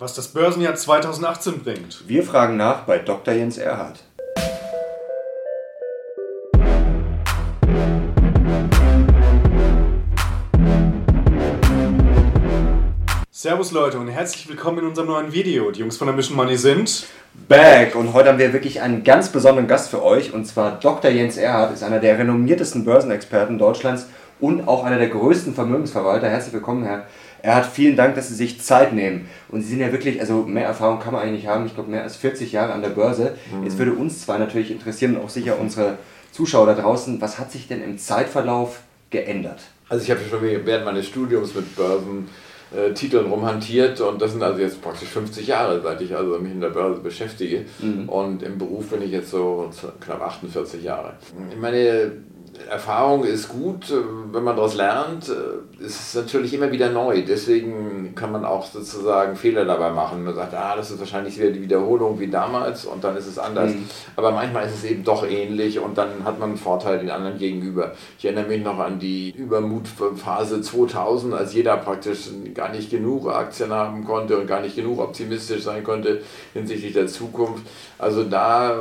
Was 0.00 0.14
das 0.14 0.28
Börsenjahr 0.28 0.74
2018 0.74 1.62
bringt. 1.62 2.08
Wir 2.08 2.22
fragen 2.22 2.56
nach 2.56 2.84
bei 2.84 2.96
Dr. 2.96 3.34
Jens 3.34 3.58
Erhardt. 3.58 4.02
Servus 13.30 13.72
Leute 13.72 13.98
und 13.98 14.08
herzlich 14.08 14.48
willkommen 14.48 14.78
in 14.78 14.86
unserem 14.86 15.08
neuen 15.08 15.34
Video. 15.34 15.70
Die 15.70 15.80
Jungs 15.80 15.98
von 15.98 16.06
der 16.06 16.16
Mission 16.16 16.34
Money 16.34 16.56
sind 16.56 17.04
back 17.46 17.94
und 17.94 18.14
heute 18.14 18.30
haben 18.30 18.38
wir 18.38 18.54
wirklich 18.54 18.80
einen 18.80 19.04
ganz 19.04 19.28
besonderen 19.28 19.68
Gast 19.68 19.90
für 19.90 20.02
euch 20.02 20.32
und 20.32 20.46
zwar 20.46 20.80
Dr. 20.80 21.10
Jens 21.10 21.36
Erhardt 21.36 21.74
ist 21.74 21.82
einer 21.82 22.00
der 22.00 22.18
renommiertesten 22.18 22.86
Börsenexperten 22.86 23.58
Deutschlands 23.58 24.06
und 24.40 24.66
auch 24.66 24.82
einer 24.82 24.96
der 24.96 25.10
größten 25.10 25.52
Vermögensverwalter. 25.52 26.30
Herzlich 26.30 26.54
willkommen, 26.54 26.84
Herr 26.84 27.06
Erhardt. 27.42 27.66
Vielen 27.66 27.96
Dank, 27.96 28.14
dass 28.14 28.28
Sie 28.28 28.34
sich 28.34 28.60
Zeit 28.60 28.92
nehmen. 28.92 29.28
Und 29.48 29.62
Sie 29.62 29.68
sind 29.68 29.80
ja 29.80 29.92
wirklich, 29.92 30.20
also 30.20 30.42
mehr 30.42 30.66
Erfahrung 30.66 31.00
kann 31.00 31.12
man 31.12 31.22
eigentlich 31.22 31.42
nicht 31.42 31.48
haben. 31.48 31.66
Ich 31.66 31.74
glaube, 31.74 31.90
mehr 31.90 32.02
als 32.02 32.16
40 32.16 32.52
Jahre 32.52 32.72
an 32.72 32.82
der 32.82 32.90
Börse. 32.90 33.36
Mhm. 33.52 33.64
Jetzt 33.64 33.78
würde 33.78 33.92
uns 33.92 34.22
zwar 34.24 34.38
natürlich 34.38 34.70
interessieren 34.70 35.16
und 35.16 35.24
auch 35.24 35.30
sicher 35.30 35.58
unsere 35.58 35.98
Zuschauer 36.32 36.66
da 36.66 36.74
draußen, 36.74 37.20
was 37.20 37.38
hat 37.38 37.50
sich 37.50 37.68
denn 37.68 37.82
im 37.82 37.98
Zeitverlauf 37.98 38.80
geändert? 39.10 39.60
Also 39.88 40.04
ich 40.04 40.10
habe 40.10 40.20
schon 40.28 40.40
während 40.42 40.84
meines 40.84 41.06
Studiums 41.06 41.54
mit 41.54 41.74
Börsen 41.74 42.28
äh, 42.72 42.94
Titeln 42.94 43.26
rumhantiert 43.26 44.00
und 44.00 44.22
das 44.22 44.32
sind 44.32 44.42
also 44.42 44.60
jetzt 44.60 44.80
praktisch 44.80 45.08
50 45.08 45.46
Jahre, 45.46 45.80
seit 45.82 46.00
ich 46.00 46.14
also 46.14 46.38
mich 46.38 46.52
in 46.52 46.60
der 46.60 46.68
Börse 46.68 47.00
beschäftige 47.00 47.64
mhm. 47.80 48.08
und 48.08 48.44
im 48.44 48.58
Beruf 48.58 48.90
bin 48.90 49.02
ich 49.02 49.10
jetzt 49.10 49.30
so 49.30 49.68
knapp 50.00 50.22
48 50.22 50.82
Jahre. 50.82 51.14
Meine 51.60 52.12
Erfahrung 52.68 53.24
ist 53.24 53.48
gut, 53.48 53.90
äh, 53.90 53.94
wenn 54.32 54.44
man 54.44 54.56
daraus 54.56 54.74
lernt. 54.74 55.28
Äh, 55.28 55.82
es 55.84 56.00
ist 56.00 56.14
natürlich 56.14 56.52
immer 56.54 56.70
wieder 56.72 56.90
neu, 56.90 57.22
deswegen 57.26 58.14
kann 58.14 58.32
man 58.32 58.44
auch 58.44 58.66
sozusagen 58.66 59.36
Fehler 59.36 59.64
dabei 59.64 59.90
machen. 59.90 60.24
Man 60.24 60.34
sagt, 60.34 60.54
ah, 60.54 60.76
das 60.76 60.90
ist 60.90 60.98
wahrscheinlich 60.98 61.38
wieder 61.38 61.50
die 61.50 61.62
Wiederholung 61.62 62.20
wie 62.20 62.28
damals 62.28 62.84
und 62.84 63.02
dann 63.04 63.16
ist 63.16 63.26
es 63.26 63.38
anders. 63.38 63.70
Mhm. 63.72 63.88
Aber 64.16 64.32
manchmal 64.32 64.66
ist 64.66 64.74
es 64.74 64.84
eben 64.84 65.04
doch 65.04 65.26
ähnlich 65.26 65.78
und 65.78 65.96
dann 65.96 66.24
hat 66.24 66.38
man 66.38 66.50
einen 66.50 66.58
Vorteil 66.58 66.98
den 66.98 67.10
anderen 67.10 67.38
gegenüber. 67.38 67.92
Ich 68.18 68.24
erinnere 68.24 68.46
mich 68.46 68.62
noch 68.62 68.78
an 68.78 68.98
die 68.98 69.30
Übermutphase 69.30 70.60
2000, 70.60 71.34
als 71.34 71.54
jeder 71.54 71.76
praktisch 71.76 72.28
gar 72.54 72.70
nicht 72.70 72.90
genug 72.90 73.28
Aktien 73.28 73.72
haben 73.72 74.04
konnte 74.04 74.38
und 74.38 74.46
gar 74.46 74.60
nicht 74.60 74.76
genug 74.76 75.00
optimistisch 75.00 75.62
sein 75.62 75.84
konnte 75.84 76.20
hinsichtlich 76.52 76.92
der 76.92 77.06
Zukunft. 77.06 77.64
Also 77.98 78.24
da 78.24 78.72
äh, 78.72 78.76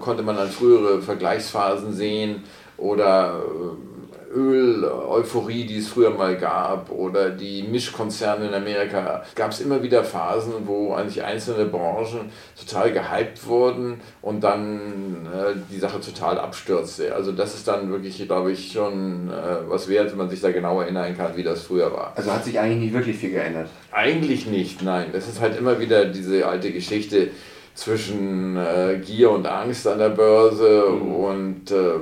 konnte 0.00 0.22
man 0.22 0.36
dann 0.36 0.48
frühere 0.48 1.02
Vergleichsphasen 1.02 1.92
sehen 1.92 2.42
oder 2.76 3.40
äh, 3.40 3.94
Öl-Euphorie, 4.34 5.64
die 5.64 5.78
es 5.78 5.88
früher 5.88 6.10
mal 6.10 6.36
gab, 6.36 6.90
oder 6.90 7.30
die 7.30 7.62
Mischkonzerne 7.62 8.48
in 8.48 8.54
Amerika, 8.54 9.22
gab 9.34 9.52
es 9.52 9.60
immer 9.60 9.82
wieder 9.82 10.02
Phasen, 10.02 10.66
wo 10.66 10.92
eigentlich 10.92 11.22
einzelne 11.22 11.66
Branchen 11.66 12.30
total 12.58 12.92
gehypt 12.92 13.46
wurden 13.46 14.00
und 14.22 14.42
dann 14.42 15.28
äh, 15.32 15.54
die 15.70 15.78
Sache 15.78 16.00
total 16.00 16.38
abstürzte. 16.38 17.14
Also 17.14 17.32
das 17.32 17.54
ist 17.54 17.68
dann 17.68 17.90
wirklich, 17.90 18.24
glaube 18.26 18.52
ich, 18.52 18.72
schon 18.72 19.30
äh, 19.30 19.68
was 19.68 19.88
wert, 19.88 20.10
wenn 20.10 20.18
man 20.18 20.30
sich 20.30 20.40
da 20.40 20.50
genau 20.50 20.80
erinnern 20.80 21.16
kann, 21.16 21.36
wie 21.36 21.44
das 21.44 21.62
früher 21.62 21.92
war. 21.92 22.12
Also 22.16 22.32
hat 22.32 22.44
sich 22.44 22.58
eigentlich 22.58 22.80
nicht 22.80 22.94
wirklich 22.94 23.16
viel 23.16 23.30
geändert? 23.30 23.68
Eigentlich 23.92 24.46
nicht, 24.46 24.82
nein. 24.82 25.10
Das 25.12 25.28
ist 25.28 25.40
halt 25.40 25.56
immer 25.56 25.78
wieder 25.78 26.06
diese 26.06 26.46
alte 26.46 26.72
Geschichte 26.72 27.28
zwischen 27.74 28.56
äh, 28.56 29.00
Gier 29.04 29.30
und 29.30 29.46
Angst 29.46 29.86
an 29.86 29.98
der 29.98 30.10
Börse 30.10 30.86
mhm. 30.90 31.12
und 31.12 31.70
äh, 31.70 31.94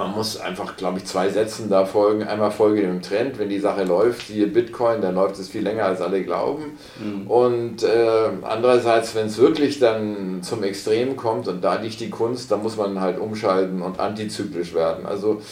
man 0.00 0.12
muss 0.12 0.40
einfach, 0.40 0.76
glaube 0.76 0.98
ich, 0.98 1.04
zwei 1.04 1.28
Sätzen 1.28 1.68
da 1.68 1.84
folgen. 1.84 2.22
Einmal 2.22 2.50
folge 2.50 2.80
dem 2.80 3.02
Trend, 3.02 3.38
wenn 3.38 3.50
die 3.50 3.58
Sache 3.58 3.84
läuft, 3.84 4.28
siehe 4.28 4.46
Bitcoin, 4.46 5.02
dann 5.02 5.14
läuft 5.14 5.38
es 5.38 5.50
viel 5.50 5.62
länger, 5.62 5.84
als 5.84 6.00
alle 6.00 6.24
glauben. 6.24 6.78
Mhm. 6.98 7.26
Und 7.26 7.82
äh, 7.82 8.30
andererseits, 8.42 9.14
wenn 9.14 9.26
es 9.26 9.36
wirklich 9.36 9.78
dann 9.78 10.42
zum 10.42 10.62
Extrem 10.62 11.16
kommt 11.16 11.48
und 11.48 11.62
da 11.62 11.74
liegt 11.74 12.00
die 12.00 12.08
Kunst, 12.08 12.50
dann 12.50 12.62
muss 12.62 12.78
man 12.78 13.00
halt 13.00 13.18
umschalten 13.20 13.82
und 13.82 14.00
antizyklisch 14.00 14.72
werden. 14.72 15.04
Also 15.04 15.42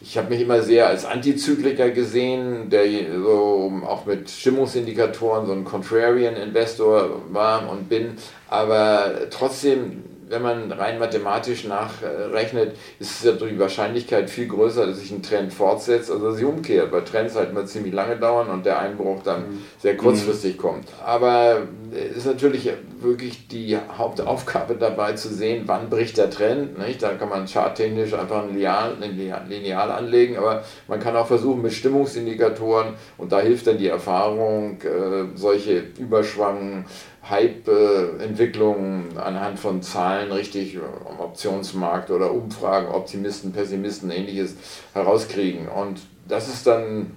ich 0.00 0.16
habe 0.16 0.30
mich 0.30 0.40
immer 0.40 0.62
sehr 0.62 0.86
als 0.86 1.04
Antizykliker 1.04 1.90
gesehen, 1.90 2.70
der 2.70 2.84
so 3.20 3.72
auch 3.86 4.06
mit 4.06 4.30
Stimmungsindikatoren 4.30 5.46
so 5.46 5.52
ein 5.52 5.64
Contrarian 5.64 6.36
Investor 6.36 7.22
war 7.32 7.68
und 7.68 7.88
bin, 7.88 8.12
aber 8.48 9.28
trotzdem 9.30 10.04
wenn 10.30 10.42
man 10.42 10.70
rein 10.70 11.00
mathematisch 11.00 11.64
nachrechnet, 11.64 12.76
ist 13.00 13.24
die 13.24 13.58
Wahrscheinlichkeit 13.58 14.30
viel 14.30 14.46
größer, 14.46 14.86
dass 14.86 15.00
sich 15.00 15.10
ein 15.10 15.24
Trend 15.24 15.52
fortsetzt, 15.52 16.10
also 16.10 16.30
sie 16.30 16.44
umkehrt, 16.44 16.92
weil 16.92 17.02
Trends 17.02 17.34
halt 17.34 17.52
mal 17.52 17.66
ziemlich 17.66 17.92
lange 17.92 18.16
dauern 18.16 18.48
und 18.48 18.64
der 18.64 18.78
Einbruch 18.78 19.22
dann 19.24 19.40
mhm. 19.40 19.62
sehr 19.78 19.96
kurzfristig 19.96 20.56
mhm. 20.56 20.60
kommt. 20.60 20.88
Aber 21.04 21.62
es 21.92 22.18
ist 22.18 22.26
natürlich 22.26 22.70
wirklich 23.00 23.48
die 23.48 23.76
Hauptaufgabe 23.76 24.76
dabei 24.76 25.14
zu 25.14 25.28
sehen, 25.34 25.64
wann 25.66 25.90
bricht 25.90 26.16
der 26.16 26.30
Trend. 26.30 26.78
Nicht? 26.78 27.02
Da 27.02 27.14
kann 27.14 27.28
man 27.28 27.48
charttechnisch 27.48 28.14
einfach 28.14 28.44
ein 28.44 28.54
Lineal, 28.54 28.96
ein 29.00 29.48
Lineal 29.48 29.90
anlegen, 29.90 30.36
aber 30.36 30.62
man 30.86 31.00
kann 31.00 31.16
auch 31.16 31.26
versuchen 31.26 31.60
mit 31.60 31.72
Stimmungsindikatoren 31.72 32.94
und 33.18 33.32
da 33.32 33.40
hilft 33.40 33.66
dann 33.66 33.78
die 33.78 33.88
Erfahrung, 33.88 34.80
äh, 34.82 35.36
solche 35.36 35.82
Überschwang 35.98 36.84
Hype-Entwicklungen 37.30 39.16
anhand 39.16 39.58
von 39.58 39.82
Zahlen 39.82 40.32
richtig 40.32 40.78
am 40.78 41.20
Optionsmarkt 41.20 42.10
oder 42.10 42.32
Umfragen, 42.32 42.88
Optimisten, 42.88 43.52
Pessimisten, 43.52 44.10
ähnliches 44.10 44.56
herauskriegen. 44.92 45.68
Und 45.68 46.00
das 46.28 46.48
ist 46.48 46.66
dann 46.66 47.12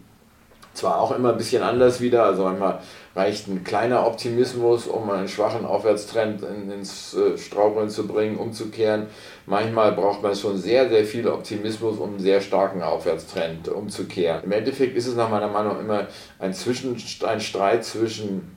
zwar 0.74 1.00
auch 1.00 1.16
immer 1.16 1.32
ein 1.32 1.38
bisschen 1.38 1.64
anders 1.64 2.02
wieder, 2.02 2.26
also 2.26 2.44
manchmal 2.44 2.80
reicht 3.16 3.48
ein 3.48 3.64
kleiner 3.64 4.08
Optimismus, 4.08 4.88
um 4.88 5.10
einen 5.10 5.28
schwachen 5.28 5.66
Aufwärtstrend 5.66 6.42
ins 6.42 7.14
äh, 7.14 7.38
Straucheln 7.38 7.90
zu 7.90 8.08
bringen, 8.08 8.38
umzukehren. 8.38 9.08
Manchmal 9.46 9.92
braucht 9.92 10.24
man 10.24 10.36
schon 10.36 10.58
sehr, 10.58 10.90
sehr 10.90 11.06
viel 11.06 11.28
Optimismus, 11.28 12.00
um 12.00 12.12
einen 12.12 12.20
sehr 12.20 12.42
starken 12.42 12.82
Aufwärtstrend 12.82 13.68
umzukehren. 13.68 14.44
Im 14.44 14.52
Endeffekt 14.52 14.98
ist 14.98 15.06
es 15.06 15.16
nach 15.16 15.30
meiner 15.30 15.50
Meinung 15.50 15.80
immer 15.80 16.08
ein, 16.40 16.54
Zwischen, 16.54 16.98
ein 17.24 17.40
Streit 17.40 17.86
zwischen 17.86 18.53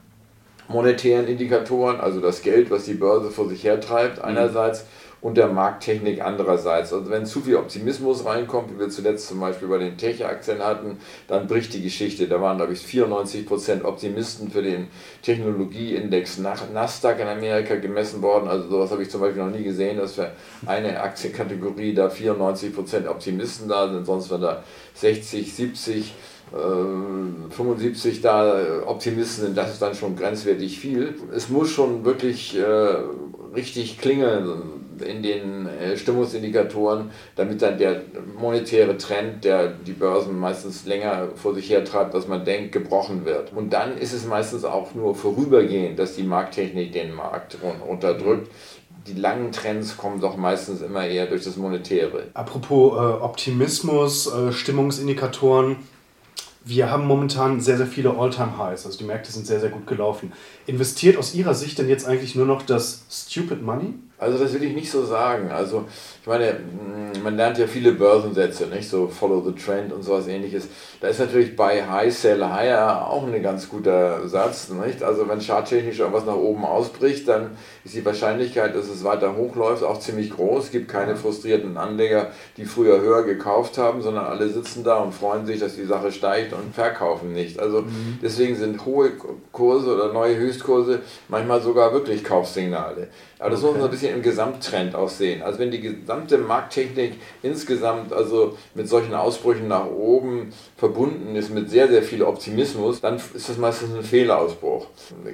monetären 0.69 1.27
Indikatoren, 1.27 2.01
also 2.01 2.21
das 2.21 2.43
Geld, 2.43 2.71
was 2.71 2.85
die 2.85 2.95
Börse 2.95 3.31
vor 3.31 3.49
sich 3.49 3.65
hertreibt, 3.65 4.19
mhm. 4.19 4.25
einerseits 4.25 4.85
und 5.27 5.37
der 5.37 5.49
Markttechnik 5.49 6.21
andererseits. 6.23 6.93
Also 6.93 7.11
wenn 7.11 7.27
zu 7.27 7.41
viel 7.41 7.57
Optimismus 7.57 8.25
reinkommt, 8.25 8.73
wie 8.73 8.79
wir 8.79 8.91
zuletzt 8.91 9.27
zum 9.27 9.41
Beispiel 9.41 9.67
bei 9.67 9.79
den 9.79 9.97
Tech-Aktien 9.97 10.63
hatten, 10.63 10.99
dann 11.27 11.47
bricht 11.47 11.73
die 11.75 11.83
Geschichte. 11.83 12.29
Da 12.29 12.41
waren, 12.41 12.59
glaube 12.59 12.75
ich, 12.75 12.81
94% 12.81 13.85
Optimisten 13.85 14.51
für 14.51 14.63
den 14.63 14.89
Technologieindex 15.23 16.39
Nasdaq 16.39 17.19
in 17.21 17.29
Amerika 17.29 17.77
gemessen 17.77 18.23
worden. 18.23 18.47
Also 18.47 18.69
sowas 18.69 18.91
habe 18.91 19.03
ich 19.03 19.11
zum 19.11 19.21
Beispiel 19.21 19.43
noch 19.43 19.51
nie 19.51 19.65
gesehen, 19.65 19.97
dass 19.97 20.15
für 20.15 20.31
eine 20.67 21.01
Aktienkategorie 21.01 21.95
da 21.95 22.09
94% 22.09 23.09
Optimisten 23.09 23.69
da 23.69 23.89
sind, 23.89 24.05
sonst 24.05 24.31
waren 24.31 24.43
da 24.43 24.63
60, 24.95 25.53
70 25.53 26.15
75 26.53 28.19
äh, 28.19 28.21
da 28.21 28.83
Optimisten 28.87 29.47
sind, 29.47 29.57
das 29.57 29.73
ist 29.73 29.83
dann 29.83 29.95
schon 29.95 30.17
grenzwertig 30.17 30.79
viel. 30.79 31.15
Es 31.35 31.49
muss 31.49 31.71
schon 31.71 32.05
wirklich 32.05 32.57
äh, 32.57 32.65
richtig 33.55 33.99
klingeln 33.99 34.77
in 35.05 35.23
den 35.23 35.67
äh, 35.67 35.97
Stimmungsindikatoren, 35.97 37.11
damit 37.35 37.61
dann 37.63 37.79
der 37.79 38.03
monetäre 38.39 38.97
Trend, 38.97 39.45
der 39.45 39.69
die 39.69 39.93
Börsen 39.93 40.39
meistens 40.39 40.87
länger 40.87 41.29
vor 41.35 41.55
sich 41.55 41.69
her 41.69 41.85
treibt, 41.85 42.15
als 42.15 42.29
man 42.29 42.45
denkt, 42.45 42.73
gebrochen 42.73 43.25
wird. 43.25 43.53
Und 43.53 43.73
dann 43.73 43.99
ist 43.99 44.13
es 44.13 44.27
meistens 44.27 44.65
auch 44.65 44.95
nur 44.95 45.15
vorübergehend, 45.15 45.99
dass 45.99 46.15
die 46.15 46.23
Markttechnik 46.23 46.93
den 46.93 47.13
Markt 47.13 47.59
unterdrückt 47.87 48.49
die 49.07 49.15
langen 49.15 49.53
Trends 49.53 49.97
kommen 49.97 50.21
doch 50.21 50.37
meistens 50.37 50.83
immer 50.83 51.07
eher 51.07 51.27
durch 51.27 51.45
das 51.45 51.57
Monetäre. 51.57 52.25
Apropos 52.35 52.95
äh, 52.95 53.23
Optimismus, 53.23 54.27
äh, 54.27 54.53
Stimmungsindikatoren, 54.53 55.77
wir 56.67 56.91
haben 56.91 57.07
momentan 57.07 57.61
sehr, 57.61 57.77
sehr 57.77 57.87
viele 57.87 58.11
All-Time-Highs. 58.11 58.87
Also 58.87 58.99
die 58.99 59.05
Märkte 59.05 59.31
sind 59.31 59.47
sehr, 59.47 59.61
sehr 59.61 59.71
gut 59.71 59.87
gelaufen. 59.87 60.33
Investiert 60.67 61.17
aus 61.17 61.33
Ihrer 61.33 61.55
Sicht 61.55 61.79
denn 61.79 61.89
jetzt 61.89 62.09
eigentlich 62.09 62.35
nur 62.35 62.45
noch 62.45 62.63
das 62.63 63.05
Stupid 63.09 63.63
Money? 63.63 63.95
Also 64.19 64.37
das 64.37 64.53
will 64.53 64.65
ich 64.65 64.75
nicht 64.75 64.91
so 64.91 65.05
sagen. 65.05 65.53
Also 65.53 65.85
ich 66.23 66.27
meine, 66.27 66.55
mm, 66.55 67.23
man 67.23 67.37
lernt 67.37 67.59
ja 67.59 67.69
viele 67.69 67.93
Börsensätze, 67.93 68.67
nicht 68.67 68.89
so 68.89 69.07
Follow 69.07 69.45
the 69.45 69.53
Trend 69.53 69.93
und 69.93 70.03
sowas 70.03 70.27
ähnliches. 70.27 70.67
Da 71.01 71.09
ist 71.09 71.21
natürlich 71.21 71.57
bei 71.57 71.87
High 71.87 72.17
Sell 72.17 72.43
Higher 72.43 73.11
auch 73.11 73.27
ein 73.27 73.43
ganz 73.43 73.69
guter 73.69 74.27
Satz, 74.29 74.71
nicht? 74.71 75.03
Also 75.03 75.29
wenn 75.29 75.41
charttechnisch 75.41 75.99
irgendwas 75.99 76.25
nach 76.25 76.37
oben 76.37 76.65
ausbricht, 76.65 77.29
dann 77.29 77.57
ist 77.85 77.95
die 77.95 78.05
Wahrscheinlichkeit, 78.05 78.75
dass 78.75 78.89
es 78.89 79.05
weiter 79.05 79.37
hochläuft, 79.37 79.83
auch 79.83 80.01
ziemlich 80.01 80.31
groß. 80.31 80.65
Es 80.65 80.71
gibt 80.71 80.89
keine 80.89 81.17
frustrierten 81.17 81.77
Anleger, 81.77 82.31
die 82.57 82.65
früher 82.65 83.01
höher 83.01 83.25
gekauft 83.25 83.77
haben, 83.77 84.01
sondern 84.01 84.25
alle 84.25 84.49
sitzen 84.49 84.85
da 84.85 84.97
und 84.99 85.13
freuen 85.13 85.45
sich, 85.45 85.61
dass 85.61 85.77
die 85.77 85.85
Sache 85.85 86.11
steigt 86.11 86.55
und 86.55 86.75
verkaufen 86.75 87.33
nicht. 87.35 87.59
Also 87.59 87.83
mhm. 87.83 88.19
deswegen 88.23 88.57
sind 88.57 88.87
hohe 88.87 89.13
Kurse 89.53 89.95
oder 89.95 90.13
neue 90.13 90.37
Höchstkurse 90.37 91.01
manchmal 91.29 91.61
sogar 91.61 91.93
wirklich 91.93 92.25
Kaufsignale. 92.25 93.09
Aber 93.39 93.51
das 93.51 93.61
okay. 93.61 93.67
muss 93.67 93.77
man 93.77 93.85
ein 93.85 93.91
bisschen 93.91 94.07
bisschen 94.07 94.17
im 94.17 94.23
Gesamttrend 94.23 94.95
auch 94.95 95.09
sehen. 95.09 95.43
Also 95.43 95.59
wenn 95.59 95.71
die 95.71 95.81
gesamte 95.81 96.39
Markttechnik 96.39 97.15
insgesamt 97.43 98.13
also 98.13 98.57
mit 98.75 98.89
solchen 98.89 99.15
Ausbrüchen 99.15 99.69
nach 99.69 99.87
oben 99.87 100.53
verbunden 100.77 100.96
ist 101.35 101.53
mit 101.53 101.71
sehr, 101.71 101.89
sehr 101.89 102.03
viel 102.03 102.23
Optimismus, 102.23 103.01
dann 103.01 103.17
ist 103.17 103.49
das 103.49 103.59
meistens 103.59 103.95
ein 103.95 104.03
Fehlausbruch. 104.03 104.87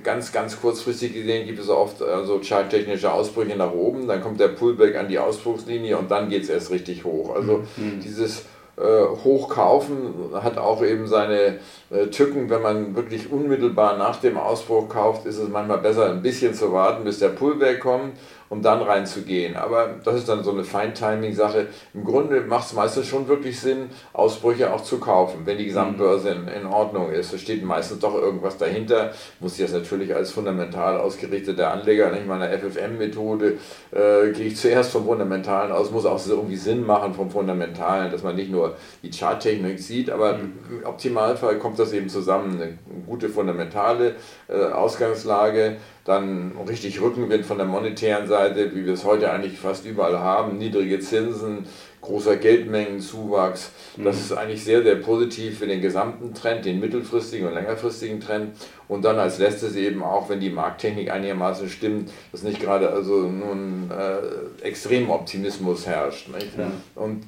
Ganz, 0.02 0.32
ganz 0.32 0.60
kurzfristig 0.60 1.14
gesehen 1.14 1.46
gibt 1.46 1.58
es 1.58 1.68
oft 1.68 2.02
also 2.02 2.40
charttechnische 2.42 3.12
Ausbrüche 3.12 3.56
nach 3.56 3.72
oben, 3.72 4.06
dann 4.06 4.20
kommt 4.20 4.40
der 4.40 4.48
Pullback 4.48 4.96
an 4.96 5.08
die 5.08 5.18
Ausbruchslinie 5.18 5.98
und 5.98 6.10
dann 6.10 6.28
geht 6.28 6.44
es 6.44 6.48
erst 6.48 6.70
richtig 6.70 7.04
hoch. 7.04 7.34
Also 7.34 7.62
mhm. 7.76 8.00
dieses 8.02 8.44
äh, 8.74 9.04
hochkaufen, 9.24 10.32
hat 10.32 10.56
auch 10.56 10.82
eben 10.82 11.06
seine 11.06 11.58
äh, 11.90 12.06
Tücken. 12.06 12.48
Wenn 12.48 12.62
man 12.62 12.96
wirklich 12.96 13.30
unmittelbar 13.30 13.98
nach 13.98 14.16
dem 14.16 14.38
Ausbruch 14.38 14.88
kauft, 14.88 15.26
ist 15.26 15.36
es 15.36 15.48
manchmal 15.48 15.78
besser, 15.78 16.10
ein 16.10 16.22
bisschen 16.22 16.54
zu 16.54 16.72
warten, 16.72 17.04
bis 17.04 17.18
der 17.18 17.28
Pullback 17.28 17.80
kommt 17.80 18.12
um 18.52 18.60
dann 18.60 18.82
reinzugehen. 18.82 19.56
Aber 19.56 19.94
das 20.04 20.16
ist 20.16 20.28
dann 20.28 20.44
so 20.44 20.50
eine 20.50 20.62
Feintiming-Sache. 20.62 21.68
Im 21.94 22.04
Grunde 22.04 22.42
macht 22.42 22.66
es 22.66 22.74
meistens 22.74 23.06
schon 23.06 23.26
wirklich 23.26 23.58
Sinn, 23.58 23.88
Ausbrüche 24.12 24.74
auch 24.74 24.82
zu 24.82 24.98
kaufen, 24.98 25.46
wenn 25.46 25.56
die 25.56 25.64
Gesamtbörse 25.64 26.28
in, 26.28 26.48
in 26.48 26.66
Ordnung 26.66 27.10
ist. 27.10 27.32
Es 27.32 27.40
steht 27.40 27.64
meistens 27.64 28.00
doch 28.00 28.14
irgendwas 28.14 28.58
dahinter. 28.58 29.12
Muss 29.40 29.58
ich 29.58 29.64
das 29.64 29.72
natürlich 29.72 30.14
als 30.14 30.32
fundamental 30.32 30.98
ausgerichteter 30.98 31.70
Anleger, 31.72 32.10
nicht 32.10 32.26
meiner 32.26 32.50
FFM-Methode, 32.50 33.54
äh, 33.90 34.32
gehe 34.32 34.48
ich 34.48 34.56
zuerst 34.58 34.92
vom 34.92 35.06
Fundamentalen 35.06 35.72
aus, 35.72 35.90
muss 35.90 36.04
auch 36.04 36.18
so 36.18 36.34
irgendwie 36.34 36.56
Sinn 36.56 36.84
machen 36.84 37.14
vom 37.14 37.30
Fundamentalen, 37.30 38.12
dass 38.12 38.22
man 38.22 38.36
nicht 38.36 38.50
nur 38.50 38.76
die 39.02 39.10
Charttechnik 39.10 39.78
sieht, 39.78 40.10
aber 40.10 40.34
mhm. 40.34 40.52
im 40.80 40.86
Optimalfall 40.86 41.58
kommt 41.58 41.78
das 41.78 41.94
eben 41.94 42.10
zusammen. 42.10 42.60
Eine 42.60 42.78
gute 43.06 43.30
fundamentale 43.30 44.16
äh, 44.48 44.66
Ausgangslage, 44.66 45.78
dann 46.04 46.52
richtig 46.68 47.00
Rückenwind 47.00 47.46
von 47.46 47.58
der 47.58 47.66
monetären 47.66 48.26
Seite, 48.26 48.74
wie 48.74 48.84
wir 48.84 48.94
es 48.94 49.04
heute 49.04 49.30
eigentlich 49.30 49.58
fast 49.58 49.86
überall 49.86 50.18
haben, 50.18 50.58
niedrige 50.58 50.98
Zinsen, 50.98 51.66
großer 52.00 52.36
Geldmengenzuwachs. 52.36 53.70
Das 53.96 54.16
mhm. 54.16 54.22
ist 54.22 54.32
eigentlich 54.32 54.64
sehr, 54.64 54.82
sehr 54.82 54.96
positiv 54.96 55.60
für 55.60 55.68
den 55.68 55.80
gesamten 55.80 56.34
Trend, 56.34 56.64
den 56.64 56.80
mittelfristigen 56.80 57.46
und 57.46 57.54
längerfristigen 57.54 58.20
Trend. 58.20 58.56
Und 58.88 59.04
dann 59.04 59.18
als 59.18 59.38
letztes 59.38 59.76
eben 59.76 60.02
auch, 60.02 60.28
wenn 60.28 60.40
die 60.40 60.50
Markttechnik 60.50 61.10
einigermaßen 61.10 61.68
stimmt, 61.68 62.10
dass 62.32 62.42
nicht 62.42 62.60
gerade 62.60 62.90
also 62.90 63.22
nun 63.22 63.90
äh, 63.90 64.64
Extremoptimismus 64.66 65.86
herrscht. 65.86 66.28
Ja. 66.58 66.72
Und 66.96 67.22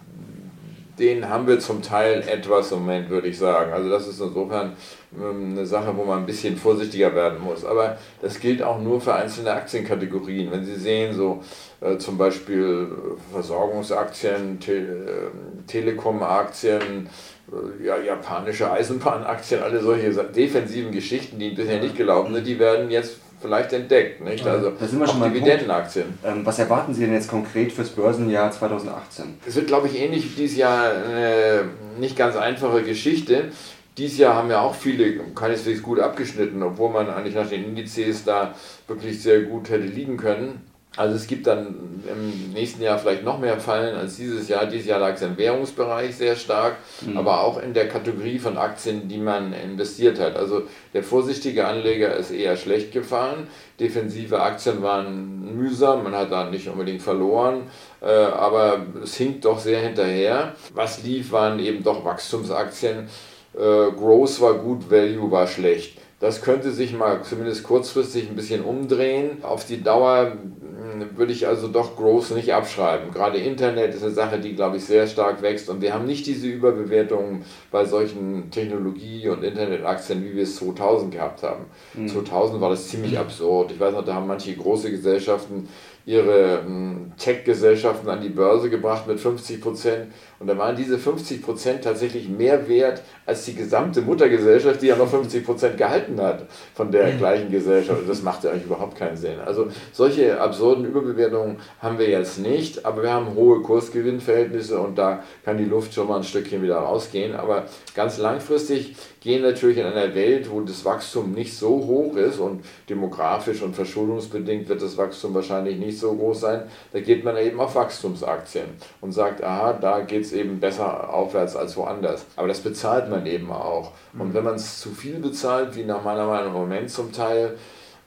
den 0.99 1.29
haben 1.29 1.47
wir 1.47 1.59
zum 1.59 1.82
Teil 1.82 2.23
etwas 2.29 2.71
im 2.73 2.81
Moment, 2.81 3.11
würde 3.11 3.29
ich 3.29 3.38
sagen. 3.38 3.73
Also 3.73 3.88
das 3.88 4.06
ist 4.06 4.21
insofern 4.21 4.73
eine 5.19 5.66
Sache, 5.66 5.96
wo 5.96 6.05
man 6.05 6.20
ein 6.20 6.26
bisschen 6.26 6.56
vorsichtiger 6.56 7.14
werden 7.14 7.40
muss. 7.40 7.64
Aber 7.64 7.99
das 8.20 8.40
gilt 8.40 8.62
auch 8.62 8.81
nur 8.81 9.00
für 9.00 9.14
einzelne 9.14 9.52
Aktienkategorien. 9.52 10.50
Wenn 10.50 10.64
Sie 10.64 10.76
sehen, 10.76 11.14
so 11.14 11.43
äh, 11.81 11.99
zum 11.99 12.19
Beispiel 12.19 12.88
Versorgungsaktien, 13.32 14.58
Te 14.61 14.72
äh, 14.72 15.66
Telekom-Aktien, 15.66 17.08
äh, 17.52 17.87
ja, 17.87 17.99
japanische 17.99 18.70
Eisenbahnaktien, 18.70 19.62
alle 19.62 19.81
solche 19.81 20.11
defensiven 20.11 20.93
Geschichten, 20.93 21.38
die 21.38 21.50
bisher 21.50 21.81
nicht 21.81 21.96
gelaufen 21.96 22.34
sind, 22.34 22.46
die 22.46 22.58
werden 22.58 22.90
jetzt 22.90 23.19
vielleicht 23.44 23.72
entdeckt. 23.75 24.22
Nicht? 24.25 24.46
Also 24.46 24.70
da 24.70 24.87
sind 24.87 24.99
wir 24.99 25.06
schon 25.06 25.20
mal 25.20 25.28
Dividendenaktien. 25.28 26.19
Ähm, 26.25 26.46
was 26.46 26.58
erwarten 26.58 26.94
Sie 26.94 27.05
denn 27.05 27.12
jetzt 27.12 27.28
konkret 27.28 27.72
fürs 27.72 27.90
Börsenjahr 27.90 28.50
2018? 28.50 29.38
Es 29.46 29.55
wird, 29.55 29.66
glaube 29.66 29.88
ich, 29.88 30.00
ähnlich 30.00 30.25
wie 30.25 30.43
dieses 30.43 30.56
Jahr 30.56 30.90
eine 30.90 31.64
nicht 31.99 32.16
ganz 32.16 32.37
einfache 32.37 32.82
Geschichte. 32.82 33.50
Dieses 33.96 34.19
Jahr 34.19 34.35
haben 34.35 34.50
ja 34.50 34.61
auch 34.61 34.75
viele 34.75 35.20
keineswegs 35.35 35.82
gut 35.82 36.00
abgeschnitten, 36.00 36.62
obwohl 36.62 36.91
man 36.91 37.08
eigentlich 37.11 37.37
nach 37.37 37.49
den 37.49 37.64
Indizes 37.64 38.25
da 38.25 38.55
wirklich 38.88 39.23
sehr 39.23 39.43
gut 39.43 39.70
hätte 39.70 39.87
liegen 39.87 40.17
können. 40.17 40.62
Also 40.96 41.17
es 41.17 41.26
gibt 41.26 41.46
dann 41.49 42.02
im 42.08 42.52
nächsten 42.52 42.82
Jahr 42.82 42.99
vielleicht 42.99 43.25
noch 43.25 43.41
mehr 43.41 43.58
Fallen 43.58 43.96
als 43.96 44.17
dieses 44.17 44.49
Jahr. 44.49 44.67
Dieses 44.67 44.87
Jahr 44.87 45.00
lag 45.00 45.14
es 45.14 45.23
im 45.23 45.37
Währungsbereich 45.37 46.14
sehr 46.14 46.37
stark, 46.37 46.76
mhm. 47.00 47.17
aber 47.17 47.41
auch 47.41 47.61
in 47.61 47.75
der 47.75 47.88
Kategorie 47.88 48.38
von 48.38 48.56
Aktien, 48.56 49.08
die 49.08 49.19
man 49.19 49.52
investiert 49.52 50.20
hat. 50.20 50.37
Also 50.37 50.62
der 50.93 51.02
vorsichtige 51.02 51.67
Anleger 51.67 52.14
ist 52.14 52.31
eher 52.31 52.56
schlecht 52.56 52.93
gefahren. 52.93 53.49
Defensive 53.81 54.40
Aktien 54.40 54.82
waren 54.82 55.56
mühsam, 55.56 56.05
man 56.05 56.14
hat 56.14 56.31
da 56.31 56.49
nicht 56.49 56.69
unbedingt 56.69 57.02
verloren, 57.02 57.62
äh, 58.00 58.06
aber 58.06 58.87
es 59.02 59.17
hinkt 59.17 59.44
doch 59.44 59.58
sehr 59.58 59.81
hinterher. 59.81 60.55
Was 60.75 61.02
lief, 61.02 61.32
waren 61.32 61.58
eben 61.58 61.82
doch 61.82 62.05
Wachstumsaktien. 62.05 63.08
Äh, 63.56 63.92
Growth 63.92 64.40
war 64.40 64.54
gut, 64.54 64.90
Value 64.90 65.30
war 65.30 65.46
schlecht. 65.46 65.98
Das 66.20 66.40
könnte 66.40 66.70
sich 66.70 66.96
mal 66.96 67.22
zumindest 67.22 67.64
kurzfristig 67.64 68.28
ein 68.30 68.36
bisschen 68.36 68.64
umdrehen. 68.64 69.42
Auf 69.42 69.66
die 69.66 69.82
Dauer 69.82 70.32
hm, 70.32 71.18
würde 71.18 71.32
ich 71.32 71.46
also 71.46 71.68
doch 71.68 71.96
Growth 71.96 72.30
nicht 72.30 72.54
abschreiben. 72.54 73.12
Gerade 73.12 73.38
Internet 73.38 73.94
ist 73.94 74.02
eine 74.02 74.12
Sache, 74.12 74.38
die, 74.38 74.54
glaube 74.54 74.78
ich, 74.78 74.84
sehr 74.84 75.06
stark 75.06 75.42
wächst. 75.42 75.68
Und 75.68 75.82
wir 75.82 75.92
haben 75.92 76.06
nicht 76.06 76.26
diese 76.26 76.46
Überbewertungen 76.46 77.44
bei 77.70 77.84
solchen 77.84 78.50
Technologie- 78.50 79.28
und 79.28 79.44
Internetaktien, 79.44 80.24
wie 80.24 80.34
wir 80.34 80.44
es 80.44 80.56
2000 80.56 81.12
gehabt 81.12 81.42
haben. 81.42 81.66
Mhm. 81.94 82.08
2000 82.08 82.60
war 82.60 82.70
das 82.70 82.88
ziemlich 82.88 83.18
absurd. 83.18 83.72
Ich 83.72 83.80
weiß 83.80 83.92
noch, 83.92 84.04
da 84.04 84.14
haben 84.14 84.26
manche 84.26 84.54
große 84.54 84.90
Gesellschaften 84.90 85.68
ihre 86.06 86.62
hm, 86.64 87.12
Tech-Gesellschaften 87.18 88.08
an 88.08 88.20
die 88.20 88.28
Börse 88.28 88.70
gebracht 88.70 89.06
mit 89.06 89.20
50 89.20 89.60
Prozent. 89.60 90.12
Und 90.38 90.46
da 90.46 90.58
waren 90.58 90.76
diese 90.76 90.98
50 90.98 91.42
Prozent 91.42 91.84
tatsächlich 91.84 92.28
mehr 92.28 92.69
wert 92.69 93.02
als 93.26 93.44
die 93.44 93.54
gesamte 93.54 94.02
Muttergesellschaft, 94.02 94.82
die 94.82 94.88
ja 94.88 94.96
noch 94.96 95.08
50 95.08 95.44
Prozent 95.44 95.76
gehalten 95.76 96.20
hat 96.20 96.46
von 96.75 96.90
der 96.90 97.12
mhm. 97.12 97.19
gleichen 97.19 97.50
Gesellschaft. 97.50 98.00
Und 98.00 98.08
das 98.08 98.22
macht 98.22 98.44
ja 98.44 98.50
eigentlich 98.50 98.66
überhaupt 98.66 98.96
keinen 98.96 99.16
Sinn. 99.16 99.38
Also 99.44 99.69
solche 99.92 100.40
absurden 100.40 100.84
Überbewertungen 100.84 101.58
haben 101.81 101.98
wir 101.98 102.08
jetzt 102.08 102.38
nicht, 102.38 102.84
aber 102.84 103.02
wir 103.02 103.12
haben 103.12 103.34
hohe 103.34 103.62
Kursgewinnverhältnisse 103.62 104.78
und 104.78 104.98
da 104.98 105.22
kann 105.44 105.58
die 105.58 105.64
Luft 105.64 105.94
schon 105.94 106.08
mal 106.08 106.19
ein 106.19 106.25
Stückchen 106.25 106.62
wieder 106.62 106.76
rausgehen. 106.76 107.34
Aber 107.34 107.64
ganz 107.94 108.19
langfristig 108.19 108.96
gehen 109.20 109.42
natürlich 109.42 109.78
in 109.78 109.87
einer 109.87 110.14
Welt, 110.14 110.50
wo 110.50 110.60
das 110.60 110.84
Wachstum 110.84 111.32
nicht 111.32 111.56
so 111.56 111.69
hoch 111.69 112.14
ist 112.16 112.38
und 112.38 112.62
demografisch 112.90 113.62
und 113.62 113.75
verschuldungsbedingt 113.75 114.69
wird 114.69 114.82
das 114.82 114.98
Wachstum 114.98 115.34
wahrscheinlich 115.34 115.78
nicht 115.78 115.98
so 115.98 116.14
groß 116.14 116.40
sein, 116.40 116.62
da 116.92 117.00
geht 117.00 117.25
man 117.25 117.37
eben 117.38 117.58
auf 117.58 117.75
Wachstumsaktien 117.75 118.66
und 119.00 119.12
sagt, 119.12 119.42
aha, 119.42 119.72
da 119.72 120.00
geht 120.00 120.22
es 120.22 120.33
eben 120.34 120.60
besser 120.60 121.12
aufwärts 121.12 121.56
als 121.56 121.76
woanders. 121.76 122.26
Aber 122.36 122.48
das 122.48 122.60
bezahlt 122.60 123.08
man 123.08 123.26
eben 123.26 123.50
auch. 123.50 123.92
Und 124.19 124.28
mhm. 124.28 124.34
wenn 124.34 124.44
man 124.44 124.54
es 124.56 124.81
zu 124.81 124.90
viel 124.90 125.19
bezahlt, 125.19 125.76
wie 125.76 125.84
nach 125.84 126.02
meiner 126.04 126.26
Meinung 126.26 126.48
im 126.48 126.60
Moment 126.60 126.90
zum 126.90 127.12
Teil, 127.12 127.56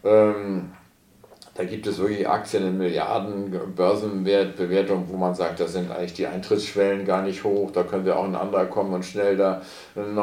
ähm, 0.03 0.71
da 1.57 1.63
gibt 1.63 1.87
es 1.87 1.97
wirklich 1.97 2.29
Aktien 2.29 2.67
in 2.67 2.77
Milliarden, 2.77 3.51
Börsenwertbewertung, 3.75 5.05
wo 5.07 5.17
man 5.17 5.33
sagt, 5.33 5.59
da 5.59 5.67
sind 5.67 5.89
eigentlich 5.89 6.13
die 6.13 6.27
Eintrittsschwellen 6.27 7.03
gar 7.03 7.23
nicht 7.23 7.43
hoch, 7.43 7.71
da 7.71 7.81
könnte 7.81 8.15
auch 8.15 8.25
ein 8.25 8.35
anderer 8.35 8.65
kommen 8.65 8.93
und 8.93 9.03
schnell 9.03 9.35
da 9.35 9.63
ein, 9.95 10.13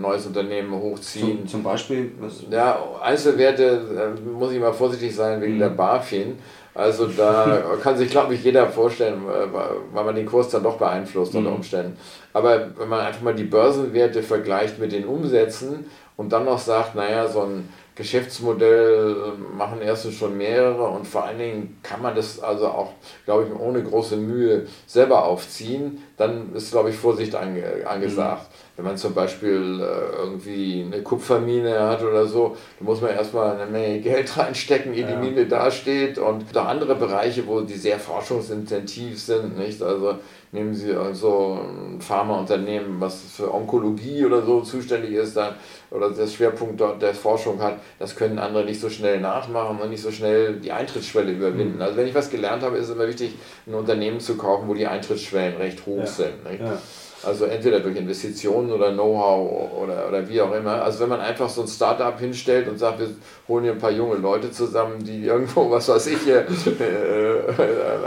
neues 0.00 0.24
Unternehmen 0.24 0.72
hochziehen. 0.72 1.38
Zum, 1.40 1.48
zum 1.48 1.62
Beispiel? 1.64 2.12
Was? 2.20 2.44
Ja, 2.48 2.78
Einzelwerte, 3.02 4.14
äh, 4.16 4.20
muss 4.20 4.52
ich 4.52 4.60
mal 4.60 4.72
vorsichtig 4.72 5.16
sein 5.16 5.40
wegen 5.40 5.56
mhm. 5.56 5.60
der 5.60 5.70
BaFin. 5.70 6.38
Also 6.74 7.06
da 7.06 7.62
kann 7.82 7.98
sich, 7.98 8.10
glaube 8.10 8.34
ich, 8.34 8.44
jeder 8.44 8.66
vorstellen, 8.68 9.22
äh, 9.28 9.52
weil 9.92 10.04
man 10.04 10.14
den 10.14 10.26
Kurs 10.26 10.48
dann 10.48 10.62
doch 10.62 10.78
beeinflusst 10.78 11.34
unter 11.34 11.50
mhm. 11.50 11.56
Umständen. 11.56 11.96
Aber 12.32 12.70
wenn 12.78 12.88
man 12.88 13.00
einfach 13.00 13.22
mal 13.22 13.34
die 13.34 13.44
Börsenwerte 13.44 14.22
vergleicht 14.22 14.78
mit 14.78 14.92
den 14.92 15.04
Umsätzen 15.04 15.84
und 16.16 16.32
dann 16.32 16.46
noch 16.46 16.58
sagt, 16.58 16.94
naja, 16.94 17.28
so 17.28 17.42
ein 17.42 17.68
Geschäftsmodell 17.94 19.16
äh, 19.16 19.56
machen 19.56 19.82
erstens 19.82 20.14
schon 20.14 20.38
mehrere 20.38 20.84
und 20.84 21.06
vor 21.06 21.24
allen 21.24 21.38
Dingen 21.38 21.78
kann 21.82 22.00
man 22.00 22.14
das 22.14 22.40
also 22.40 22.68
auch, 22.68 22.92
glaube 23.26 23.46
ich, 23.46 23.60
ohne 23.60 23.82
große 23.82 24.16
Mühe 24.16 24.66
selber 24.86 25.26
aufziehen, 25.26 26.02
dann 26.16 26.54
ist, 26.54 26.70
glaube 26.70 26.90
ich, 26.90 26.96
Vorsicht 26.96 27.34
ange 27.34 27.86
angesagt. 27.86 28.42
Mhm. 28.42 28.72
Wenn 28.76 28.84
man 28.86 28.96
zum 28.96 29.14
Beispiel 29.14 29.80
äh, 29.80 30.16
irgendwie 30.16 30.84
eine 30.86 31.02
Kupfermine 31.02 31.78
hat 31.78 32.02
oder 32.02 32.26
so, 32.26 32.56
dann 32.78 32.86
muss 32.86 33.00
man 33.00 33.10
erstmal 33.10 33.60
eine 33.60 33.70
Menge 33.70 34.00
Geld 34.00 34.36
reinstecken, 34.38 34.94
ehe 34.94 35.02
ja. 35.02 35.08
die 35.08 35.16
Mine 35.16 35.46
dasteht 35.46 36.18
und 36.18 36.56
auch 36.56 36.66
andere 36.66 36.94
Bereiche, 36.94 37.46
wo 37.46 37.60
die 37.60 37.74
sehr 37.74 37.98
forschungsintensiv 37.98 39.20
sind, 39.20 39.58
nicht? 39.58 39.82
Also 39.82 40.16
nehmen 40.52 40.74
Sie 40.74 40.92
also 40.92 41.60
ein 41.62 42.00
Pharmaunternehmen, 42.00 43.00
was 43.00 43.22
für 43.22 43.52
Onkologie 43.52 44.24
oder 44.26 44.42
so 44.42 44.60
zuständig 44.60 45.12
ist, 45.12 45.34
dann, 45.34 45.54
oder 45.90 46.10
das 46.10 46.34
Schwerpunkt 46.34 46.78
dort 46.78 47.00
der 47.00 47.14
Forschung 47.14 47.60
hat, 47.60 47.78
das 47.98 48.14
können 48.14 48.38
andere 48.38 48.64
nicht 48.64 48.80
so 48.80 48.90
schnell 48.90 49.18
nachmachen 49.20 49.80
und 49.80 49.88
nicht 49.88 50.02
so 50.02 50.10
schnell 50.10 50.56
die 50.56 50.70
Eintrittsschwelle 50.70 51.32
überwinden. 51.32 51.76
Mhm. 51.76 51.82
Also 51.82 51.96
wenn 51.96 52.06
ich 52.06 52.14
was 52.14 52.30
gelernt 52.30 52.62
habe, 52.62 52.76
ist 52.76 52.88
es 52.88 52.94
immer 52.94 53.08
wichtig, 53.08 53.34
ein 53.66 53.74
Unternehmen 53.74 54.20
zu 54.20 54.36
kaufen, 54.36 54.68
wo 54.68 54.74
die 54.74 54.86
Eintrittsschwellen 54.86 55.56
recht 55.56 55.86
hoch 55.86 56.01
ja. 56.06 56.12
sind. 56.12 56.60
Ja. 56.60 56.78
Also 57.24 57.44
entweder 57.44 57.80
durch 57.80 57.96
Investitionen 57.96 58.70
oder 58.70 58.92
Know-how 58.92 59.82
oder, 59.82 60.08
oder 60.08 60.28
wie 60.28 60.40
auch 60.40 60.52
immer. 60.52 60.82
Also 60.82 61.00
wenn 61.00 61.08
man 61.08 61.20
einfach 61.20 61.48
so 61.48 61.62
ein 61.62 61.68
Startup 61.68 62.18
hinstellt 62.18 62.68
und 62.68 62.78
sagt, 62.78 62.98
wir 62.98 63.08
holen 63.48 63.64
hier 63.64 63.72
ein 63.72 63.78
paar 63.78 63.90
junge 63.90 64.16
Leute 64.16 64.50
zusammen, 64.50 65.02
die 65.04 65.26
irgendwo, 65.26 65.70
was 65.70 65.88
weiß 65.88 66.06
ich, 66.08 66.28
äh, 66.28 66.44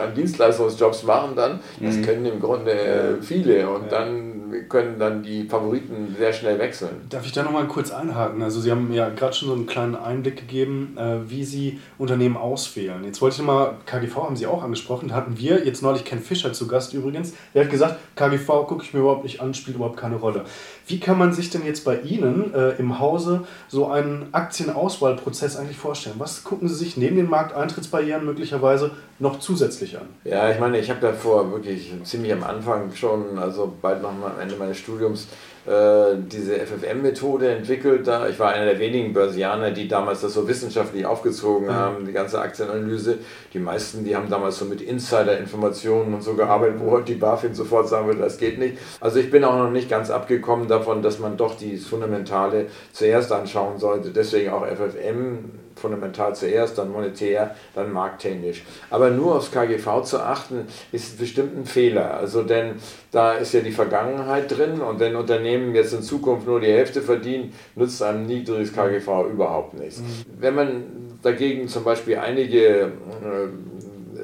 an 0.04 0.14
Dienstleistungsjobs 0.16 1.04
machen, 1.04 1.36
dann, 1.36 1.60
das 1.80 1.96
mhm. 1.96 2.02
können 2.04 2.26
im 2.26 2.40
Grunde 2.40 2.72
äh, 2.72 3.22
viele. 3.22 3.70
Und 3.70 3.92
dann 3.92 4.36
können 4.70 5.00
dann 5.00 5.24
die 5.24 5.46
Favoriten 5.46 6.16
sehr 6.18 6.34
schnell 6.34 6.60
wechseln. 6.60 7.08
Darf 7.10 7.26
ich 7.26 7.32
da 7.32 7.44
nochmal 7.44 7.68
kurz 7.68 7.92
einhaken? 7.92 8.42
Also 8.42 8.60
Sie 8.62 8.72
haben 8.72 8.92
ja 8.94 9.10
gerade 9.10 9.34
schon 9.34 9.50
so 9.50 9.54
einen 9.54 9.66
kleinen 9.66 9.96
Einblick 9.96 10.38
gegeben, 10.38 10.98
äh, 10.98 11.30
wie 11.30 11.44
Sie 11.44 11.80
Unternehmen 11.98 12.38
auswählen. 12.38 13.04
Jetzt 13.04 13.22
wollte 13.22 13.36
ich 13.36 13.40
nochmal, 13.40 13.76
KGV 13.86 14.16
haben 14.16 14.36
Sie 14.36 14.48
auch 14.48 14.64
angesprochen, 14.64 15.10
da 15.10 15.16
hatten 15.16 15.38
wir 15.38 15.66
jetzt 15.66 15.82
neulich 15.82 16.06
Ken 16.06 16.20
Fischer 16.20 16.54
zu 16.54 16.68
Gast 16.68 16.94
übrigens. 16.94 17.34
Der 17.54 17.64
hat 17.64 17.72
gesagt, 17.72 17.98
KGV 18.16 18.68
gucke 18.68 18.84
ich 18.84 18.94
mir 18.94 19.05
überhaupt 19.06 19.24
nicht 19.24 19.42
an, 19.42 19.54
spielt 19.54 19.78
überhaupt 19.78 19.98
keine 19.98 20.16
Rolle. 20.18 20.46
Wie 20.88 21.00
kann 21.00 21.18
man 21.18 21.34
sich 21.34 21.50
denn 21.50 21.66
jetzt 21.66 21.86
bei 21.86 22.00
Ihnen 22.02 22.54
äh, 22.54 22.72
im 22.72 23.00
Hause 23.00 23.46
so 23.68 23.88
einen 23.88 24.28
Aktienauswahlprozess 24.32 25.58
eigentlich 25.58 25.78
vorstellen? 25.78 26.16
Was 26.20 26.44
gucken 26.44 26.68
Sie 26.68 26.76
sich 26.76 26.98
neben 26.98 27.16
den 27.16 27.30
Markteintrittsbarrieren 27.30 28.26
möglicherweise 28.26 28.92
noch 29.20 29.40
zusätzlich 29.40 29.98
an? 29.98 30.08
Ja, 30.24 30.50
ich 30.50 30.60
meine, 30.60 30.80
ich 30.80 30.90
habe 30.90 31.00
davor 31.00 31.52
wirklich 31.52 31.92
ziemlich 32.04 32.34
am 32.34 32.44
Anfang 32.44 32.94
schon, 32.94 33.40
also 33.40 33.74
bald 33.82 34.02
noch 34.02 34.10
am 34.10 34.40
Ende 34.42 34.56
meines 34.56 34.78
Studiums, 34.78 35.28
diese 35.68 36.60
FFM-Methode 36.60 37.50
entwickelt. 37.50 38.06
Da 38.08 38.28
ich 38.28 38.38
war 38.40 38.52
einer 38.52 38.66
der 38.66 38.80
wenigen 38.80 39.14
Börsianer, 39.14 39.72
die 39.72 39.88
damals 39.88 40.22
das 40.22 40.34
so 40.34 40.48
wissenschaftlich 40.48 41.06
aufgezogen 41.06 41.74
haben, 41.74 42.06
die 42.06 42.12
ganze 42.12 42.40
Aktienanalyse. 42.40 43.18
Die 43.54 43.60
meisten, 43.60 44.06
die 44.06 44.16
haben 44.16 44.30
damals 44.30 44.60
so 44.60 44.66
mit 44.66 44.82
Insider-Informationen 44.82 46.14
und 46.14 46.22
so 46.22 46.36
gearbeitet, 46.36 46.76
wo 46.80 46.92
heute 46.92 47.06
die 47.06 47.16
BaFin 47.16 47.56
sofort 47.56 47.90
sagen 47.90 48.06
würde, 48.06 48.20
das 48.20 48.38
geht 48.38 48.60
nicht. 48.60 48.78
Also 49.00 49.20
ich 49.20 49.32
bin 49.32 49.44
auch 49.44 49.58
noch 49.58 49.72
nicht 49.72 49.90
ganz 49.90 50.12
abgekommen 50.12 50.68
davon, 50.68 51.02
dass 51.02 51.20
man 51.20 51.36
doch 51.36 51.58
die 51.58 51.78
Fundamentale 51.78 52.68
zuerst 52.92 53.32
anschauen 53.32 53.80
sollte. 53.80 54.12
Deswegen 54.12 54.52
auch 54.52 54.66
FFM 54.68 55.65
fundamental 55.76 56.36
zuerst, 56.36 56.78
dann 56.78 56.92
monetär, 56.92 57.56
dann 57.74 57.92
markttechnisch. 57.92 58.64
Aber 58.90 59.10
nur 59.10 59.36
aufs 59.36 59.52
KGV 59.52 60.04
zu 60.04 60.20
achten, 60.20 60.68
ist 60.92 61.18
bestimmt 61.20 61.58
ein 61.58 61.66
Fehler. 61.66 62.16
Also 62.16 62.44
denn 62.44 62.76
da 63.12 63.34
ist 63.34 63.54
ja 63.54 63.62
die 63.62 63.72
Vergangenheit 63.72 64.56
drin 64.56 64.82
und 64.82 65.00
wenn 65.00 65.16
Unternehmen 65.16 65.76
jetzt 65.76 65.94
in 65.94 66.02
Zukunft 66.02 66.48
nur 66.48 66.60
die 66.60 66.72
Hälfte 66.72 67.02
verdienen, 67.02 67.54
nützt 67.76 68.02
einem 68.02 68.26
niedriges 68.26 68.74
KGV 68.74 69.28
überhaupt 69.32 69.74
nichts. 69.74 70.00
Mhm. 70.00 70.06
Wenn 70.40 70.56
man 70.56 70.84
dagegen 71.22 71.68
zum 71.68 71.84
Beispiel 71.84 72.18
einige 72.18 72.60
äh, 72.68 72.90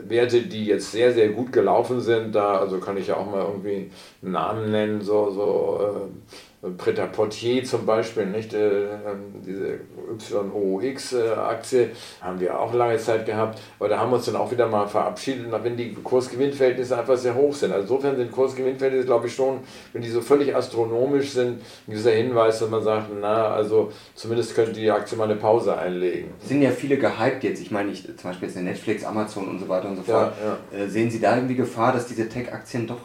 Werte, 0.09 0.41
die 0.41 0.65
jetzt 0.65 0.91
sehr, 0.91 1.13
sehr 1.13 1.29
gut 1.29 1.51
gelaufen 1.51 2.01
sind, 2.01 2.35
da 2.35 2.57
also 2.57 2.79
kann 2.79 2.97
ich 2.97 3.07
ja 3.07 3.17
auch 3.17 3.29
mal 3.29 3.45
irgendwie 3.45 3.91
einen 4.21 4.31
Namen 4.31 4.71
nennen, 4.71 5.01
so, 5.01 5.31
so 5.31 6.09
äh, 6.63 6.69
Pret-à-Portier 6.69 7.63
zum 7.63 7.85
Beispiel, 7.85 8.25
nicht? 8.25 8.53
Äh, 8.53 8.83
ähm, 8.83 9.41
diese 9.45 9.79
YOX-Aktie 10.19 11.91
haben 12.21 12.39
wir 12.39 12.59
auch 12.59 12.73
lange 12.73 12.97
Zeit 12.97 13.25
gehabt, 13.25 13.59
aber 13.79 13.89
da 13.89 13.99
haben 13.99 14.11
wir 14.11 14.17
uns 14.17 14.25
dann 14.25 14.35
auch 14.35 14.51
wieder 14.51 14.67
mal 14.67 14.87
verabschiedet, 14.87 15.47
wenn 15.63 15.77
die 15.77 15.93
Kursgewinnverhältnisse 15.93 16.97
einfach 16.97 17.17
sehr 17.17 17.35
hoch 17.35 17.53
sind. 17.53 17.71
Also 17.71 17.83
insofern 17.83 18.15
sind 18.17 18.31
Kursgewinnverhältnisse, 18.31 19.05
glaube 19.05 19.27
ich, 19.27 19.35
schon, 19.35 19.59
wenn 19.93 20.01
die 20.01 20.09
so 20.09 20.21
völlig 20.21 20.55
astronomisch 20.55 21.31
sind, 21.31 21.61
dieser 21.87 22.11
Hinweis, 22.11 22.59
dass 22.59 22.69
man 22.69 22.83
sagt, 22.83 23.07
na, 23.19 23.47
also 23.47 23.91
zumindest 24.15 24.55
könnte 24.55 24.73
die 24.73 24.91
Aktie 24.91 25.17
mal 25.17 25.25
eine 25.25 25.35
Pause 25.35 25.77
einlegen. 25.77 26.31
Es 26.41 26.49
sind 26.49 26.61
ja 26.61 26.71
viele 26.71 26.97
gehypt 26.97 27.43
jetzt, 27.43 27.61
ich 27.61 27.71
meine, 27.71 27.91
ich, 27.91 28.03
zum 28.03 28.29
Beispiel 28.29 28.47
jetzt 28.47 28.57
Netflix, 28.61 29.03
Amazon 29.03 29.47
und 29.47 29.59
so 29.59 29.67
weiter 29.67 29.87
und 29.87 29.97
so 29.97 30.03
fort. 30.03 30.33
Ja, 30.43 30.77
ja. 30.77 30.85
Äh, 30.85 30.89
sehen 30.89 31.09
Sie 31.09 31.19
da 31.19 31.35
irgendwie 31.35 31.55
Gefahr, 31.55 31.93
dass 31.93 32.05
diese 32.07 32.27
Tech-Aktien 32.29 32.87
doch 32.87 32.97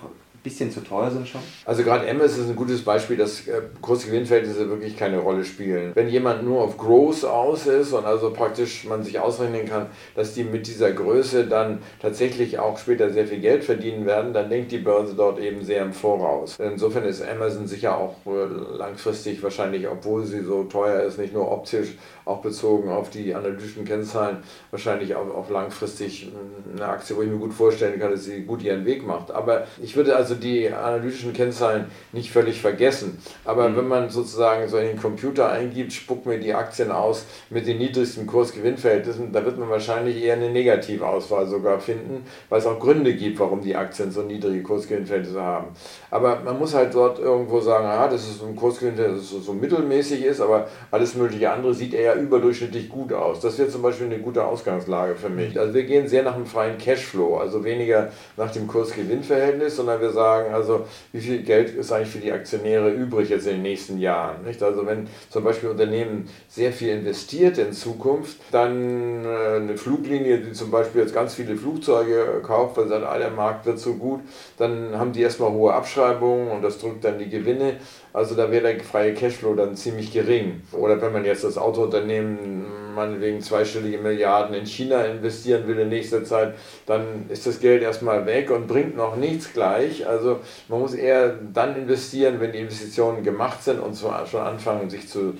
bisschen 0.46 0.70
zu 0.70 0.80
teuer 0.80 1.10
sind 1.10 1.26
schon? 1.26 1.40
Also 1.64 1.82
gerade 1.82 2.06
Emmes 2.06 2.38
ist 2.38 2.48
ein 2.48 2.54
gutes 2.54 2.82
Beispiel, 2.82 3.16
dass 3.16 3.48
äh, 3.48 3.62
große 3.82 4.06
Gewinnverhältnisse 4.06 4.68
wirklich 4.68 4.96
keine 4.96 5.18
Rolle 5.18 5.44
spielen. 5.44 5.90
Wenn 5.94 6.08
jemand 6.08 6.44
nur 6.44 6.62
auf 6.62 6.78
Growth 6.78 7.24
aus 7.24 7.66
ist 7.66 7.92
und 7.92 8.04
also 8.04 8.30
praktisch 8.30 8.84
man 8.84 9.02
sich 9.02 9.18
ausrechnen 9.18 9.66
kann, 9.66 9.86
dass 10.14 10.34
die 10.34 10.44
mit 10.44 10.68
dieser 10.68 10.92
Größe 10.92 11.46
dann 11.46 11.80
tatsächlich 12.00 12.60
auch 12.60 12.78
später 12.78 13.10
sehr 13.10 13.26
viel 13.26 13.40
Geld 13.40 13.64
verdienen 13.64 14.06
werden, 14.06 14.32
dann 14.32 14.48
denkt 14.48 14.70
die 14.70 14.78
Börse 14.78 15.14
dort 15.14 15.40
eben 15.40 15.64
sehr 15.64 15.82
im 15.82 15.92
Voraus. 15.92 16.56
Insofern 16.60 17.04
ist 17.04 17.22
Amazon 17.26 17.66
sicher 17.66 17.98
auch 17.98 18.14
äh, 18.26 18.76
langfristig 18.76 19.42
wahrscheinlich, 19.42 19.88
obwohl 19.88 20.24
sie 20.24 20.42
so 20.42 20.62
teuer 20.62 21.02
ist, 21.02 21.18
nicht 21.18 21.34
nur 21.34 21.50
optisch, 21.50 21.96
auch 22.24 22.40
bezogen 22.40 22.88
auf 22.88 23.10
die 23.10 23.34
analytischen 23.34 23.84
Kennzahlen, 23.84 24.38
wahrscheinlich 24.70 25.16
auch, 25.16 25.34
auch 25.34 25.50
langfristig 25.50 26.30
eine 26.72 26.86
Aktie, 26.86 27.16
wo 27.16 27.22
ich 27.22 27.30
mir 27.30 27.38
gut 27.38 27.52
vorstellen 27.52 27.98
kann, 27.98 28.12
dass 28.12 28.24
sie 28.24 28.42
gut 28.42 28.62
ihren 28.62 28.84
Weg 28.84 29.04
macht. 29.04 29.32
Aber 29.32 29.66
ich 29.82 29.96
würde 29.96 30.14
also 30.14 30.35
die 30.36 30.70
analytischen 30.70 31.32
Kennzahlen 31.32 31.86
nicht 32.12 32.30
völlig 32.30 32.60
vergessen. 32.60 33.18
Aber 33.44 33.68
mhm. 33.68 33.76
wenn 33.76 33.88
man 33.88 34.10
sozusagen 34.10 34.68
so 34.68 34.78
in 34.78 34.88
den 34.88 35.00
Computer 35.00 35.50
eingibt, 35.50 35.92
spuckt 35.92 36.26
mir 36.26 36.38
die 36.38 36.54
Aktien 36.54 36.90
aus 36.90 37.26
mit 37.50 37.66
den 37.66 37.78
niedrigsten 37.78 38.26
Kursgewinnverhältnissen, 38.26 39.32
da 39.32 39.44
wird 39.44 39.58
man 39.58 39.68
wahrscheinlich 39.70 40.22
eher 40.22 40.34
eine 40.34 40.50
Negativauswahl 40.50 41.46
sogar 41.46 41.80
finden, 41.80 42.24
weil 42.48 42.58
es 42.58 42.66
auch 42.66 42.78
Gründe 42.78 43.14
gibt, 43.14 43.38
warum 43.38 43.60
die 43.60 43.76
Aktien 43.76 44.10
so 44.10 44.22
niedrige 44.22 44.62
Kursgewinnverhältnisse 44.62 45.42
haben. 45.42 45.68
Aber 46.10 46.40
man 46.44 46.58
muss 46.58 46.74
halt 46.74 46.94
dort 46.94 47.18
irgendwo 47.18 47.60
sagen, 47.60 47.86
ah, 47.86 48.08
das 48.08 48.28
ist 48.28 48.42
ein 48.42 48.56
Kursgewinnverhältnis, 48.56 49.22
das 49.22 49.30
so, 49.30 49.40
so 49.40 49.52
mittelmäßig 49.52 50.24
ist, 50.24 50.40
aber 50.40 50.68
alles 50.90 51.14
mögliche 51.14 51.50
andere 51.50 51.74
sieht 51.74 51.94
eher 51.94 52.16
überdurchschnittlich 52.16 52.88
gut 52.88 53.12
aus. 53.12 53.40
Das 53.40 53.58
wäre 53.58 53.68
zum 53.68 53.82
Beispiel 53.82 54.06
eine 54.06 54.18
gute 54.18 54.44
Ausgangslage 54.44 55.16
für 55.16 55.28
mich. 55.28 55.58
Also 55.58 55.74
wir 55.74 55.84
gehen 55.84 56.08
sehr 56.08 56.22
nach 56.22 56.34
dem 56.34 56.46
freien 56.46 56.78
Cashflow, 56.78 57.36
also 57.38 57.64
weniger 57.64 58.10
nach 58.36 58.50
dem 58.50 58.66
Kurs-Gewinn-Verhältnis, 58.66 59.76
sondern 59.76 60.00
wir 60.00 60.10
sagen, 60.10 60.25
also 60.32 60.86
wie 61.12 61.20
viel 61.20 61.42
Geld 61.42 61.74
ist 61.74 61.92
eigentlich 61.92 62.10
für 62.10 62.18
die 62.18 62.32
Aktionäre 62.32 62.90
übrig 62.90 63.30
jetzt 63.30 63.46
in 63.46 63.54
den 63.54 63.62
nächsten 63.62 63.98
Jahren. 63.98 64.44
Nicht? 64.44 64.62
Also 64.62 64.86
wenn 64.86 65.08
zum 65.30 65.44
Beispiel 65.44 65.70
Unternehmen 65.70 66.28
sehr 66.48 66.72
viel 66.72 66.90
investiert 66.90 67.58
in 67.58 67.72
Zukunft, 67.72 68.38
dann 68.52 69.24
äh, 69.24 69.56
eine 69.56 69.76
Fluglinie, 69.76 70.38
die 70.38 70.52
zum 70.52 70.70
Beispiel 70.70 71.02
jetzt 71.02 71.14
ganz 71.14 71.34
viele 71.34 71.56
Flugzeuge 71.56 72.40
kauft, 72.42 72.76
weil 72.76 72.88
sagt, 72.88 73.04
ah, 73.04 73.18
der 73.18 73.30
Markt 73.30 73.66
wird 73.66 73.78
so 73.78 73.94
gut, 73.94 74.20
dann 74.58 74.98
haben 74.98 75.12
die 75.12 75.22
erstmal 75.22 75.50
hohe 75.50 75.72
Abschreibungen 75.72 76.48
und 76.48 76.62
das 76.62 76.78
drückt 76.78 77.04
dann 77.04 77.18
die 77.18 77.28
Gewinne. 77.28 77.76
Also 78.16 78.34
da 78.34 78.50
wäre 78.50 78.72
der 78.72 78.82
freie 78.82 79.12
Cashflow 79.12 79.54
dann 79.54 79.76
ziemlich 79.76 80.10
gering. 80.10 80.62
Oder 80.72 81.02
wenn 81.02 81.12
man 81.12 81.26
jetzt 81.26 81.44
das 81.44 81.58
Autounternehmen 81.58 82.64
meinetwegen 82.94 83.42
zweistellige 83.42 83.98
Milliarden 83.98 84.54
in 84.56 84.64
China 84.64 85.04
investieren 85.04 85.68
will 85.68 85.78
in 85.78 85.90
nächster 85.90 86.24
Zeit, 86.24 86.54
dann 86.86 87.26
ist 87.28 87.46
das 87.46 87.60
Geld 87.60 87.82
erstmal 87.82 88.24
weg 88.24 88.50
und 88.50 88.68
bringt 88.68 88.96
noch 88.96 89.16
nichts 89.16 89.52
gleich. 89.52 90.06
Also 90.06 90.40
man 90.68 90.80
muss 90.80 90.94
eher 90.94 91.34
dann 91.52 91.76
investieren, 91.76 92.40
wenn 92.40 92.52
die 92.52 92.60
Investitionen 92.60 93.22
gemacht 93.22 93.62
sind 93.62 93.80
und 93.80 93.94
zwar 93.94 94.26
schon 94.26 94.40
anfangen, 94.40 94.88
sich 94.88 95.06
zu 95.08 95.34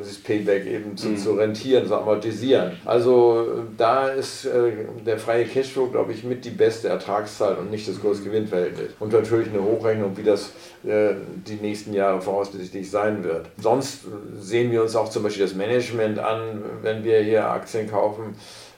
dieses 0.00 0.22
Payback 0.22 0.66
eben 0.66 0.96
zu, 0.96 1.08
mhm. 1.08 1.16
zu 1.16 1.32
rentieren, 1.32 1.86
zu 1.86 1.94
amortisieren. 1.94 2.72
Also 2.84 3.64
da 3.76 4.08
ist 4.08 4.44
äh, 4.44 4.72
der 5.04 5.18
freie 5.18 5.44
Cashflow, 5.44 5.88
glaube 5.88 6.12
ich, 6.12 6.24
mit 6.24 6.44
die 6.44 6.50
beste 6.50 6.88
Ertragszahl 6.88 7.56
und 7.56 7.70
nicht 7.70 7.88
das 7.88 8.00
Kursgewinnverhältnis. 8.00 8.90
Und 8.98 9.12
natürlich 9.12 9.48
eine 9.48 9.62
Hochrechnung, 9.62 10.16
wie 10.16 10.22
das 10.22 10.50
äh, 10.84 11.14
die 11.46 11.56
nächsten 11.56 11.94
Jahre 11.94 12.20
voraussichtlich 12.20 12.90
sein 12.90 13.22
wird. 13.24 13.46
Sonst 13.58 14.00
sehen 14.38 14.72
wir 14.72 14.82
uns 14.82 14.96
auch 14.96 15.10
zum 15.10 15.22
Beispiel 15.22 15.44
das 15.44 15.54
Management 15.54 16.18
an, 16.18 16.62
wenn 16.82 17.04
wir 17.04 17.20
hier 17.20 17.48
Aktien 17.48 17.90
kaufen 17.90 18.34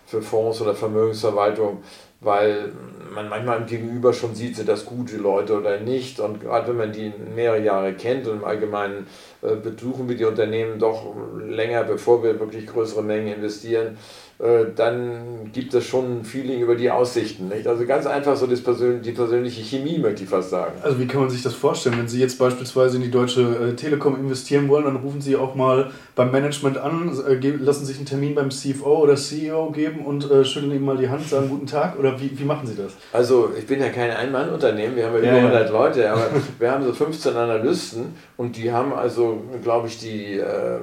für 0.07 0.23
Fonds 0.23 0.61
oder 0.61 0.75
Vermögensverwaltung 0.75 1.83
weil 2.21 2.73
man 3.15 3.29
manchmal 3.29 3.59
im 3.59 3.67
Gegenüber 3.67 4.13
schon 4.13 4.35
sieht, 4.35 4.57
sind 4.57 4.69
das 4.69 4.85
gute 4.85 5.17
Leute 5.17 5.57
oder 5.57 5.79
nicht. 5.81 6.21
Und 6.21 6.41
gerade 6.41 6.69
wenn 6.69 6.77
man 6.77 6.93
die 6.93 7.13
mehrere 7.35 7.63
Jahre 7.63 7.95
kennt 7.95 8.27
und 8.27 8.39
im 8.39 8.45
Allgemeinen 8.45 9.07
äh, 9.43 9.55
besuchen 9.55 10.09
wir 10.09 10.17
die 10.17 10.25
Unternehmen 10.25 10.79
doch 10.79 11.15
länger, 11.39 11.85
bevor 11.85 12.23
wir 12.23 12.39
wirklich 12.41 12.67
größere 12.67 13.03
Mengen 13.03 13.35
investieren, 13.35 13.99
dann 14.39 15.51
gibt 15.53 15.75
es 15.75 15.85
schon 15.85 16.21
ein 16.21 16.25
Feeling 16.25 16.61
über 16.61 16.77
die 16.77 16.91
Aussichten. 16.91 17.49
Nicht? 17.49 17.67
Also 17.67 17.85
ganz 17.87 18.07
einfach 18.07 18.37
so 18.37 18.47
das 18.47 18.61
Persön 18.61 19.03
die 19.03 19.13
persönliche 19.13 19.63
Chemie, 19.63 19.99
möchte 19.99 20.23
ich 20.23 20.29
fast 20.29 20.51
sagen. 20.51 20.75
Also 20.83 20.99
wie 21.01 21.07
kann 21.07 21.21
man 21.21 21.31
sich 21.31 21.43
das 21.43 21.55
vorstellen? 21.55 21.99
Wenn 21.99 22.09
Sie 22.09 22.21
jetzt 22.21 22.39
beispielsweise 22.39 22.97
in 22.97 23.03
die 23.03 23.11
Deutsche 23.11 23.43
äh, 23.43 23.75
Telekom 23.75 24.17
investieren 24.17 24.69
wollen, 24.69 24.85
dann 24.85 24.97
rufen 24.97 25.21
Sie 25.21 25.37
auch 25.37 25.55
mal 25.55 25.91
beim 26.15 26.31
Management 26.31 26.79
an, 26.79 27.11
äh, 27.27 27.49
lassen 27.59 27.85
sich 27.85 27.97
einen 27.97 28.07
Termin 28.07 28.35
beim 28.35 28.51
CFO 28.51 28.99
oder 28.99 29.17
CEO 29.17 29.71
geben 29.71 30.05
und 30.05 30.31
äh, 30.31 30.45
schütteln 30.45 30.73
ihm 30.73 30.85
mal 30.85 30.97
die 30.97 31.09
Hand, 31.09 31.29
sagen 31.29 31.49
guten 31.49 31.67
Tag 31.67 31.99
oder 31.99 32.21
wie, 32.21 32.39
wie 32.39 32.45
machen 32.45 32.67
Sie 32.67 32.77
das? 32.77 32.93
Also 33.13 33.51
ich 33.59 33.67
bin 33.67 33.81
ja 33.81 33.89
kein 33.89 34.11
Ein-Mann-Unternehmen, 34.11 34.97
wir 34.97 35.07
haben 35.07 35.15
ja, 35.17 35.33
ja 35.33 35.39
über 35.39 35.49
100 35.49 35.67
ja. 35.67 35.73
Leute, 35.73 36.11
aber 36.11 36.27
wir 36.59 36.71
haben 36.71 36.85
so 36.85 36.93
15 36.93 37.37
Analysten 37.37 38.15
und 38.37 38.57
die 38.57 38.73
haben 38.73 38.93
also, 38.93 39.43
glaube 39.63 39.89
ich, 39.89 39.99
die 39.99 40.35
äh, 40.39 40.79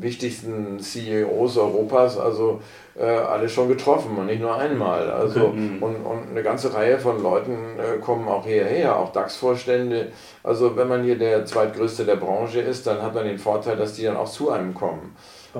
wichtigsten 0.00 0.78
CEOs 0.80 1.56
Europas, 1.56 2.18
also 2.18 2.60
äh, 2.98 3.04
alle 3.04 3.48
schon 3.48 3.68
getroffen 3.68 4.16
und 4.16 4.26
nicht 4.26 4.40
nur 4.40 4.56
einmal. 4.56 5.10
Also. 5.10 5.48
Mhm. 5.48 5.82
und, 5.82 5.96
und 5.96 6.30
eine 6.30 6.42
ganze 6.42 6.72
Reihe 6.72 6.98
von 6.98 7.22
Leuten 7.22 7.52
äh, 7.78 7.98
kommen 7.98 8.28
auch 8.28 8.46
hierher, 8.46 8.96
auch 8.96 9.12
DAX-Vorstände. 9.12 10.08
Also 10.42 10.76
wenn 10.76 10.88
man 10.88 11.04
hier 11.04 11.18
der 11.18 11.44
zweitgrößte 11.44 12.04
der 12.04 12.16
Branche 12.16 12.60
ist, 12.60 12.86
dann 12.86 13.02
hat 13.02 13.14
man 13.14 13.24
den 13.24 13.38
Vorteil, 13.38 13.76
dass 13.76 13.94
die 13.94 14.04
dann 14.04 14.16
auch 14.16 14.30
zu 14.30 14.50
einem 14.50 14.74
kommen. 14.74 15.14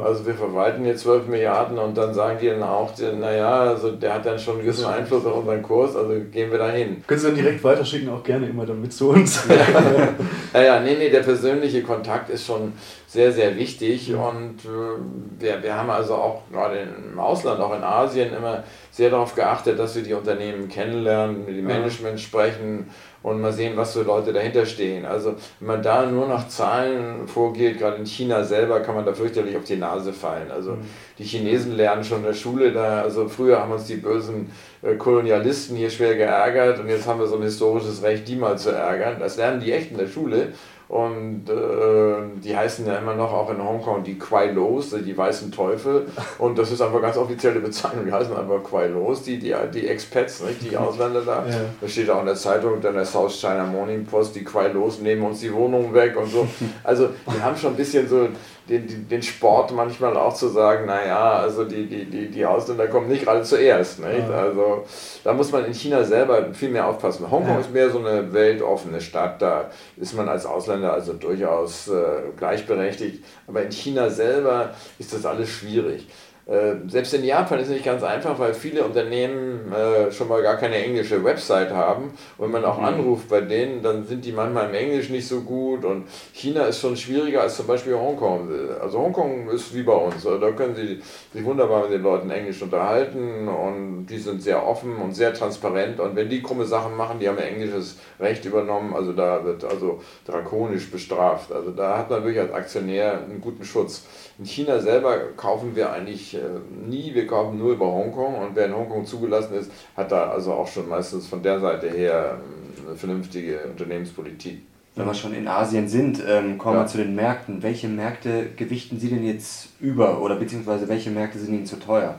Also 0.05 0.27
wir 0.27 0.35
verwalten 0.35 0.85
jetzt 0.85 1.03
12 1.03 1.27
Milliarden 1.29 1.79
und 1.79 1.97
dann 1.97 2.13
sagen 2.13 2.39
die 2.41 2.49
dann 2.49 2.63
auch, 2.63 2.93
naja, 3.19 3.61
also 3.61 3.93
der 3.93 4.15
hat 4.15 4.27
dann 4.27 4.39
schon 4.39 4.57
einen 4.57 4.65
gewissen 4.65 4.85
Einfluss 4.87 5.25
auf 5.25 5.37
unseren 5.39 5.63
Kurs, 5.63 5.97
also 5.97 6.13
gehen 6.31 6.51
wir 6.51 6.59
da 6.59 6.69
hin. 6.69 7.03
Können 7.07 7.21
Sie 7.21 7.27
dann 7.27 7.37
direkt 7.37 7.65
weiterschicken, 7.65 8.09
auch 8.11 8.23
gerne 8.23 8.47
immer 8.47 8.67
damit 8.67 8.93
zu 8.93 9.11
uns. 9.11 9.43
ja, 10.55 10.63
ja, 10.63 10.81
nee, 10.81 10.97
nee, 10.99 11.09
der 11.09 11.21
persönliche 11.21 11.83
Kontakt 11.83 12.29
ist 12.29 12.47
schon 12.47 12.75
sehr, 13.07 13.31
sehr 13.33 13.57
wichtig 13.57 14.13
und 14.13 14.65
äh, 14.65 15.39
wir, 15.39 15.63
wir 15.63 15.75
haben 15.77 15.91
also 15.91 16.15
auch 16.15 16.43
gerade 16.51 16.89
im 17.13 17.19
Ausland, 17.19 17.61
auch 17.61 17.75
in 17.75 17.85
Asien 17.85 18.35
immer 18.35 18.65
sehr 18.91 19.11
darauf 19.11 19.35
geachtet, 19.35 19.79
dass 19.79 19.95
wir 19.95 20.03
die 20.03 20.15
Unternehmen 20.15 20.69
kennenlernen, 20.69 21.45
mit 21.47 21.57
dem 21.57 21.67
Management 21.67 22.19
sprechen 22.19 22.91
und 23.23 23.41
mal 23.41 23.53
sehen, 23.53 23.77
was 23.77 23.93
für 23.93 24.03
Leute 24.03 24.33
dahinter 24.33 24.67
stehen. 24.67 25.05
Also 25.05 25.37
wenn 25.61 25.69
man 25.69 25.83
da 25.83 26.07
nur 26.07 26.27
nach 26.27 26.49
Zahlen 26.49 27.29
vorgeht, 27.29 27.79
gerade 27.79 27.97
in 27.97 28.07
China 28.07 28.43
selber, 28.43 28.81
kann 28.81 28.97
man 28.97 29.05
da 29.05 29.13
fürchterlich 29.13 29.57
auf 29.57 29.65
die 29.65 29.77
Nase 29.77 30.13
fallen. 30.13 30.51
Also 30.51 30.73
mhm. 30.73 30.81
die 31.19 31.25
Chinesen 31.25 31.77
lernen 31.77 32.03
schon 32.03 32.19
in 32.19 32.25
der 32.25 32.35
Schule 32.35 32.73
da, 32.73 33.03
also 33.03 33.29
früher 33.29 33.61
haben 33.61 33.73
uns 33.73 33.85
die 33.85 33.97
bösen 33.97 34.51
äh, 34.83 34.97
Kolonialisten 34.97 35.77
hier 35.77 35.91
schwer 35.91 36.17
geärgert 36.17 36.81
und 36.81 36.89
jetzt 36.89 37.07
haben 37.07 37.21
wir 37.21 37.27
so 37.29 37.37
ein 37.37 37.43
historisches 37.43 38.03
Recht, 38.03 38.27
die 38.27 38.37
mal 38.37 38.59
zu 38.59 38.71
ärgern. 38.71 39.17
Das 39.21 39.37
lernen 39.37 39.61
die 39.61 39.73
echt 39.73 39.93
in 39.93 39.99
der 39.99 40.09
Schule 40.09 40.53
und 40.89 41.51
äh, 41.51 42.41
die 42.45 42.57
heißen 42.57 42.87
ja 42.87 42.97
immer 42.97 43.15
noch 43.15 43.33
auch 43.33 43.51
in 43.51 43.63
Hongkong 43.63 44.05
die 44.05 44.17
Kwai 44.19 44.53
Los, 44.53 44.91
die 44.91 45.17
weißen 45.17 45.51
Teufel. 45.51 46.07
Und 46.39 46.57
das 46.59 46.71
ist 46.71 46.81
einfach 46.81 47.03
ganz 47.03 47.17
offizielle 47.17 47.59
Bezeichnung. 47.59 48.07
Die 48.07 48.13
heißen 48.13 48.37
einfach 48.37 48.63
Kwai 48.63 48.87
Los, 48.87 49.25
die, 49.25 49.39
die, 49.39 49.53
die 49.75 49.89
Expats, 49.89 50.43
nicht? 50.45 50.63
die 50.63 50.77
Ausländer 50.77 51.23
da. 51.23 51.45
Ja. 51.45 51.57
Da 51.81 51.89
steht 51.89 52.09
auch 52.09 52.21
in 52.21 52.27
der 52.27 52.37
Zeitung, 52.37 52.81
dann 52.81 52.95
der 52.95 53.05
South 53.05 53.41
China 53.41 53.65
Morning 53.65 54.07
Post, 54.07 54.37
die 54.37 54.45
Kwai 54.45 54.69
Los 54.69 55.01
nehmen 55.01 55.25
uns 55.25 55.41
die 55.41 55.53
Wohnung 55.53 55.93
weg 55.93 56.17
und 56.17 56.31
so. 56.31 56.47
Also 56.85 57.09
die 57.35 57.43
haben 57.43 57.57
schon 57.57 57.73
ein 57.73 57.77
bisschen 57.77 58.09
so 58.09 58.29
den, 58.69 59.09
den 59.09 59.23
Sport 59.23 59.73
manchmal 59.73 60.17
auch 60.17 60.35
zu 60.35 60.49
sagen, 60.49 60.87
naja, 60.87 61.33
also 61.35 61.65
die, 61.65 61.87
die, 61.87 62.05
die, 62.05 62.29
die 62.29 62.45
Ausländer 62.45 62.89
kommen 62.89 63.09
nicht 63.09 63.25
gerade 63.25 63.43
zuerst. 63.43 64.01
Nicht? 64.01 64.29
Ja. 64.29 64.35
Also 64.35 64.85
da 65.23 65.33
muss 65.33 65.53
man 65.53 65.65
in 65.65 65.75
China 65.75 66.03
selber 66.03 66.53
viel 66.53 66.71
mehr 66.71 66.87
aufpassen. 66.87 67.31
Hongkong 67.31 67.55
ja. 67.55 67.61
ist 67.61 67.73
mehr 67.73 67.91
so 67.91 67.99
eine 67.99 68.33
weltoffene 68.33 69.01
Stadt, 69.01 69.41
da 69.41 69.71
ist 69.97 70.15
man 70.15 70.29
als 70.29 70.47
Ausländer 70.47 70.93
also 70.93 71.13
durchaus 71.13 71.89
äh, 71.89 72.23
gleichberechtigt. 72.37 73.25
Aber 73.47 73.63
in 73.63 73.71
China 73.71 74.11
selber 74.11 74.71
ist 74.99 75.13
das 75.13 75.25
alles 75.25 75.49
schwierig. 75.49 76.09
Äh, 76.47 76.77
selbst 76.87 77.13
in 77.13 77.25
Japan 77.25 77.59
ist 77.59 77.67
es 77.67 77.73
nicht 77.73 77.85
ganz 77.85 78.05
einfach, 78.05 78.39
weil 78.39 78.55
viele 78.55 78.85
Unternehmen 78.85 79.73
äh, 79.73 80.13
schon 80.13 80.29
mal 80.29 80.43
gar 80.43 80.57
keine 80.57 80.77
englische 80.77 81.25
Website 81.25 81.73
haben. 81.73 82.13
Und 82.39 82.45
wenn 82.45 82.53
man 82.53 82.65
auch 82.65 82.79
mhm. 82.79 82.85
anruft 82.85 83.29
bei 83.29 83.41
denen, 83.41 83.83
dann 83.83 84.07
sind 84.07 84.25
die 84.25 84.31
manchmal 84.31 84.69
im 84.69 84.75
Englisch 84.75 85.11
nicht 85.11 85.27
so 85.27 85.41
gut. 85.41 85.85
Und 85.85 86.05
China 86.33 86.67
ist 86.67 86.81
schon 86.81 86.97
schwieriger 86.97 87.43
als 87.43 87.57
zum 87.57 87.67
Beispiel 87.67 87.95
Hongkong. 87.95 88.49
Also 88.81 89.01
Hongkong 89.01 89.51
ist 89.51 89.75
wie 89.75 89.83
bei 89.83 89.95
uns. 89.95 90.25
Also 90.25 90.39
da 90.39 90.53
können 90.53 90.77
sie 90.77 91.01
sich 91.33 91.45
wunderbar 91.45 91.83
mit 91.83 91.95
den 91.95 92.03
Leuten 92.03 92.31
Englisch 92.31 92.63
unterhalten 92.63 93.49
und 93.49 94.07
die 94.07 94.19
sind 94.19 94.41
sehr 94.41 94.65
offen 94.65 94.97
und 94.99 95.17
sehr 95.17 95.35
transparent. 95.35 95.99
Und 95.99 96.15
wenn 96.15 96.29
die 96.29 96.43
krumme 96.43 96.65
Sachen 96.65 96.97
machen, 96.97 97.19
die 97.19 97.29
haben 97.29 97.39
ja 97.39 97.45
englisches 97.45 97.97
Recht 98.21 98.45
übernommen, 98.45 98.95
also 98.95 99.13
da 99.13 99.45
wird 99.45 99.65
also 99.65 100.01
drakonisch 100.25 100.93
bestraft. 100.93 101.51
Also 101.51 101.73
da 101.73 101.99
hat 101.99 102.11
man 102.11 102.23
wirklich 102.23 102.41
als 102.41 102.53
Aktionär 102.53 103.15
einen 103.25 103.41
guten 103.41 103.65
Schutz. 103.65 104.05
In 104.39 104.45
China 104.45 104.79
selber 104.81 105.17
kaufen 105.37 105.75
wir 105.75 105.93
eigentlich 105.93 106.35
äh, 106.35 106.41
nie, 106.87 107.15
wir 107.15 107.27
kaufen 107.27 107.59
nur 107.59 107.73
über 107.73 107.87
Hongkong 107.87 108.35
und 108.35 108.55
wer 108.55 108.67
in 108.67 108.77
Hongkong 108.77 109.07
zugelassen 109.07 109.55
ist, 109.55 109.71
hat 109.97 110.13
da 110.13 110.29
also 110.29 110.53
auch 110.53 110.69
schon 110.69 110.89
meistens 110.89 111.27
von 111.27 111.43
der 111.43 111.59
Seite 111.59 111.89
her 111.89 112.39
ähm, 112.39 112.87
eine 112.87 112.97
vernünftige 112.97 113.61
Unternehmenspolitik. 113.65 114.61
Wenn 114.95 115.07
wir 115.07 115.15
schon 115.15 115.35
in 115.35 115.49
Asien 115.49 115.89
sind, 115.89 116.23
ähm, 116.27 116.59
kommen 116.59 116.77
ja. 116.77 116.83
wir 116.83 116.87
zu 116.87 116.99
den 116.99 117.15
Märkten. 117.15 117.63
Welche 117.63 117.89
Märkte 117.89 118.51
gewichten 118.57 118.99
Sie 118.99 119.09
denn 119.09 119.25
jetzt 119.25 119.69
über 119.81 120.21
oder 120.23 120.37
beziehungsweise 120.37 120.89
welche 120.89 121.11
Märkte 121.11 121.39
sind 121.39 121.55
Ihnen 121.55 121.67
zu 121.67 121.77
teuer? 121.77 122.19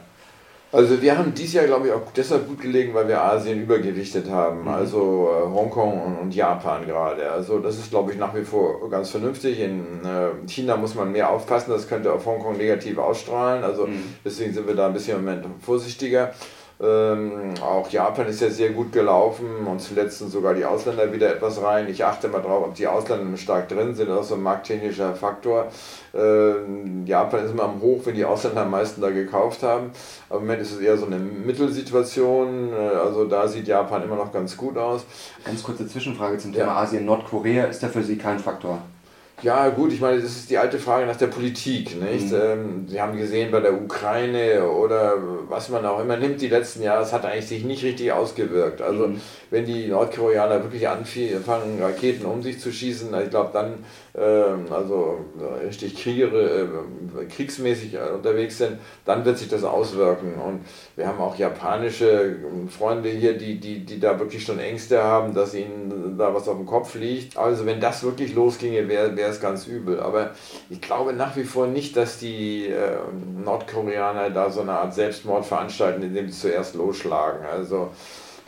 Also 0.72 1.02
wir 1.02 1.18
haben 1.18 1.34
dieses 1.34 1.54
Jahr, 1.54 1.66
glaube 1.66 1.88
ich, 1.88 1.94
auch 1.94 2.12
deshalb 2.16 2.48
gut 2.48 2.60
gelegen, 2.60 2.94
weil 2.94 3.08
wir 3.08 3.22
Asien 3.22 3.62
übergewichtet 3.62 4.30
haben. 4.30 4.64
Mhm. 4.64 4.68
Also 4.68 5.30
äh, 5.32 5.50
Hongkong 5.50 6.02
und, 6.02 6.18
und, 6.18 6.36
Japan 6.36 6.86
gerade. 6.86 7.32
Also 7.32 7.60
das 7.60 7.78
ist, 7.78 7.90
glaube 7.90 8.12
ich, 8.12 8.18
nach 8.18 8.36
wie 8.36 8.44
vor 8.44 8.90
ganz 8.90 9.10
vernünftig. 9.10 9.62
In 9.62 10.04
äh, 10.04 10.48
China 10.48 10.76
muss 10.76 10.94
man 10.94 11.12
mehr 11.12 11.30
aufpassen, 11.30 11.72
das 11.72 11.88
könnte 11.88 12.12
auf 12.12 12.26
Hongkong 12.26 12.58
negativ 12.58 12.98
ausstrahlen. 12.98 13.64
Also 13.64 13.88
mhm. 13.88 14.04
deswegen 14.26 14.54
sind 14.54 14.68
wir 14.68 14.76
da 14.76 14.88
ein 14.88 14.94
bisschen 14.94 15.18
im 15.18 15.26
Moment 15.26 15.46
vorsichtiger. 15.62 16.34
Ähm, 16.80 17.56
auch 17.60 17.90
Japan 17.90 18.28
ist 18.28 18.40
ja 18.40 18.52
sehr 18.52 18.70
gut 18.70 18.92
gelaufen 18.92 19.66
und 19.66 19.82
zuletzt 19.82 20.20
sind 20.20 20.32
sogar 20.32 20.54
die 20.54 20.64
Ausländer 20.64 21.12
wieder 21.12 21.34
etwas 21.34 21.62
rein. 21.62 21.90
Ich 21.90 22.06
achte 22.06 22.28
mal 22.28 22.42
drauf, 22.42 22.66
ob 22.68 22.76
die 22.76 22.86
Ausländer 22.86 23.36
stark 23.36 23.68
drin 23.68 23.96
sind. 23.96 24.10
Das 24.10 24.22
ist 24.22 24.28
so 24.30 24.36
ein 24.36 24.44
markttechnischer 24.44 25.16
Faktor. 25.16 25.72
Ähm, 26.14 27.04
Japan 27.08 27.46
ist 27.46 27.52
immer 27.52 27.64
am 27.64 27.82
Hoch, 27.82 28.02
wenn 28.06 28.14
die 28.14 28.26
Ausländer 28.26 28.62
am 28.62 28.72
meisten 28.72 29.02
da 29.02 29.10
gekauft 29.10 29.64
haben. 29.64 29.90
Aber 30.30 30.40
im 30.40 30.46
Moment 30.46 30.62
ist 30.62 30.74
es 30.74 30.80
eher 30.80 30.98
so 30.98 31.08
eine 31.08 31.18
Mittelsituation. 31.18 32.72
Äh, 32.72 32.96
also 32.96 33.26
da 33.26 33.48
sieht 33.48 33.68
Japan 33.68 34.04
immer 34.04 34.16
noch 34.16 34.32
ganz 34.32 34.56
gut 34.56 34.78
aus. 34.78 35.04
Ganz 35.44 35.64
kurze 35.64 35.88
Zwischenfrage 35.88 36.38
zum 36.38 36.54
Thema 36.54 36.68
ja. 36.68 36.76
Asien. 36.76 37.06
Nordkorea 37.06 37.66
ist 37.66 37.82
da 37.82 37.88
für 37.88 38.04
Sie 38.04 38.18
kein 38.18 38.38
Faktor? 38.38 38.84
Ja, 39.44 39.70
gut, 39.70 39.94
ich 39.94 40.02
meine, 40.02 40.20
das 40.20 40.32
ist 40.32 40.50
die 40.50 40.58
alte 40.58 40.80
Frage 40.80 41.06
nach 41.06 41.16
der 41.16 41.28
Politik. 41.28 42.02
Nicht? 42.02 42.32
Mhm. 42.32 42.42
Ähm, 42.42 42.88
Sie 42.88 43.00
haben 43.00 43.16
gesehen 43.16 43.52
bei 43.52 43.60
der 43.60 43.80
Ukraine 43.80 44.68
oder 44.68 45.14
was 45.48 45.70
man 45.70 45.86
auch 45.86 46.00
immer 46.00 46.18
nimmt, 46.18 46.42
die 46.42 46.48
letzten 46.48 46.82
Jahre, 46.82 47.04
es 47.04 47.14
hat 47.14 47.24
eigentlich 47.24 47.48
sich 47.48 47.64
nicht 47.64 47.84
richtig 47.84 48.12
ausgewirkt. 48.12 48.82
Also, 48.82 49.10
mhm. 49.10 49.22
wenn 49.52 49.66
die 49.66 49.88
Nordkoreaner 49.88 50.64
wirklich 50.64 50.88
anfangen, 50.88 51.80
Raketen 51.80 52.26
um 52.26 52.42
sich 52.42 52.60
zu 52.60 52.72
schießen, 52.72 53.10
ich 53.24 53.30
glaube, 53.30 53.52
dann 53.54 53.86
ähm, 54.18 54.66
also 54.72 55.20
richtig 55.64 55.96
Kriegere, 55.96 56.68
äh, 57.20 57.26
kriegsmäßig 57.26 57.96
unterwegs 58.16 58.58
sind, 58.58 58.80
dann 59.06 59.24
wird 59.24 59.38
sich 59.38 59.50
das 59.50 59.64
auswirken. 59.64 60.34
Und 60.34 60.62
wir 60.98 61.08
haben 61.08 61.22
auch 61.22 61.38
japanische 61.38 62.38
Freunde 62.76 63.10
hier, 63.10 63.38
die, 63.38 63.60
die, 63.60 63.86
die 63.86 64.00
da 64.00 64.20
wirklich 64.20 64.44
schon 64.44 64.58
Ängste 64.58 65.04
haben, 65.04 65.36
dass 65.36 65.54
ihnen 65.54 66.18
da 66.18 66.34
was 66.34 66.48
auf 66.48 66.58
dem 66.58 66.66
Kopf 66.66 66.96
liegt. 66.96 67.38
Also 67.38 67.68
wenn 67.68 67.80
das 67.80 68.02
wirklich 68.02 68.34
losginge, 68.34 68.90
wäre 68.90 69.16
es 69.16 69.40
ganz 69.40 69.68
übel. 69.68 70.00
Aber 70.00 70.32
ich 70.72 70.82
glaube 70.82 71.14
nach 71.14 71.36
wie 71.36 71.44
vor 71.44 71.68
nicht, 71.68 71.96
dass 71.96 72.18
die 72.18 72.66
äh, 72.70 72.98
Nordkoreaner 73.44 74.32
da 74.32 74.50
so 74.50 74.62
eine 74.62 74.72
Art 74.72 74.96
Selbstmord 74.96 75.46
veranstalten, 75.46 76.02
indem 76.02 76.30
sie 76.30 76.40
zuerst 76.40 76.74
losschlagen. 76.74 77.46
Also 77.46 77.92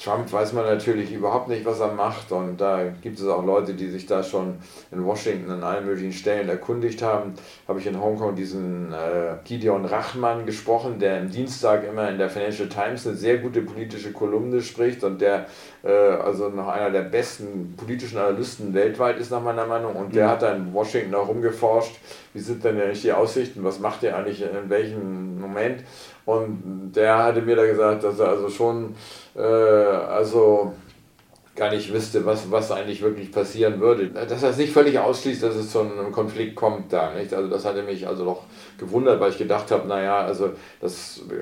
Trump 0.01 0.31
weiß 0.31 0.53
man 0.53 0.65
natürlich 0.65 1.11
überhaupt 1.11 1.49
nicht, 1.49 1.65
was 1.65 1.79
er 1.79 1.91
macht. 1.91 2.31
Und 2.31 2.59
da 2.61 2.85
gibt 3.01 3.19
es 3.19 3.27
auch 3.27 3.45
Leute, 3.45 3.73
die 3.73 3.89
sich 3.89 4.05
da 4.05 4.23
schon 4.23 4.55
in 4.91 5.05
Washington 5.05 5.51
an 5.51 5.63
allen 5.63 5.85
möglichen 5.85 6.13
Stellen 6.13 6.47
erkundigt 6.47 7.01
haben. 7.01 7.33
Habe 7.67 7.79
ich 7.79 7.87
in 7.87 7.99
Hongkong 7.99 8.35
diesen 8.35 8.93
äh, 8.93 9.35
Gideon 9.43 9.85
Rachman 9.85 10.45
gesprochen, 10.45 10.99
der 10.99 11.19
am 11.19 11.29
Dienstag 11.29 11.85
immer 11.87 12.09
in 12.09 12.17
der 12.17 12.29
Financial 12.29 12.69
Times 12.69 13.05
eine 13.05 13.17
sehr 13.17 13.39
gute 13.39 13.61
politische 13.61 14.13
Kolumne 14.13 14.61
spricht 14.61 15.03
und 15.03 15.19
der 15.19 15.47
äh, 15.83 15.91
also 15.91 16.49
noch 16.49 16.69
einer 16.69 16.91
der 16.91 17.01
besten 17.01 17.75
politischen 17.75 18.17
Analysten 18.17 18.73
weltweit 18.73 19.19
ist, 19.19 19.31
nach 19.31 19.41
meiner 19.41 19.65
Meinung. 19.65 19.95
Und 19.95 20.15
der 20.15 20.27
mhm. 20.27 20.31
hat 20.31 20.41
da 20.41 20.53
in 20.53 20.73
Washington 20.73 21.15
auch 21.15 21.27
rumgeforscht, 21.27 21.97
wie 22.33 22.39
sind 22.39 22.63
denn 22.63 22.79
eigentlich 22.79 23.01
die 23.01 23.11
Aussichten, 23.11 23.63
was 23.63 23.79
macht 23.79 24.03
er 24.03 24.17
eigentlich 24.17 24.41
in 24.41 24.69
welchem 24.69 25.39
Moment. 25.39 25.83
Und 26.29 26.91
der 26.95 27.17
hatte 27.17 27.41
mir 27.41 27.55
da 27.55 27.65
gesagt, 27.65 28.03
dass 28.03 28.19
er 28.19 28.29
also 28.29 28.49
schon, 28.49 28.95
äh, 29.35 29.41
also 29.41 30.73
gar 31.55 31.71
nicht 31.71 31.91
wüsste, 31.91 32.23
was, 32.25 32.51
was 32.51 32.71
eigentlich 32.71 33.01
wirklich 33.01 33.31
passieren 33.31 33.81
würde. 33.81 34.07
Dass 34.09 34.43
er 34.43 34.51
es 34.51 34.57
nicht 34.57 34.71
völlig 34.71 34.99
ausschließt, 34.99 35.41
dass 35.41 35.55
es 35.55 35.71
zu 35.71 35.79
einem 35.79 36.11
Konflikt 36.11 36.55
kommt 36.55 36.93
da. 36.93 37.13
Nicht? 37.13 37.33
Also 37.33 37.49
das 37.49 37.65
hatte 37.65 37.81
mich 37.81 38.07
also 38.07 38.25
doch 38.25 38.43
gewundert, 38.77 39.19
weil 39.19 39.31
ich 39.31 39.39
gedacht 39.39 39.71
habe, 39.71 39.87
naja, 39.87 40.19
also 40.19 40.51
das 40.79 41.21
äh, 41.29 41.33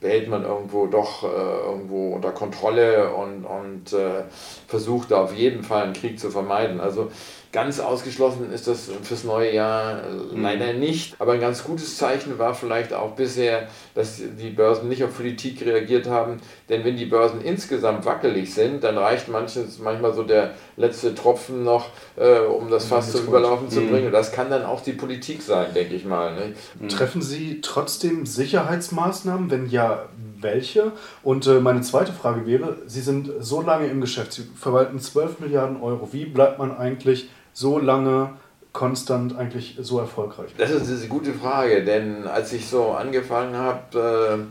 behält 0.00 0.28
man 0.28 0.44
irgendwo 0.44 0.86
doch 0.86 1.24
äh, 1.24 1.66
irgendwo 1.66 2.14
unter 2.14 2.30
Kontrolle 2.30 3.12
und, 3.14 3.44
und 3.44 3.92
äh, 3.94 4.24
versucht 4.68 5.10
da 5.10 5.22
auf 5.22 5.34
jeden 5.34 5.64
Fall 5.64 5.84
einen 5.84 5.94
Krieg 5.94 6.20
zu 6.20 6.30
vermeiden. 6.30 6.80
Also 6.80 7.10
Ganz 7.50 7.80
ausgeschlossen 7.80 8.52
ist 8.52 8.66
das 8.66 8.90
fürs 9.02 9.24
neue 9.24 9.54
Jahr 9.54 10.02
mhm. 10.02 10.42
leider 10.42 10.74
nicht. 10.74 11.14
Aber 11.18 11.32
ein 11.32 11.40
ganz 11.40 11.64
gutes 11.64 11.96
Zeichen 11.96 12.38
war 12.38 12.54
vielleicht 12.54 12.92
auch 12.92 13.12
bisher, 13.12 13.68
dass 13.94 14.16
die 14.16 14.50
Börsen 14.50 14.88
nicht 14.88 15.02
auf 15.02 15.16
Politik 15.16 15.64
reagiert 15.64 16.08
haben. 16.08 16.40
Denn 16.68 16.84
wenn 16.84 16.98
die 16.98 17.06
Börsen 17.06 17.40
insgesamt 17.40 18.04
wackelig 18.04 18.52
sind, 18.52 18.84
dann 18.84 18.98
reicht 18.98 19.28
manches, 19.28 19.78
manchmal 19.78 20.12
so 20.12 20.24
der 20.24 20.52
letzte 20.76 21.14
Tropfen 21.14 21.64
noch, 21.64 21.88
äh, 22.16 22.40
um 22.40 22.70
das 22.70 22.84
Fass 22.84 23.12
zum 23.12 23.26
Überlaufen 23.26 23.70
zu 23.70 23.80
mhm. 23.80 23.90
bringen. 23.90 24.12
Das 24.12 24.30
kann 24.30 24.50
dann 24.50 24.66
auch 24.66 24.82
die 24.82 24.92
Politik 24.92 25.40
sein, 25.40 25.72
denke 25.74 25.94
ich 25.94 26.04
mal. 26.04 26.34
Ne? 26.34 26.54
Mhm. 26.78 26.88
Treffen 26.88 27.22
Sie 27.22 27.60
trotzdem 27.62 28.26
Sicherheitsmaßnahmen? 28.26 29.50
Wenn 29.50 29.70
ja, 29.70 30.04
welche? 30.40 30.92
Und 31.22 31.46
äh, 31.46 31.60
meine 31.60 31.80
zweite 31.82 32.12
Frage 32.12 32.46
wäre, 32.46 32.76
Sie 32.86 33.00
sind 33.00 33.30
so 33.40 33.60
lange 33.62 33.86
im 33.86 34.00
Geschäft, 34.00 34.32
Sie 34.32 34.42
verwalten 34.54 34.98
12 34.98 35.40
Milliarden 35.40 35.80
Euro. 35.80 36.08
Wie 36.12 36.24
bleibt 36.24 36.58
man 36.58 36.76
eigentlich 36.76 37.28
so 37.52 37.78
lange 37.78 38.30
konstant 38.72 39.36
eigentlich 39.36 39.76
so 39.80 39.98
erfolgreich? 39.98 40.50
Das 40.56 40.70
ist 40.70 40.88
eine 40.88 41.08
gute 41.08 41.32
Frage, 41.32 41.84
denn 41.84 42.26
als 42.26 42.52
ich 42.52 42.68
so 42.68 42.92
angefangen 42.92 43.56
habe, 43.56 44.46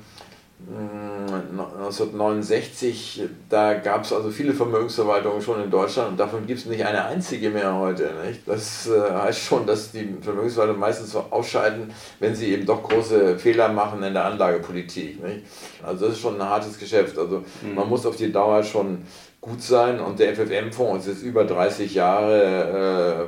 1969, 0.60 3.22
da 3.48 3.76
gab 3.76 4.04
es 4.04 4.12
also 4.12 4.32
viele 4.32 4.54
Vermögensverwaltungen 4.54 5.42
schon 5.42 5.64
in 5.64 5.70
Deutschland 5.70 6.10
und 6.12 6.20
davon 6.20 6.46
gibt 6.48 6.60
es 6.60 6.66
nicht 6.66 6.84
eine 6.84 7.06
einzige 7.06 7.52
mehr 7.52 7.76
heute. 7.76 8.10
Nicht? 8.26 8.42
Das 8.48 8.88
äh, 8.88 9.00
heißt 9.00 9.44
schon, 9.44 9.68
dass 9.68 9.92
die 9.92 10.18
Vermögensverwaltungen 10.20 10.82
meistens 10.82 11.12
so 11.12 11.26
ausscheiden, 11.30 11.94
wenn 12.20 12.34
sie 12.36 12.54
eben 12.54 12.66
doch 12.66 12.82
große 12.84 13.38
Fehler 13.38 13.70
machen 13.70 14.02
in 14.02 14.14
der 14.14 14.26
Anlagepolitik. 14.26 15.24
Nicht? 15.24 15.46
Also 15.86 16.08
das 16.08 16.16
ist 16.16 16.22
schon 16.22 16.42
ein 16.42 16.50
hartes 16.50 16.80
Geschäft. 16.80 17.20
Also 17.20 17.44
mhm. 17.62 17.76
man 17.76 17.88
muss 17.88 18.08
auf 18.08 18.16
die 18.16 18.32
Dauer 18.32 18.64
schon 18.64 19.04
gut 19.40 19.62
sein 19.62 20.00
und 20.00 20.18
der 20.20 20.36
FFM-Fonds 20.36 21.06
ist 21.06 21.18
jetzt 21.18 21.24
über 21.24 21.46
30 21.46 21.94
Jahre 21.94 23.28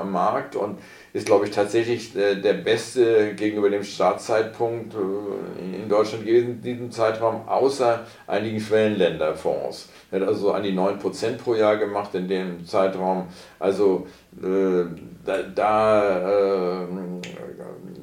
am 0.00 0.12
Markt 0.12 0.54
und 0.56 0.78
ist, 1.18 1.26
glaube 1.26 1.46
ich, 1.46 1.50
tatsächlich 1.50 2.12
der, 2.12 2.36
der 2.36 2.54
beste 2.54 3.34
gegenüber 3.34 3.68
dem 3.70 3.84
Startzeitpunkt 3.84 4.94
äh, 4.94 5.76
in 5.82 5.88
Deutschland 5.88 6.24
gewesen 6.24 6.50
in 6.50 6.62
diesem 6.62 6.90
Zeitraum, 6.90 7.46
außer 7.46 8.06
einigen 8.26 8.60
Schwellenländerfonds. 8.60 9.88
Er 10.10 10.20
hat 10.20 10.28
also 10.28 10.40
so 10.40 10.52
an 10.52 10.62
die 10.62 10.72
9% 10.72 11.36
pro 11.36 11.54
Jahr 11.54 11.76
gemacht 11.76 12.14
in 12.14 12.28
dem 12.28 12.64
Zeitraum. 12.64 13.28
Also 13.58 14.06
äh, 14.42 14.84
da, 15.24 15.42
da 15.42 16.82
äh, 16.82 16.86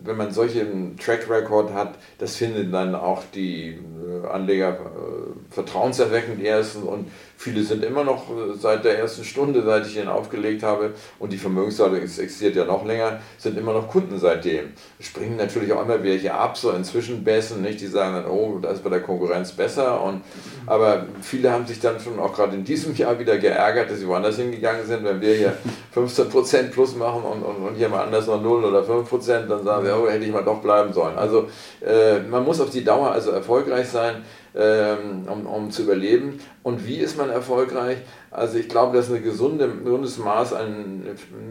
wenn 0.06 0.18
man 0.18 0.32
solchen 0.32 0.98
Track 0.98 1.30
Record 1.30 1.74
hat, 1.74 1.96
das 2.20 2.36
finden 2.36 2.72
dann 2.72 2.96
auch 2.96 3.24
die 3.34 3.70
äh, 3.70 4.28
Anleger 4.28 4.74
äh, 4.74 5.54
vertrauenserweckend 5.54 6.44
erstens 6.44 6.84
und 6.84 7.08
Viele 7.38 7.64
sind 7.64 7.84
immer 7.84 8.04
noch 8.04 8.30
äh, 8.30 8.54
seit 8.58 8.86
der 8.86 9.00
ersten 9.00 9.24
Stunde, 9.24 9.62
seit 9.64 9.86
ich 9.86 9.98
ihn 9.98 10.08
aufgelegt 10.08 10.64
habe, 10.64 10.94
und 11.20 11.34
die 11.34 11.38
Vermögensseite 11.38 12.00
existiert 12.00 12.56
ja 12.56 12.66
noch 12.66 12.86
länger, 12.86 13.20
sind 13.38 13.58
immer 13.58 13.74
noch 13.74 13.88
Kunden 13.90 14.18
seitdem. 14.18 14.72
Springen 15.00 15.36
natürlich 15.36 15.72
auch 15.74 15.84
immer 15.84 16.02
welche 16.02 16.34
ab, 16.34 16.58
so 16.58 16.72
inzwischen 16.72 17.24
Bässen, 17.24 17.62
nicht? 17.62 17.82
Die 17.82 17.88
sagen 17.88 18.16
dann, 18.16 18.26
oh, 18.26 18.60
da 18.62 18.70
ist 18.70 18.84
bei 18.84 18.90
der 18.90 19.02
Konkurrenz 19.02 19.52
besser. 19.52 20.02
Und, 20.02 20.22
aber 20.66 21.06
viele 21.22 21.52
haben 21.52 21.68
sich 21.68 21.80
dann 21.80 22.00
schon 22.00 22.20
auch 22.20 22.34
gerade 22.34 22.56
in 22.56 22.64
diesem 22.64 22.96
Jahr 22.96 23.20
wieder 23.20 23.38
geärgert, 23.38 23.92
dass 23.92 24.00
sie 24.00 24.08
woanders 24.08 24.38
hingegangen 24.38 24.86
sind. 24.86 25.04
Wenn 25.04 25.22
wir 25.22 25.36
hier 25.36 25.58
15% 25.94 26.72
plus 26.72 26.96
machen 26.96 27.24
und, 27.24 27.44
und, 27.44 27.68
und 27.68 27.76
hier 27.76 27.90
mal 27.90 28.04
anders 28.04 28.28
noch 28.28 28.42
0 28.42 28.64
oder 28.64 28.82
5%, 28.82 29.48
dann 29.48 29.64
sagen 29.64 29.86
wir, 29.86 29.98
oh, 29.98 30.10
hätte 30.10 30.26
ich 30.26 30.32
mal 30.32 30.44
doch 30.44 30.62
bleiben 30.62 30.94
sollen. 30.94 31.18
Also 31.18 31.50
äh, 31.86 32.20
man 32.20 32.44
muss 32.44 32.62
auf 32.62 32.70
die 32.70 32.84
Dauer 32.84 33.12
also 33.12 33.32
erfolgreich 33.32 33.90
sein 33.90 34.24
ähm, 34.56 35.28
um, 35.28 35.46
um 35.46 35.72
zu 35.72 35.84
überleben. 35.84 36.40
Und 36.66 36.88
wie 36.88 36.96
ist 36.96 37.16
man 37.16 37.30
erfolgreich? 37.30 38.00
Also 38.32 38.58
ich 38.58 38.68
glaube, 38.68 38.98
dass 38.98 39.12
ein 39.12 39.22
gesunde, 39.22 39.70
gesundes 39.84 40.18
Maß 40.18 40.54
an 40.54 41.04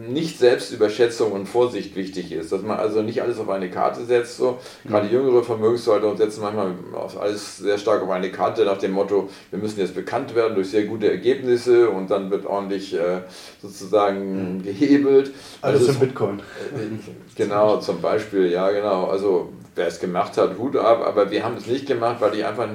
Nicht-Selbstüberschätzung 0.09 1.31
und 1.31 1.45
Vorsicht 1.45 1.95
wichtig 1.95 2.33
ist. 2.33 2.51
Dass 2.51 2.63
man 2.63 2.77
also 2.77 3.01
nicht 3.01 3.21
alles 3.21 3.39
auf 3.39 3.47
eine 3.47 3.69
Karte 3.69 4.03
setzt. 4.03 4.35
So. 4.35 4.59
Gerade 4.83 5.07
jüngere 5.07 5.41
Vermögensleute 5.41 6.17
setzen 6.17 6.41
manchmal 6.41 6.73
alles 7.17 7.59
sehr 7.59 7.77
stark 7.77 8.03
auf 8.03 8.09
eine 8.09 8.29
Karte 8.29 8.65
nach 8.65 8.77
dem 8.77 8.91
Motto, 8.91 9.29
wir 9.51 9.59
müssen 9.59 9.79
jetzt 9.79 9.95
bekannt 9.95 10.35
werden 10.35 10.53
durch 10.53 10.71
sehr 10.71 10.83
gute 10.83 11.09
Ergebnisse 11.09 11.89
und 11.89 12.11
dann 12.11 12.29
wird 12.29 12.45
ordentlich 12.45 12.93
äh, 12.93 13.21
sozusagen 13.61 14.57
mhm. 14.57 14.63
gehebelt. 14.63 15.31
Alles 15.61 15.87
also 15.87 15.93
in 15.93 15.99
Bitcoin. 15.99 16.41
Genau, 17.35 17.79
zum 17.79 18.01
Beispiel, 18.01 18.49
ja 18.49 18.69
genau. 18.71 19.05
Also 19.05 19.49
wer 19.75 19.87
es 19.87 19.99
gemacht 19.99 20.37
hat, 20.37 20.57
Hut 20.57 20.77
ab, 20.77 21.03
aber 21.05 21.31
wir 21.31 21.43
haben 21.43 21.57
es 21.57 21.67
nicht 21.67 21.85
gemacht, 21.85 22.17
weil 22.19 22.33
ich 22.35 22.45
einfach 22.45 22.67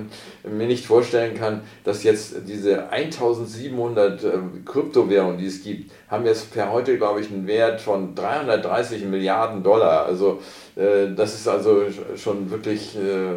mir 0.45 0.67
nicht 0.67 0.87
vorstellen 0.87 1.35
kann, 1.35 1.63
dass 1.85 2.03
jetzt 2.03 2.30
diese 2.47 2.91
1700 2.91 4.25
äh, 4.25 4.29
Kryptowährungen, 4.65 5.39
die 5.39 5.47
es 5.47 5.63
gibt, 5.63 5.93
haben 6.09 6.27
jetzt 6.27 6.53
per 6.53 6.73
heute, 6.73 6.97
glaube 6.97 7.21
ich, 7.21 7.31
einen 7.31 7.47
Wert 7.47 7.81
von 7.81 8.15
330 8.15 9.05
Milliarden 9.05 9.63
Dollar. 9.63 10.07
Also 10.07 10.41
äh, 10.77 11.15
das 11.15 11.35
ist 11.35 11.49
also 11.49 11.85
schon 12.17 12.51
wirklich 12.51 12.97
äh, 12.97 13.37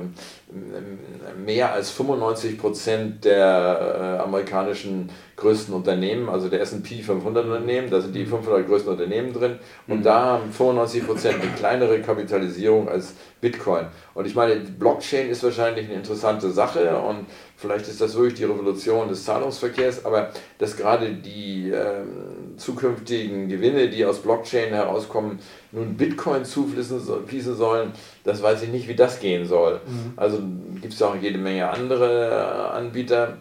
mehr 1.45 1.73
als 1.73 1.91
95 1.91 2.57
Prozent 2.57 3.25
der 3.25 4.19
äh, 4.19 4.23
amerikanischen 4.23 5.09
größten 5.35 5.73
Unternehmen, 5.73 6.29
also 6.29 6.47
der 6.47 6.61
S&P 6.61 7.01
500 7.01 7.45
Unternehmen, 7.45 7.89
da 7.89 7.99
sind 7.99 8.15
die 8.15 8.25
500 8.25 8.67
größten 8.67 8.91
Unternehmen 8.91 9.33
drin 9.33 9.57
und 9.87 9.99
mhm. 9.99 10.03
da 10.03 10.25
haben 10.25 10.51
95 10.51 11.05
Prozent 11.05 11.41
eine 11.41 11.51
kleinere 11.53 12.01
Kapitalisierung 12.01 12.87
als 12.87 13.13
Bitcoin. 13.41 13.87
Und 14.13 14.25
ich 14.25 14.35
meine, 14.35 14.55
Blockchain 14.55 15.29
ist 15.29 15.43
wahrscheinlich 15.43 15.87
eine 15.87 15.95
interessante 15.95 16.51
Sache 16.51 16.97
und 16.97 17.25
vielleicht 17.57 17.87
ist 17.87 17.99
das 17.99 18.15
wirklich 18.15 18.35
die 18.35 18.45
Revolution 18.45 19.09
des 19.09 19.25
Zahlungsverkehrs, 19.25 20.05
aber 20.05 20.29
dass 20.59 20.77
gerade 20.77 21.13
die 21.13 21.71
ähm, 21.71 22.42
zukünftigen 22.57 23.49
Gewinne, 23.49 23.89
die 23.89 24.05
aus 24.05 24.19
Blockchain 24.19 24.73
herauskommen, 24.73 25.39
nun 25.71 25.95
Bitcoin 25.95 26.45
zufließen 26.45 27.55
sollen, 27.55 27.91
das 28.23 28.41
weiß 28.41 28.63
ich 28.63 28.69
nicht, 28.69 28.87
wie 28.87 28.95
das 28.95 29.19
gehen 29.19 29.45
soll. 29.45 29.81
Mhm. 29.85 30.13
Also 30.15 30.39
gibt 30.81 30.93
es 30.93 31.01
auch 31.01 31.15
jede 31.15 31.37
Menge 31.37 31.69
andere 31.69 32.29
äh, 32.29 32.77
Anbieter 32.77 33.37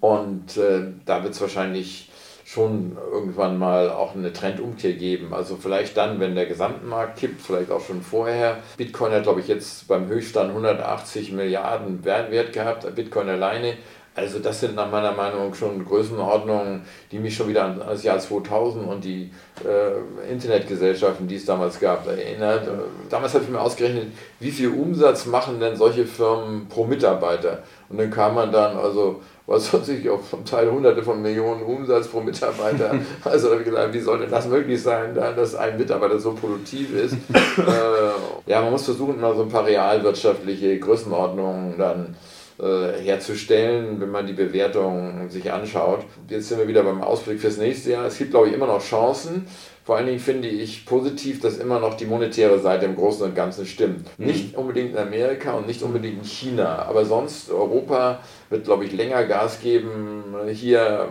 und 0.00 0.56
äh, 0.56 0.82
da 1.04 1.22
wird 1.22 1.34
es 1.34 1.40
wahrscheinlich 1.40 2.10
schon 2.52 2.96
irgendwann 3.12 3.58
mal 3.58 3.90
auch 3.90 4.16
eine 4.16 4.32
Trendumkehr 4.32 4.94
geben. 4.94 5.32
Also 5.32 5.56
vielleicht 5.56 5.96
dann, 5.96 6.18
wenn 6.18 6.34
der 6.34 6.46
Gesamtmarkt 6.46 7.16
kippt, 7.20 7.40
vielleicht 7.40 7.70
auch 7.70 7.80
schon 7.80 8.02
vorher. 8.02 8.58
Bitcoin 8.76 9.12
hat, 9.12 9.22
glaube 9.22 9.38
ich, 9.38 9.46
jetzt 9.46 9.86
beim 9.86 10.08
Höchststand 10.08 10.48
180 10.48 11.30
Milliarden 11.30 12.04
Wert 12.04 12.52
gehabt, 12.52 12.92
Bitcoin 12.96 13.28
alleine. 13.28 13.74
Also 14.14 14.40
das 14.40 14.60
sind 14.60 14.74
nach 14.74 14.90
meiner 14.90 15.12
Meinung 15.12 15.54
schon 15.54 15.84
Größenordnungen, 15.84 16.82
die 17.12 17.18
mich 17.20 17.36
schon 17.36 17.48
wieder 17.48 17.64
an 17.64 17.78
das 17.78 18.02
Jahr 18.02 18.18
2000 18.18 18.86
und 18.86 19.04
die 19.04 19.30
äh, 19.64 20.30
Internetgesellschaften, 20.30 21.28
die 21.28 21.36
es 21.36 21.44
damals 21.44 21.78
gab, 21.78 22.06
erinnert. 22.08 22.68
Damals 23.08 23.34
habe 23.34 23.44
ich 23.44 23.50
mir 23.50 23.60
ausgerechnet, 23.60 24.08
wie 24.40 24.50
viel 24.50 24.70
Umsatz 24.70 25.26
machen 25.26 25.60
denn 25.60 25.76
solche 25.76 26.04
Firmen 26.06 26.68
pro 26.68 26.84
Mitarbeiter? 26.84 27.62
Und 27.88 27.98
dann 27.98 28.10
kam 28.10 28.34
man 28.34 28.50
dann, 28.50 28.76
also 28.76 29.20
was 29.46 29.74
weiß 29.74 29.88
ich, 29.88 30.08
auf 30.08 30.30
zum 30.30 30.44
Teil 30.44 30.70
hunderte 30.70 31.02
von 31.02 31.20
Millionen 31.22 31.62
Umsatz 31.62 32.06
pro 32.06 32.20
Mitarbeiter. 32.20 32.94
Also 33.24 33.46
da 33.46 33.52
habe 33.52 33.62
ich 33.62 33.68
gedacht, 33.68 33.92
wie 33.92 34.00
sollte 34.00 34.26
das 34.26 34.48
möglich 34.48 34.80
sein, 34.80 35.14
dass 35.14 35.54
ein 35.54 35.76
Mitarbeiter 35.76 36.18
so 36.18 36.32
produktiv 36.32 36.94
ist? 36.94 37.14
äh, 37.34 38.50
ja, 38.50 38.60
man 38.60 38.70
muss 38.70 38.84
versuchen, 38.84 39.20
mal 39.20 39.34
so 39.34 39.42
ein 39.42 39.48
paar 39.48 39.66
realwirtschaftliche 39.66 40.78
Größenordnungen 40.78 41.78
dann 41.78 42.16
äh, 42.60 43.00
herzustellen, 43.02 44.00
wenn 44.00 44.10
man 44.10 44.26
die 44.26 44.32
Bewertung 44.32 45.30
sich 45.30 45.50
anschaut. 45.50 46.04
Jetzt 46.28 46.48
sind 46.48 46.58
wir 46.58 46.68
wieder 46.68 46.82
beim 46.82 47.02
Ausblick 47.02 47.40
fürs 47.40 47.56
nächste 47.56 47.92
Jahr. 47.92 48.06
Es 48.06 48.18
gibt, 48.18 48.30
glaube 48.30 48.48
ich, 48.48 48.54
immer 48.54 48.66
noch 48.66 48.82
Chancen. 48.82 49.46
Vor 49.84 49.96
allen 49.96 50.06
Dingen 50.06 50.20
finde 50.20 50.46
ich 50.46 50.84
positiv, 50.84 51.40
dass 51.40 51.58
immer 51.58 51.80
noch 51.80 51.94
die 51.94 52.04
monetäre 52.04 52.58
Seite 52.58 52.84
im 52.84 52.96
Großen 52.96 53.24
und 53.24 53.34
Ganzen 53.34 53.66
stimmt. 53.66 54.06
Mhm. 54.18 54.26
Nicht 54.26 54.56
unbedingt 54.56 54.92
in 54.92 54.98
Amerika 54.98 55.54
und 55.54 55.66
nicht 55.66 55.82
unbedingt 55.82 56.18
in 56.18 56.24
China, 56.24 56.82
aber 56.82 57.04
sonst 57.04 57.50
Europa 57.50 58.20
wird, 58.50 58.64
glaube 58.64 58.84
ich, 58.84 58.92
länger 58.92 59.24
Gas 59.24 59.60
geben 59.60 60.24
hier, 60.52 61.08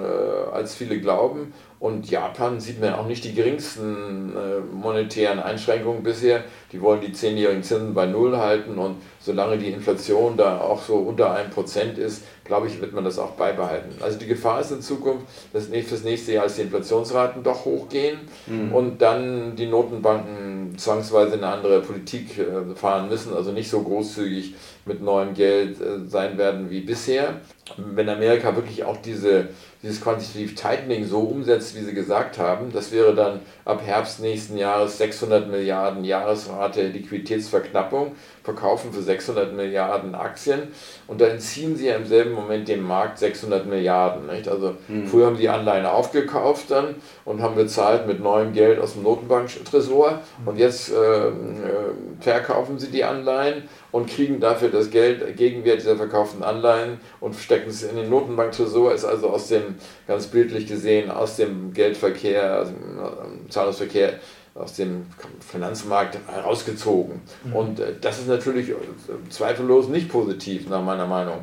äh, 0.00 0.54
als 0.54 0.74
viele 0.74 0.98
glauben. 0.98 1.52
Und 1.80 2.10
Japan 2.10 2.60
sieht 2.60 2.78
man 2.78 2.92
auch 2.92 3.06
nicht 3.06 3.24
die 3.24 3.32
geringsten 3.32 4.36
äh, 4.36 4.60
monetären 4.60 5.40
Einschränkungen 5.40 6.02
bisher. 6.02 6.44
Die 6.72 6.82
wollen 6.82 7.00
die 7.00 7.14
zehnjährigen 7.14 7.62
Zinsen 7.62 7.94
bei 7.94 8.04
Null 8.04 8.36
halten 8.36 8.76
und 8.76 8.96
solange 9.18 9.56
die 9.56 9.70
Inflation 9.70 10.36
da 10.36 10.60
auch 10.60 10.82
so 10.82 10.96
unter 10.96 11.32
einem 11.32 11.48
Prozent 11.48 11.96
ist, 11.96 12.24
glaube 12.44 12.66
ich, 12.66 12.82
wird 12.82 12.92
man 12.92 13.04
das 13.04 13.18
auch 13.18 13.30
beibehalten. 13.30 13.94
Also 14.02 14.18
die 14.18 14.26
Gefahr 14.26 14.60
ist 14.60 14.72
in 14.72 14.82
Zukunft, 14.82 15.24
dass 15.54 15.68
fürs 15.68 16.04
nächste 16.04 16.32
Jahr 16.32 16.46
die 16.48 16.60
Inflationsraten 16.60 17.42
doch 17.42 17.64
hochgehen 17.64 18.18
mhm. 18.46 18.74
und 18.74 19.00
dann 19.00 19.56
die 19.56 19.66
Notenbanken 19.66 20.76
zwangsweise 20.76 21.34
eine 21.34 21.46
andere 21.46 21.80
Politik 21.80 22.38
äh, 22.38 22.74
fahren 22.74 23.08
müssen, 23.08 23.32
also 23.32 23.52
nicht 23.52 23.70
so 23.70 23.82
großzügig 23.82 24.54
mit 24.84 25.00
neuem 25.00 25.32
Geld 25.32 25.80
äh, 25.80 26.06
sein 26.06 26.36
werden 26.36 26.68
wie 26.68 26.80
bisher. 26.80 27.40
Wenn 27.76 28.08
Amerika 28.08 28.54
wirklich 28.54 28.84
auch 28.84 28.96
diese 28.96 29.48
dieses 29.82 30.00
Quantitative 30.00 30.54
Tightening 30.54 31.06
so 31.06 31.20
umsetzt, 31.20 31.74
wie 31.74 31.80
Sie 31.80 31.94
gesagt 31.94 32.38
haben, 32.38 32.70
das 32.72 32.92
wäre 32.92 33.14
dann 33.14 33.40
ab 33.64 33.80
Herbst 33.84 34.20
nächsten 34.20 34.58
Jahres 34.58 34.98
600 34.98 35.48
Milliarden 35.48 36.04
Jahresrate 36.04 36.86
Liquiditätsverknappung, 36.88 38.12
verkaufen 38.42 38.92
für 38.92 39.02
600 39.02 39.54
Milliarden 39.54 40.14
Aktien 40.14 40.68
und 41.06 41.20
da 41.20 41.26
entziehen 41.26 41.76
Sie 41.76 41.86
ja 41.86 41.96
im 41.96 42.06
selben 42.06 42.32
Moment 42.32 42.68
dem 42.68 42.82
Markt 42.82 43.18
600 43.18 43.66
Milliarden. 43.66 44.26
Nicht? 44.26 44.48
Also 44.48 44.76
mhm. 44.88 45.06
früher 45.06 45.26
haben 45.26 45.36
die 45.36 45.48
Anleihen 45.48 45.86
aufgekauft 45.86 46.70
dann 46.70 46.96
und 47.24 47.42
haben 47.42 47.54
bezahlt 47.54 48.06
mit 48.06 48.20
neuem 48.20 48.52
Geld 48.52 48.78
aus 48.78 48.94
dem 48.94 49.02
Notenbanktresor 49.02 50.20
und 50.46 50.58
jetzt 50.58 50.90
äh, 50.90 51.28
äh, 51.28 51.32
verkaufen 52.20 52.78
Sie 52.78 52.90
die 52.90 53.04
Anleihen 53.04 53.64
und 53.92 54.08
kriegen 54.08 54.40
dafür 54.40 54.68
das 54.68 54.90
Geld, 54.90 55.36
Gegenwert 55.36 55.80
dieser 55.80 55.96
verkauften 55.96 56.42
Anleihen 56.42 57.00
und 57.20 57.34
stecken 57.34 57.70
es 57.70 57.82
in 57.82 57.96
den 57.96 58.08
Notenbanktresor, 58.08 58.94
ist 58.94 59.04
also 59.04 59.30
aus 59.30 59.48
dem, 59.48 59.76
ganz 60.06 60.28
bildlich 60.28 60.66
gesehen, 60.66 61.10
aus 61.10 61.36
dem 61.36 61.72
Geldverkehr, 61.72 62.66
äh, 62.66 63.50
Zahlungsverkehr, 63.50 64.14
aus 64.60 64.74
dem 64.74 65.06
Finanzmarkt 65.40 66.18
herausgezogen. 66.26 67.20
Mhm. 67.44 67.56
Und 67.56 67.80
äh, 67.80 67.94
das 68.00 68.18
ist 68.18 68.28
natürlich 68.28 68.70
äh, 68.70 68.74
zweifellos 69.28 69.88
nicht 69.88 70.08
positiv, 70.08 70.68
nach 70.68 70.82
meiner 70.82 71.06
Meinung. 71.06 71.38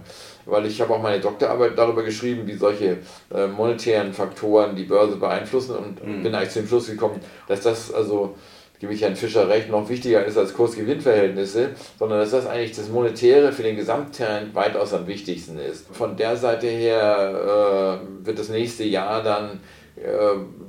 Weil 0.46 0.66
ich 0.66 0.80
habe 0.80 0.94
auch 0.94 1.02
meine 1.02 1.20
Doktorarbeit 1.20 1.78
darüber 1.78 2.04
geschrieben, 2.04 2.48
wie 2.48 2.56
solche 2.56 3.00
äh, 3.34 3.48
monetären 3.48 4.14
Faktoren 4.14 4.76
die 4.76 4.84
Börse 4.84 5.18
beeinflussen 5.18 5.76
und 5.76 6.06
mhm. 6.06 6.24
bin 6.24 6.34
eigentlich 6.34 6.52
zum 6.52 6.68
Schluss 6.68 6.88
gekommen, 6.88 7.20
dass 7.48 7.62
das 7.62 7.94
also 7.94 8.36
gebe 8.80 8.94
ich 8.94 9.02
Herrn 9.02 9.16
Fischer 9.16 9.50
recht, 9.50 9.70
noch 9.70 9.90
wichtiger 9.90 10.24
ist 10.24 10.38
als 10.38 10.54
Kurs-Gewinn-Verhältnisse, 10.54 11.72
sondern 11.98 12.20
dass 12.20 12.32
das 12.32 12.46
eigentlich 12.46 12.76
das 12.76 12.90
Monetäre 12.90 13.52
für 13.52 13.64
den 13.64 13.76
Gesamttrend 13.76 14.54
weitaus 14.54 14.94
am 14.94 15.08
wichtigsten 15.08 15.58
ist. 15.58 15.88
Von 15.92 16.16
der 16.16 16.38
Seite 16.38 16.68
her 16.68 18.00
äh, 18.04 18.26
wird 18.26 18.38
das 18.38 18.50
nächste 18.50 18.84
Jahr 18.84 19.24
dann 19.24 19.60
äh, 19.96 20.06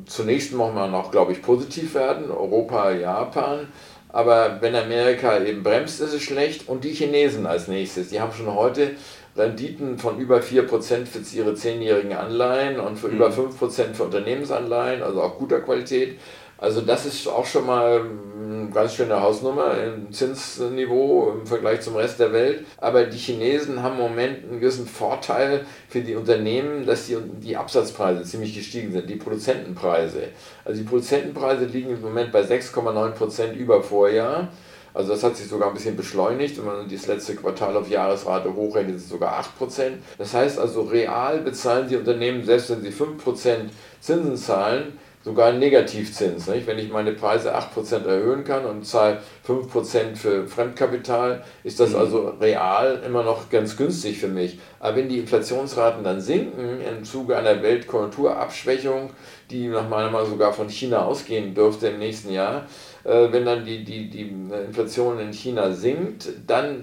zunächst 0.08 0.52
mal 0.52 0.90
noch, 0.90 1.10
glaube 1.10 1.32
ich, 1.32 1.42
positiv 1.42 1.94
werden, 1.94 2.30
Europa, 2.30 2.90
Japan. 2.90 3.68
Aber 4.10 4.58
wenn 4.60 4.74
Amerika 4.74 5.38
eben 5.42 5.62
bremst, 5.62 6.00
ist 6.00 6.14
es 6.14 6.22
schlecht. 6.22 6.68
Und 6.68 6.84
die 6.84 6.92
Chinesen 6.92 7.46
als 7.46 7.68
nächstes, 7.68 8.08
die 8.08 8.20
haben 8.20 8.32
schon 8.32 8.52
heute 8.52 8.92
Renditen 9.36 9.98
von 9.98 10.18
über 10.18 10.38
4% 10.38 11.06
für 11.06 11.36
ihre 11.36 11.54
zehnjährigen 11.54 12.12
Anleihen 12.12 12.80
und 12.80 12.98
für 12.98 13.08
mhm. 13.08 13.16
über 13.16 13.28
5% 13.28 13.94
für 13.94 14.04
Unternehmensanleihen, 14.04 15.02
also 15.02 15.22
auch 15.22 15.38
guter 15.38 15.60
Qualität. 15.60 16.18
Also 16.58 16.80
das 16.80 17.06
ist 17.06 17.28
auch 17.28 17.46
schon 17.46 17.66
mal 17.66 18.00
eine 18.36 18.70
ganz 18.70 18.94
schöne 18.94 19.20
Hausnummer 19.20 19.78
im 19.80 20.12
Zinsniveau 20.12 21.30
im 21.30 21.46
Vergleich 21.46 21.82
zum 21.82 21.94
Rest 21.94 22.18
der 22.18 22.32
Welt. 22.32 22.66
Aber 22.78 23.04
die 23.04 23.16
Chinesen 23.16 23.82
haben 23.82 23.94
im 23.94 24.02
Moment 24.02 24.44
einen 24.44 24.58
gewissen 24.58 24.86
Vorteil 24.86 25.64
für 25.88 26.00
die 26.00 26.16
Unternehmen, 26.16 26.84
dass 26.84 27.06
die, 27.06 27.16
die 27.40 27.56
Absatzpreise 27.56 28.24
ziemlich 28.24 28.56
gestiegen 28.56 28.90
sind, 28.90 29.08
die 29.08 29.14
Produzentenpreise. 29.14 30.24
Also 30.64 30.80
die 30.80 30.88
Produzentenpreise 30.88 31.66
liegen 31.66 31.90
im 31.90 32.00
Moment 32.00 32.32
bei 32.32 32.42
6,9% 32.42 33.52
über 33.52 33.80
Vorjahr. 33.80 34.48
Also 34.94 35.12
das 35.12 35.22
hat 35.22 35.36
sich 35.36 35.46
sogar 35.46 35.68
ein 35.68 35.74
bisschen 35.74 35.96
beschleunigt. 35.96 36.58
Wenn 36.58 36.64
man 36.64 36.88
das 36.90 37.06
letzte 37.06 37.36
Quartal 37.36 37.76
auf 37.76 37.88
Jahresrate 37.88 38.52
hochrechnet, 38.52 38.96
ist 38.96 39.04
es 39.04 39.10
sogar 39.10 39.40
8%. 39.60 39.92
Das 40.16 40.34
heißt 40.34 40.58
also, 40.58 40.82
real 40.82 41.38
bezahlen 41.38 41.88
die 41.88 41.96
Unternehmen, 41.96 42.44
selbst 42.44 42.70
wenn 42.70 42.82
sie 42.82 42.90
5% 42.90 43.68
Zinsen 44.00 44.36
zahlen, 44.36 44.98
sogar 45.28 45.48
einen 45.48 45.58
Negativzins. 45.58 46.48
Nicht? 46.48 46.66
Wenn 46.66 46.78
ich 46.78 46.90
meine 46.90 47.12
Preise 47.12 47.54
8% 47.54 48.06
erhöhen 48.06 48.44
kann 48.44 48.64
und 48.64 48.86
zahle 48.86 49.20
5% 49.46 50.16
für 50.16 50.46
Fremdkapital, 50.46 51.44
ist 51.64 51.80
das 51.80 51.90
mhm. 51.90 51.96
also 51.96 52.28
real 52.40 53.02
immer 53.06 53.22
noch 53.22 53.50
ganz 53.50 53.76
günstig 53.76 54.18
für 54.18 54.28
mich. 54.28 54.58
Aber 54.80 54.96
wenn 54.96 55.08
die 55.10 55.18
Inflationsraten 55.18 56.02
dann 56.02 56.22
sinken 56.22 56.80
im 56.80 57.04
Zuge 57.04 57.36
einer 57.36 57.62
Weltkonjunkturabschwächung, 57.62 59.10
die 59.50 59.68
nach 59.68 59.88
meiner 59.88 60.10
Meinung 60.10 60.30
sogar 60.30 60.54
von 60.54 60.70
China 60.70 61.04
ausgehen 61.04 61.54
dürfte 61.54 61.88
im 61.88 61.98
nächsten 61.98 62.32
Jahr, 62.32 62.66
äh, 63.04 63.30
wenn 63.30 63.44
dann 63.44 63.66
die, 63.66 63.84
die, 63.84 64.08
die 64.08 64.30
Inflation 64.66 65.18
in 65.20 65.32
China 65.32 65.72
sinkt, 65.72 66.28
dann 66.46 66.80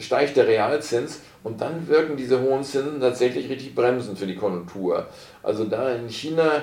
steigt 0.00 0.36
der 0.36 0.48
Realzins 0.48 1.20
und 1.44 1.60
dann 1.60 1.86
wirken 1.86 2.16
diese 2.16 2.40
hohen 2.40 2.64
Zinsen 2.64 3.00
tatsächlich 3.00 3.48
richtig 3.48 3.74
bremsend 3.74 4.18
für 4.18 4.26
die 4.26 4.34
Konjunktur. 4.34 5.06
Also 5.44 5.64
da 5.64 5.94
in 5.94 6.08
China 6.08 6.62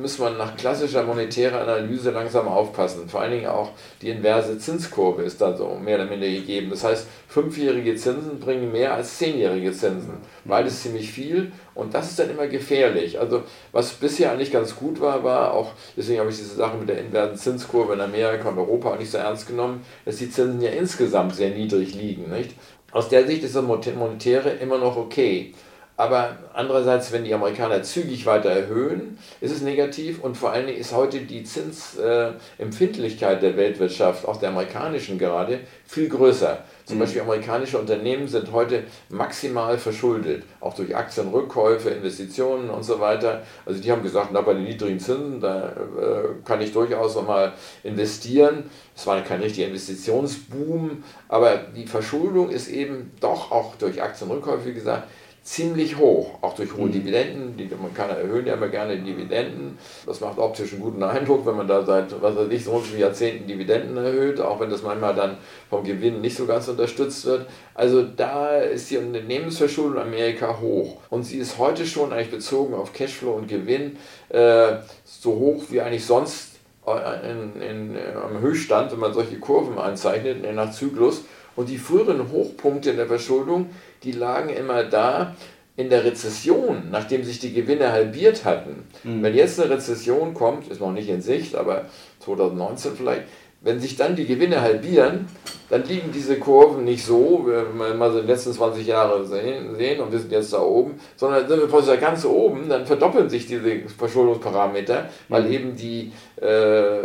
muss 0.00 0.18
man 0.18 0.38
nach 0.38 0.56
klassischer 0.56 1.02
monetärer 1.02 1.60
Analyse 1.60 2.12
langsam 2.12 2.46
aufpassen. 2.46 3.08
Vor 3.08 3.20
allen 3.20 3.32
Dingen 3.32 3.46
auch 3.46 3.70
die 4.00 4.10
inverse 4.10 4.58
Zinskurve 4.58 5.22
ist 5.22 5.40
da 5.40 5.56
so 5.56 5.76
mehr 5.82 5.96
oder 5.96 6.06
minder 6.06 6.28
gegeben. 6.28 6.70
Das 6.70 6.84
heißt, 6.84 7.08
fünfjährige 7.26 7.96
Zinsen 7.96 8.38
bringen 8.38 8.70
mehr 8.70 8.94
als 8.94 9.18
zehnjährige 9.18 9.72
Zinsen. 9.72 10.18
Beides 10.44 10.82
ziemlich 10.82 11.10
viel 11.10 11.50
und 11.74 11.94
das 11.94 12.10
ist 12.10 12.18
dann 12.18 12.30
immer 12.30 12.46
gefährlich. 12.46 13.18
Also 13.18 13.42
was 13.72 13.92
bisher 13.94 14.30
eigentlich 14.30 14.52
ganz 14.52 14.76
gut 14.76 15.00
war, 15.00 15.24
war 15.24 15.52
auch, 15.52 15.72
deswegen 15.96 16.20
habe 16.20 16.30
ich 16.30 16.36
diese 16.36 16.54
Sache 16.54 16.76
mit 16.76 16.88
der 16.88 16.98
inversen 16.98 17.36
Zinskurve 17.36 17.94
in 17.94 18.00
Amerika 18.00 18.50
und 18.50 18.58
Europa 18.58 18.90
auch 18.90 18.98
nicht 18.98 19.10
so 19.10 19.18
ernst 19.18 19.48
genommen, 19.48 19.84
dass 20.04 20.16
die 20.16 20.30
Zinsen 20.30 20.60
ja 20.60 20.70
insgesamt 20.70 21.34
sehr 21.34 21.50
niedrig 21.50 21.94
liegen. 21.94 22.30
Nicht? 22.30 22.52
Aus 22.92 23.08
der 23.08 23.26
Sicht 23.26 23.42
ist 23.42 23.56
das 23.56 23.64
Monetäre 23.64 24.50
immer 24.50 24.78
noch 24.78 24.96
okay. 24.96 25.54
Aber 26.02 26.36
andererseits, 26.52 27.12
wenn 27.12 27.22
die 27.22 27.32
Amerikaner 27.32 27.84
zügig 27.84 28.26
weiter 28.26 28.50
erhöhen, 28.50 29.18
ist 29.40 29.52
es 29.52 29.62
negativ 29.62 30.20
und 30.20 30.36
vor 30.36 30.50
allen 30.50 30.66
Dingen 30.66 30.80
ist 30.80 30.92
heute 30.92 31.20
die 31.20 31.44
Zinsempfindlichkeit 31.44 33.40
der 33.40 33.56
Weltwirtschaft, 33.56 34.26
auch 34.26 34.38
der 34.38 34.48
amerikanischen 34.48 35.16
gerade, 35.16 35.60
viel 35.86 36.08
größer. 36.08 36.58
Zum 36.86 36.96
mhm. 36.96 37.02
Beispiel 37.02 37.22
amerikanische 37.22 37.78
Unternehmen 37.78 38.26
sind 38.26 38.50
heute 38.50 38.82
maximal 39.10 39.78
verschuldet, 39.78 40.42
auch 40.58 40.74
durch 40.74 40.96
Aktienrückkäufe, 40.96 41.90
Investitionen 41.90 42.68
und 42.68 42.82
so 42.82 42.98
weiter. 42.98 43.42
Also 43.64 43.80
die 43.80 43.92
haben 43.92 44.02
gesagt, 44.02 44.30
na, 44.32 44.40
bei 44.40 44.54
den 44.54 44.64
niedrigen 44.64 44.98
Zinsen, 44.98 45.40
da 45.40 45.68
äh, 45.68 46.44
kann 46.44 46.60
ich 46.60 46.72
durchaus 46.72 47.14
noch 47.14 47.28
mal 47.28 47.52
investieren. 47.84 48.64
Es 48.96 49.06
war 49.06 49.20
kein 49.20 49.40
richtiger 49.40 49.68
Investitionsboom, 49.68 51.04
aber 51.28 51.58
die 51.76 51.86
Verschuldung 51.86 52.50
ist 52.50 52.66
eben 52.66 53.12
doch 53.20 53.52
auch 53.52 53.76
durch 53.76 54.02
Aktienrückkäufe, 54.02 54.66
wie 54.66 54.74
gesagt, 54.74 55.06
ziemlich 55.44 55.98
hoch, 55.98 56.38
auch 56.40 56.54
durch 56.54 56.72
hohe 56.74 56.86
mhm. 56.86 56.92
Dividenden. 56.92 57.56
Die 57.56 57.68
Amerikaner 57.72 58.14
erhöhen 58.14 58.46
ja 58.46 58.54
immer 58.54 58.68
gerne 58.68 58.96
Dividenden. 58.96 59.76
Das 60.06 60.20
macht 60.20 60.38
optisch 60.38 60.72
einen 60.72 60.82
guten 60.82 61.02
Eindruck, 61.02 61.44
wenn 61.44 61.56
man 61.56 61.66
da 61.66 61.84
seit, 61.84 62.20
was 62.22 62.36
weiß 62.36 62.48
ich, 62.50 62.64
so 62.64 62.78
vielen 62.78 63.00
Jahrzehnten 63.00 63.48
Dividenden 63.48 63.96
erhöht, 63.96 64.40
auch 64.40 64.60
wenn 64.60 64.70
das 64.70 64.82
manchmal 64.82 65.14
dann 65.14 65.38
vom 65.68 65.82
Gewinn 65.82 66.20
nicht 66.20 66.36
so 66.36 66.46
ganz 66.46 66.68
unterstützt 66.68 67.24
wird. 67.24 67.46
Also 67.74 68.02
da 68.02 68.58
ist 68.58 68.90
die 68.90 68.98
Unternehmensverschuldung 68.98 69.96
in 69.96 70.02
Amerika 70.02 70.60
hoch. 70.60 70.98
Und 71.10 71.24
sie 71.24 71.38
ist 71.38 71.58
heute 71.58 71.86
schon 71.86 72.12
eigentlich 72.12 72.30
bezogen 72.30 72.74
auf 72.74 72.92
Cashflow 72.92 73.32
und 73.32 73.48
Gewinn 73.48 73.96
äh, 74.28 74.76
so 75.04 75.34
hoch 75.34 75.64
wie 75.70 75.80
eigentlich 75.80 76.06
sonst 76.06 76.52
äh, 76.86 77.30
in, 77.30 77.60
in, 77.60 77.96
in, 77.96 78.16
am 78.16 78.40
Höchststand, 78.40 78.92
wenn 78.92 79.00
man 79.00 79.12
solche 79.12 79.40
Kurven 79.40 79.78
einzeichnet, 79.78 80.44
nach 80.54 80.70
Zyklus. 80.70 81.22
Und 81.56 81.68
die 81.68 81.78
früheren 81.78 82.30
Hochpunkte 82.30 82.90
in 82.90 82.96
der 82.96 83.06
Verschuldung, 83.06 83.70
die 84.02 84.12
lagen 84.12 84.48
immer 84.50 84.84
da 84.84 85.34
in 85.76 85.88
der 85.88 86.04
Rezession, 86.04 86.88
nachdem 86.90 87.24
sich 87.24 87.38
die 87.38 87.52
Gewinne 87.52 87.92
halbiert 87.92 88.44
hatten. 88.44 88.84
Mhm. 89.04 89.22
Wenn 89.22 89.34
jetzt 89.34 89.58
eine 89.60 89.70
Rezession 89.70 90.34
kommt, 90.34 90.68
ist 90.68 90.80
noch 90.80 90.92
nicht 90.92 91.08
in 91.08 91.22
Sicht, 91.22 91.54
aber 91.54 91.86
2019 92.20 92.92
vielleicht, 92.96 93.22
wenn 93.62 93.80
sich 93.80 93.96
dann 93.96 94.16
die 94.16 94.26
Gewinne 94.26 94.60
halbieren, 94.60 95.28
dann 95.70 95.84
liegen 95.84 96.10
diese 96.12 96.38
Kurven 96.38 96.84
nicht 96.84 97.06
so, 97.06 97.46
wenn 97.46 97.78
wir 97.78 97.94
mal 97.94 98.12
so 98.12 98.20
die 98.20 98.26
letzten 98.26 98.52
20 98.52 98.86
Jahre 98.86 99.24
sehen, 99.24 99.74
sehen 99.76 100.00
und 100.00 100.12
wir 100.12 100.18
sind 100.18 100.32
jetzt 100.32 100.52
da 100.52 100.60
oben, 100.60 101.00
sondern 101.16 101.48
sind 101.48 101.60
wir 101.60 101.68
plötzlich 101.68 102.00
ganz 102.00 102.24
oben, 102.26 102.68
dann 102.68 102.84
verdoppeln 102.84 103.30
sich 103.30 103.46
diese 103.46 103.88
Verschuldungsparameter, 103.96 105.08
weil 105.28 105.44
mhm. 105.44 105.52
eben 105.52 105.76
die 105.76 106.12
äh, 106.36 107.04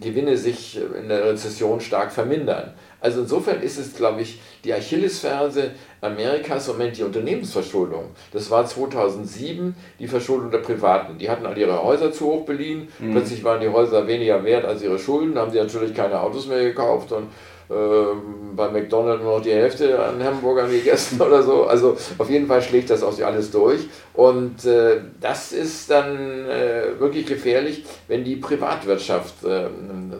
Gewinne 0.00 0.36
sich 0.36 0.80
in 1.00 1.08
der 1.08 1.26
Rezession 1.26 1.80
stark 1.80 2.10
vermindern. 2.10 2.72
Also 3.02 3.22
insofern 3.22 3.60
ist 3.60 3.78
es, 3.78 3.94
glaube 3.96 4.22
ich, 4.22 4.40
die 4.64 4.72
Achillesferse 4.72 5.72
Amerikas 6.00 6.68
im 6.68 6.74
Moment 6.74 6.96
die 6.96 7.02
Unternehmensverschuldung. 7.02 8.10
Das 8.32 8.48
war 8.48 8.64
2007 8.64 9.74
die 9.98 10.06
Verschuldung 10.06 10.52
der 10.52 10.58
Privaten. 10.58 11.18
Die 11.18 11.28
hatten 11.28 11.44
all 11.44 11.58
ihre 11.58 11.82
Häuser 11.82 12.12
zu 12.12 12.26
hoch 12.26 12.44
beliehen, 12.44 12.88
mhm. 13.00 13.12
plötzlich 13.12 13.42
waren 13.42 13.60
die 13.60 13.68
Häuser 13.68 14.06
weniger 14.06 14.44
wert 14.44 14.64
als 14.64 14.82
ihre 14.82 15.00
Schulden, 15.00 15.36
haben 15.36 15.50
sie 15.50 15.58
natürlich 15.58 15.94
keine 15.94 16.20
Autos 16.20 16.46
mehr 16.46 16.62
gekauft 16.62 17.10
und 17.10 17.26
bei 17.68 18.68
McDonald's 18.68 19.22
nur 19.22 19.38
noch 19.38 19.42
die 19.42 19.52
Hälfte 19.52 19.98
an 20.02 20.22
Hamburgern 20.22 20.70
gegessen 20.70 21.20
oder 21.20 21.42
so. 21.42 21.64
Also 21.64 21.96
auf 22.18 22.28
jeden 22.28 22.46
Fall 22.46 22.62
schlägt 22.62 22.90
das 22.90 23.02
auch 23.02 23.18
alles 23.20 23.50
durch. 23.50 23.80
Und 24.14 24.64
äh, 24.64 25.00
das 25.20 25.52
ist 25.52 25.90
dann 25.90 26.46
äh, 26.46 26.98
wirklich 26.98 27.26
gefährlich, 27.26 27.84
wenn 28.08 28.24
die 28.24 28.36
Privatwirtschaft 28.36 29.44
äh, 29.44 29.68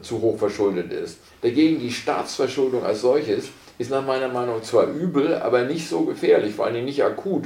zu 0.02 0.20
hoch 0.20 0.38
verschuldet 0.38 0.92
ist. 0.92 1.18
Dagegen 1.42 1.81
die 1.81 1.90
Staatsverschuldung 1.90 2.85
als 2.85 3.00
solches 3.02 3.48
ist 3.78 3.90
nach 3.90 4.05
meiner 4.05 4.28
Meinung 4.28 4.62
zwar 4.62 4.87
übel, 4.87 5.35
aber 5.35 5.62
nicht 5.64 5.88
so 5.88 6.00
gefährlich, 6.00 6.55
vor 6.55 6.66
allem 6.66 6.85
nicht 6.85 7.02
akut. 7.02 7.44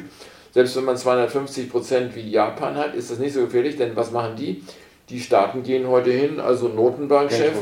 Selbst 0.53 0.77
wenn 0.77 0.85
man 0.85 0.97
250 0.97 1.71
Prozent 1.71 2.17
wie 2.17 2.31
Japan 2.31 2.77
hat, 2.77 2.95
ist 2.95 3.11
das 3.11 3.19
nicht 3.19 3.35
so 3.35 3.43
gefährlich, 3.43 3.77
denn 3.77 3.95
was 3.95 4.11
machen 4.11 4.37
die? 4.37 4.63
Die 5.09 5.21
Staaten 5.21 5.63
gehen 5.63 5.87
heute 5.87 6.11
hin, 6.11 6.41
also 6.41 6.67
Notenbankchef, 6.67 7.55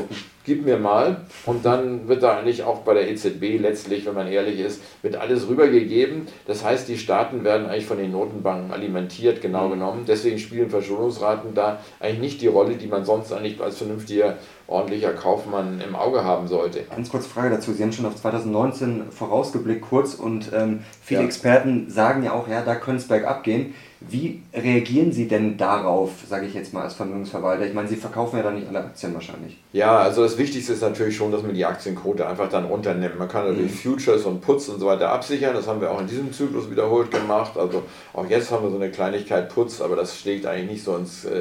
gib 0.45 0.65
mir 0.65 0.77
mal. 0.77 1.25
Und 1.45 1.63
dann 1.63 2.07
wird 2.07 2.23
da 2.23 2.37
eigentlich 2.37 2.63
auch 2.63 2.79
bei 2.79 2.95
der 2.95 3.07
EZB 3.11 3.59
letztlich, 3.59 4.07
wenn 4.07 4.15
man 4.15 4.27
ehrlich 4.27 4.59
ist, 4.59 4.81
wird 5.03 5.15
alles 5.15 5.47
rübergegeben. 5.47 6.27
Das 6.47 6.63
heißt, 6.63 6.87
die 6.87 6.97
Staaten 6.97 7.43
werden 7.43 7.67
eigentlich 7.67 7.85
von 7.85 7.99
den 7.99 8.11
Notenbanken 8.11 8.71
alimentiert, 8.71 9.41
genau 9.41 9.67
mhm. 9.67 9.73
genommen. 9.73 10.05
Deswegen 10.07 10.39
spielen 10.39 10.71
Verschuldungsraten 10.71 11.53
da 11.53 11.81
eigentlich 11.99 12.19
nicht 12.19 12.41
die 12.41 12.47
Rolle, 12.47 12.77
die 12.77 12.87
man 12.87 13.05
sonst 13.05 13.31
eigentlich 13.31 13.61
als 13.61 13.77
vernünftiger 13.77 14.37
ordentlicher 14.67 15.13
Kaufmann 15.13 15.79
im 15.87 15.95
Auge 15.95 16.23
haben 16.23 16.47
sollte. 16.47 16.81
Ganz 16.89 17.09
kurze 17.09 17.29
Frage 17.29 17.51
dazu. 17.51 17.71
Sie 17.73 17.83
haben 17.83 17.91
schon 17.91 18.07
auf 18.07 18.15
2019 18.15 19.11
vorausgeblickt 19.11 19.81
kurz 19.81 20.15
und 20.15 20.51
ähm, 20.53 20.79
viele 21.03 21.21
ja. 21.21 21.25
Experten 21.27 21.91
sagen 21.91 22.23
ja 22.23 22.33
auch, 22.33 22.47
ja, 22.47 22.61
da 22.61 22.73
könnte 22.73 23.01
es 23.01 23.07
bergab 23.07 23.43
gehen. 23.43 23.75
Wie 24.09 24.41
reagieren 24.53 25.11
Sie 25.11 25.27
denn 25.27 25.57
darauf, 25.57 26.11
sage 26.27 26.45
ich 26.45 26.53
jetzt 26.53 26.73
mal 26.73 26.83
als 26.83 26.93
Vermögensverwalter? 26.93 27.65
Ich 27.65 27.73
meine, 27.73 27.87
Sie 27.87 27.95
verkaufen 27.95 28.37
ja 28.37 28.43
dann 28.43 28.55
nicht 28.55 28.67
alle 28.67 28.79
Aktien 28.79 29.13
wahrscheinlich. 29.13 29.57
Ja, 29.73 29.97
also 29.97 30.23
das 30.23 30.37
Wichtigste 30.37 30.73
ist 30.73 30.81
natürlich 30.81 31.15
schon, 31.15 31.31
dass 31.31 31.43
man 31.43 31.53
die 31.53 31.65
Aktienquote 31.65 32.27
einfach 32.27 32.49
dann 32.49 32.65
runternimmt. 32.65 33.17
Man 33.17 33.27
kann 33.27 33.47
natürlich 33.47 33.71
mhm. 33.71 33.95
Futures 33.95 34.25
und 34.25 34.41
Putz 34.41 34.69
und 34.69 34.79
so 34.79 34.85
weiter 34.85 35.09
absichern. 35.09 35.53
Das 35.53 35.67
haben 35.67 35.81
wir 35.81 35.91
auch 35.91 35.99
in 35.99 36.07
diesem 36.07 36.31
Zyklus 36.31 36.69
wiederholt 36.69 37.09
gemacht. 37.09 37.57
Also 37.57 37.83
auch 38.13 38.29
jetzt 38.29 38.51
haben 38.51 38.63
wir 38.63 38.69
so 38.69 38.77
eine 38.77 38.91
Kleinigkeit 38.91 39.49
Putz, 39.49 39.81
aber 39.81 39.95
das 39.95 40.17
schlägt 40.17 40.45
eigentlich 40.45 40.71
nicht 40.71 40.83
so 40.83 40.95
ins, 40.95 41.25
äh, 41.25 41.39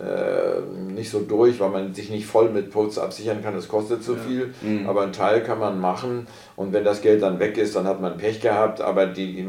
äh, 0.00 0.60
nicht 0.92 1.10
so 1.10 1.20
durch, 1.20 1.60
weil 1.60 1.70
man 1.70 1.94
sich 1.94 2.10
nicht 2.10 2.26
voll 2.26 2.50
mit 2.50 2.70
Putz 2.70 2.98
absichern 2.98 3.42
kann. 3.42 3.54
Das 3.54 3.68
kostet 3.68 4.04
zu 4.04 4.14
ja. 4.14 4.18
viel. 4.18 4.54
Mhm. 4.62 4.88
Aber 4.88 5.02
einen 5.02 5.12
Teil 5.12 5.42
kann 5.42 5.58
man 5.58 5.80
machen 5.80 6.26
Und 6.56 6.72
wenn 6.72 6.84
das 6.84 7.02
Geld 7.02 7.22
dann 7.22 7.38
weg 7.38 7.56
ist, 7.56 7.76
dann 7.76 7.86
hat 7.86 8.00
man 8.00 8.16
Pech 8.16 8.40
gehabt. 8.40 8.80
Aber 8.80 9.06
die, 9.06 9.46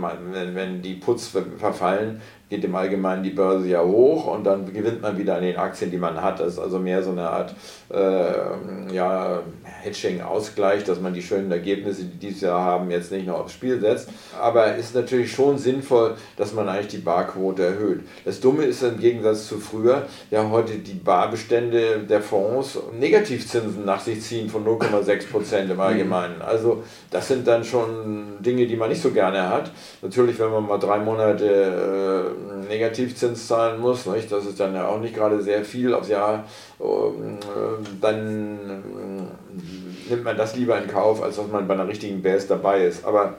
wenn 0.54 0.82
die 0.82 0.96
Putz 0.96 1.32
verfallen, 1.58 2.22
geht 2.50 2.64
im 2.64 2.76
Allgemeinen 2.76 3.24
die 3.24 3.32
Börse 3.32 3.68
ja 3.68 3.84
hoch 3.84 4.28
und 4.28 4.44
dann 4.44 4.72
gewinnt 4.72 5.02
man 5.02 5.18
wieder 5.18 5.36
an 5.36 5.42
den 5.42 5.58
Aktien, 5.58 5.90
die 5.90 5.98
man 5.98 6.22
hat. 6.22 6.40
Das 6.40 6.54
ist 6.54 6.60
also 6.60 6.80
mehr 6.80 7.02
so 7.02 7.12
eine 7.12 7.30
Art 7.30 7.56
äh, 7.90 8.94
ja, 8.94 9.42
Hedging-Ausgleich, 9.64 10.84
dass 10.84 11.00
man 11.00 11.14
die 11.14 11.24
schönen 11.24 11.52
Ergebnisse, 11.52 12.04
die 12.04 12.18
dieses 12.18 12.42
Jahr 12.42 12.64
haben, 12.64 12.92
jetzt 12.92 13.12
nicht 13.12 13.26
noch 13.26 13.40
aufs 13.40 13.54
Spiel 13.54 13.80
setzt. 13.80 14.10
Aber 14.40 14.76
es 14.76 14.88
ist 14.88 14.96
natürlich 14.96 15.32
schon 15.32 15.58
sinnvoll, 15.58 16.16
dass 16.38 16.54
man 16.54 16.70
eigentlich 16.70 16.88
die 16.88 16.98
Barquote 16.98 17.64
erhöht. 17.64 18.02
Das 18.26 18.40
Dumme 18.40 18.64
ist 18.64 18.84
im 18.84 19.00
Gegensatz 19.00 19.48
zu 19.48 19.58
früher, 19.58 20.04
ja 20.30 20.48
heute 20.50 20.76
die 20.76 20.94
Barbestände 20.94 22.00
der 22.08 22.22
Fonds 22.22 22.78
Negativzinsen 23.00 23.86
nach 23.86 24.00
sich 24.00 24.22
ziehen 24.22 24.50
von 24.50 24.66
0,6 24.66 25.32
Prozent 25.32 25.72
im 25.72 25.80
Allgemeinen. 25.80 26.42
Also 26.42 26.84
das 27.10 27.28
sind 27.28 27.48
dann 27.48 27.64
schon 27.64 28.38
Dinge, 28.40 28.68
die 28.68 28.76
man 28.76 28.90
nicht 28.90 29.02
so 29.02 29.12
gerne 29.12 29.50
hat. 29.50 29.72
Natürlich, 30.02 30.38
wenn 30.40 30.52
man 30.52 30.68
mal 30.68 30.78
drei 30.78 31.00
Monate 31.00 31.46
äh, 31.46 32.35
Negativzins 32.68 33.48
zahlen 33.48 33.80
muss, 33.80 34.06
nicht? 34.06 34.32
das 34.32 34.46
ist 34.46 34.60
dann 34.60 34.74
ja 34.74 34.88
auch 34.88 35.00
nicht 35.00 35.16
gerade 35.16 35.42
sehr 35.42 35.64
viel 35.64 35.94
aufs 35.94 36.10
Jahr, 36.10 36.46
ähm, 36.80 37.38
äh, 37.40 38.00
dann 38.02 38.70
äh, 38.70 40.10
nimmt 40.10 40.24
man 40.24 40.38
das 40.38 40.56
lieber 40.56 40.82
in 40.82 40.88
Kauf, 40.88 41.22
als 41.22 41.38
dass 41.38 41.48
man 41.48 41.68
bei 41.68 41.74
einer 41.74 41.88
richtigen 41.88 42.22
Base 42.22 42.48
dabei 42.48 42.86
ist. 42.86 43.06
Aber 43.06 43.36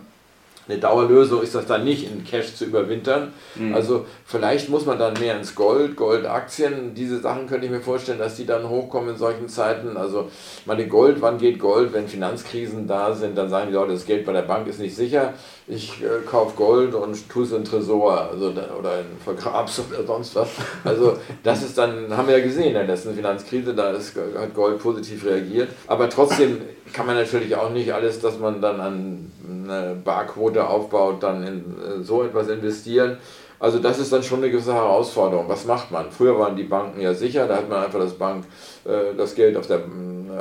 eine 0.69 0.79
Dauerlösung 0.79 1.43
ist 1.43 1.55
das 1.55 1.67
dann 1.67 1.85
nicht, 1.85 2.11
in 2.11 2.25
Cash 2.25 2.55
zu 2.57 2.65
überwintern. 2.65 3.33
Mhm. 3.55 3.75
Also 3.75 4.07
vielleicht 4.25 4.69
muss 4.69 4.85
man 4.85 4.99
dann 4.99 5.15
mehr 5.15 5.37
ins 5.37 5.55
Gold, 5.55 5.97
Goldaktien. 5.97 6.95
Diese 6.95 7.21
Sachen 7.21 7.47
könnte 7.47 7.67
ich 7.67 7.73
mir 7.73 7.81
vorstellen, 7.81 8.19
dass 8.19 8.37
die 8.37 8.47
dann 8.47 8.69
hochkommen 8.69 9.11
in 9.11 9.17
solchen 9.17 9.49
Zeiten. 9.49 9.97
Also 9.97 10.29
meine 10.65 10.89
Gold, 10.89 11.21
wann 11.21 11.39
geht 11.39 11.61
Gold? 11.61 11.93
Wenn 11.93 12.09
Finanzkrisen 12.09 12.89
da 12.89 13.15
sind, 13.15 13.39
dann 13.39 13.49
sagen 13.49 13.69
die 13.69 13.75
Leute, 13.75 13.93
das 13.93 14.07
Geld 14.07 14.27
bei 14.27 14.33
der 14.33 14.43
Bank 14.43 14.67
ist 14.67 14.81
nicht 14.81 14.97
sicher. 14.97 15.35
Ich 15.69 16.03
äh, 16.03 16.25
kaufe 16.25 16.57
Gold 16.57 16.95
und 16.95 17.29
tue 17.29 17.45
es 17.45 17.53
in 17.53 17.65
Tresor 17.65 18.31
also, 18.33 18.49
oder 18.49 19.01
in 19.01 19.19
Vergrabs 19.25 19.81
oder 19.89 20.05
sonst 20.05 20.35
was. 20.35 20.49
Also 20.85 21.17
das 21.43 21.63
ist 21.63 21.79
dann, 21.79 22.17
haben 22.17 22.29
wir 22.29 22.39
ja 22.39 22.45
gesehen 22.45 22.69
in 22.69 22.75
der 22.75 22.85
letzten 22.85 23.15
Finanzkrise, 23.15 23.75
da 23.75 23.91
ist, 23.91 24.15
hat 24.17 24.55
Gold 24.55 24.79
positiv 24.81 25.25
reagiert. 25.25 25.69
Aber 25.87 26.09
trotzdem 26.09 26.61
kann 26.93 27.07
man 27.07 27.17
natürlich 27.17 27.55
auch 27.57 27.71
nicht 27.71 27.93
alles, 27.93 28.21
dass 28.21 28.39
man 28.39 28.61
dann 28.61 28.81
an 28.81 29.33
eine 29.69 29.97
Barquote 29.97 30.56
aufbaut, 30.65 31.23
dann 31.23 31.47
in 31.47 31.57
äh, 31.57 32.03
so 32.03 32.23
etwas 32.23 32.49
investieren. 32.49 33.19
Also 33.59 33.79
das 33.79 33.99
ist 33.99 34.13
dann 34.13 34.23
schon 34.23 34.41
eine 34.41 34.51
gewisse 34.51 34.75
Herausforderung. 34.75 35.49
Was 35.49 35.65
macht 35.65 35.91
man? 35.91 36.11
Früher 36.11 36.39
waren 36.39 36.57
die 36.57 36.65
Banken 36.65 37.01
ja 37.01 37.15
sicher, 37.15 37.47
da 37.47 37.57
hat 37.57 37.69
man 37.69 37.85
einfach 37.85 38.01
das 38.01 38.13
Bank 38.13 38.45
äh, 38.85 39.17
das 39.17 39.35
Geld 39.35 39.57
auf 39.57 39.67
der 39.67 39.81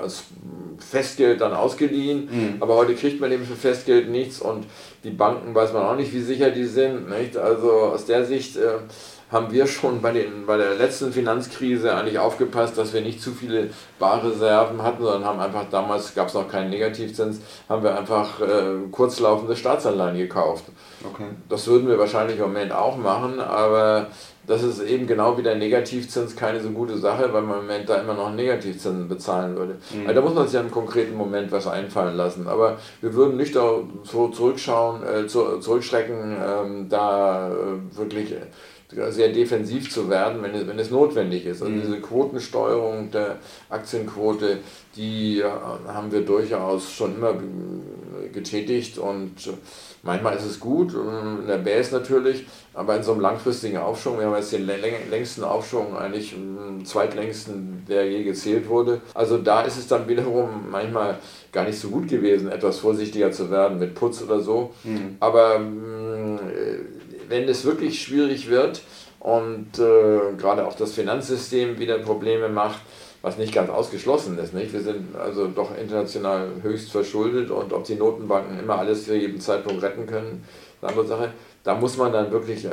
als 0.01 0.23
Festgeld 0.77 1.39
dann 1.41 1.53
ausgeliehen, 1.53 2.27
mhm. 2.29 2.55
aber 2.59 2.75
heute 2.75 2.95
kriegt 2.95 3.21
man 3.21 3.31
eben 3.31 3.45
für 3.45 3.55
Festgeld 3.55 4.09
nichts 4.09 4.41
und 4.41 4.65
die 5.03 5.09
Banken 5.11 5.55
weiß 5.55 5.71
man 5.73 5.83
auch 5.83 5.95
nicht, 5.95 6.13
wie 6.13 6.21
sicher 6.21 6.51
die 6.51 6.65
sind. 6.65 7.09
Nicht? 7.09 7.37
Also 7.37 7.71
aus 7.71 8.05
der 8.05 8.25
Sicht 8.25 8.57
äh, 8.57 8.79
haben 9.31 9.51
wir 9.51 9.65
schon 9.65 10.01
bei, 10.01 10.11
den, 10.11 10.45
bei 10.45 10.57
der 10.57 10.75
letzten 10.75 11.11
Finanzkrise 11.11 11.95
eigentlich 11.95 12.19
aufgepasst, 12.19 12.77
dass 12.77 12.93
wir 12.93 13.01
nicht 13.01 13.21
zu 13.21 13.31
viele 13.31 13.69
Barreserven 13.99 14.83
hatten, 14.83 15.03
sondern 15.03 15.25
haben 15.25 15.39
einfach 15.39 15.65
damals, 15.71 16.13
gab 16.13 16.27
es 16.27 16.33
noch 16.35 16.47
keinen 16.47 16.69
Negativzins, 16.69 17.39
haben 17.67 17.83
wir 17.83 17.97
einfach 17.97 18.39
äh, 18.39 18.87
kurzlaufende 18.91 19.55
Staatsanleihen 19.55 20.17
gekauft. 20.17 20.65
Okay. 21.03 21.25
Das 21.49 21.67
würden 21.67 21.87
wir 21.87 21.97
wahrscheinlich 21.97 22.37
im 22.37 22.43
Moment 22.43 22.71
auch 22.71 22.97
machen, 22.97 23.39
aber 23.39 24.07
das 24.47 24.63
ist 24.63 24.79
eben 24.81 25.07
genau 25.07 25.37
wie 25.37 25.43
der 25.43 25.55
Negativzins 25.55 26.35
keine 26.35 26.61
so 26.61 26.69
gute 26.69 26.97
Sache, 26.97 27.33
weil 27.33 27.41
man 27.41 27.59
im 27.59 27.65
Moment 27.65 27.89
da 27.89 27.95
immer 27.95 28.13
noch 28.13 28.31
Negativzinsen 28.31 29.07
bezahlen 29.07 29.55
würde. 29.55 29.77
Mhm. 29.91 30.01
Also 30.07 30.13
da 30.13 30.21
muss 30.21 30.35
man 30.35 30.45
sich 30.45 30.53
ja 30.53 30.61
im 30.61 30.71
konkreten 30.71 31.15
Moment 31.15 31.51
was 31.51 31.67
einfallen 31.67 32.15
lassen. 32.15 32.47
Aber 32.47 32.77
wir 33.01 33.13
würden 33.13 33.37
nicht 33.37 33.53
so 33.53 33.87
zurückschauen, 34.03 35.01
äh, 35.03 35.27
zurückschrecken, 35.27 36.37
ähm, 36.45 36.89
da 36.89 37.49
äh, 37.49 37.97
wirklich 37.97 38.35
sehr 38.89 39.29
defensiv 39.29 39.91
zu 39.91 40.09
werden, 40.09 40.41
wenn 40.43 40.53
es, 40.53 40.67
wenn 40.67 40.79
es 40.79 40.91
notwendig 40.91 41.45
ist. 41.45 41.61
Also 41.61 41.73
mhm. 41.73 41.81
diese 41.81 41.99
Quotensteuerung 42.01 43.11
der 43.11 43.37
Aktienquote, 43.69 44.59
die 44.95 45.39
äh, 45.39 45.45
haben 45.87 46.11
wir 46.11 46.21
durchaus 46.21 46.91
schon 46.91 47.15
immer 47.15 47.33
getätigt 48.31 48.97
und 48.97 49.33
manchmal 50.03 50.35
ist 50.35 50.45
es 50.45 50.59
gut, 50.59 50.93
äh, 50.93 51.41
in 51.41 51.47
der 51.47 51.57
Base 51.57 51.93
natürlich, 51.93 52.45
aber 52.73 52.95
in 52.95 53.03
so 53.03 53.13
einem 53.13 53.21
langfristigen 53.21 53.77
Aufschwung, 53.77 54.19
wir 54.19 54.27
haben 54.27 54.35
jetzt 54.35 54.51
den 54.51 54.65
längsten 54.65 55.43
Aufschwung, 55.43 55.97
eigentlich 55.97 56.31
den 56.31 56.85
zweitlängsten, 56.85 57.85
der 57.87 58.09
je 58.09 58.23
gezählt 58.23 58.69
wurde. 58.69 59.01
Also 59.13 59.37
da 59.37 59.61
ist 59.61 59.77
es 59.77 59.87
dann 59.87 60.07
wiederum 60.07 60.69
manchmal 60.69 61.17
gar 61.51 61.65
nicht 61.65 61.79
so 61.79 61.89
gut 61.89 62.07
gewesen, 62.07 62.51
etwas 62.51 62.79
vorsichtiger 62.79 63.31
zu 63.31 63.49
werden 63.49 63.79
mit 63.79 63.95
Putz 63.95 64.21
oder 64.21 64.41
so. 64.41 64.73
Mhm. 64.83 65.15
Aber 65.19 65.59
wenn 67.29 67.47
es 67.47 67.65
wirklich 67.65 68.01
schwierig 68.01 68.49
wird 68.49 68.81
und 69.19 69.79
äh, 69.79 70.33
gerade 70.37 70.67
auch 70.67 70.75
das 70.75 70.93
Finanzsystem 70.93 71.79
wieder 71.79 71.97
Probleme 71.99 72.49
macht, 72.49 72.79
was 73.21 73.37
nicht 73.39 73.53
ganz 73.53 73.71
ausgeschlossen 73.71 74.37
ist. 74.37 74.53
Nicht? 74.53 74.71
Wir 74.71 74.81
sind 74.81 75.15
also 75.15 75.47
doch 75.47 75.75
international 75.75 76.47
höchst 76.61 76.91
verschuldet 76.91 77.49
und 77.49 77.73
ob 77.73 77.83
die 77.85 77.95
Notenbanken 77.95 78.59
immer 78.59 78.77
alles 78.77 79.05
zu 79.05 79.17
jedem 79.17 79.39
Zeitpunkt 79.39 79.81
retten 79.81 80.05
können, 80.05 80.43
ist 80.75 80.83
eine 80.83 80.91
andere 80.91 81.07
Sache. 81.07 81.31
Da 81.63 81.73
muss 81.73 81.97
man 81.97 82.13
dann 82.13 82.29
wirklich 82.29 82.65
äh, 82.65 82.69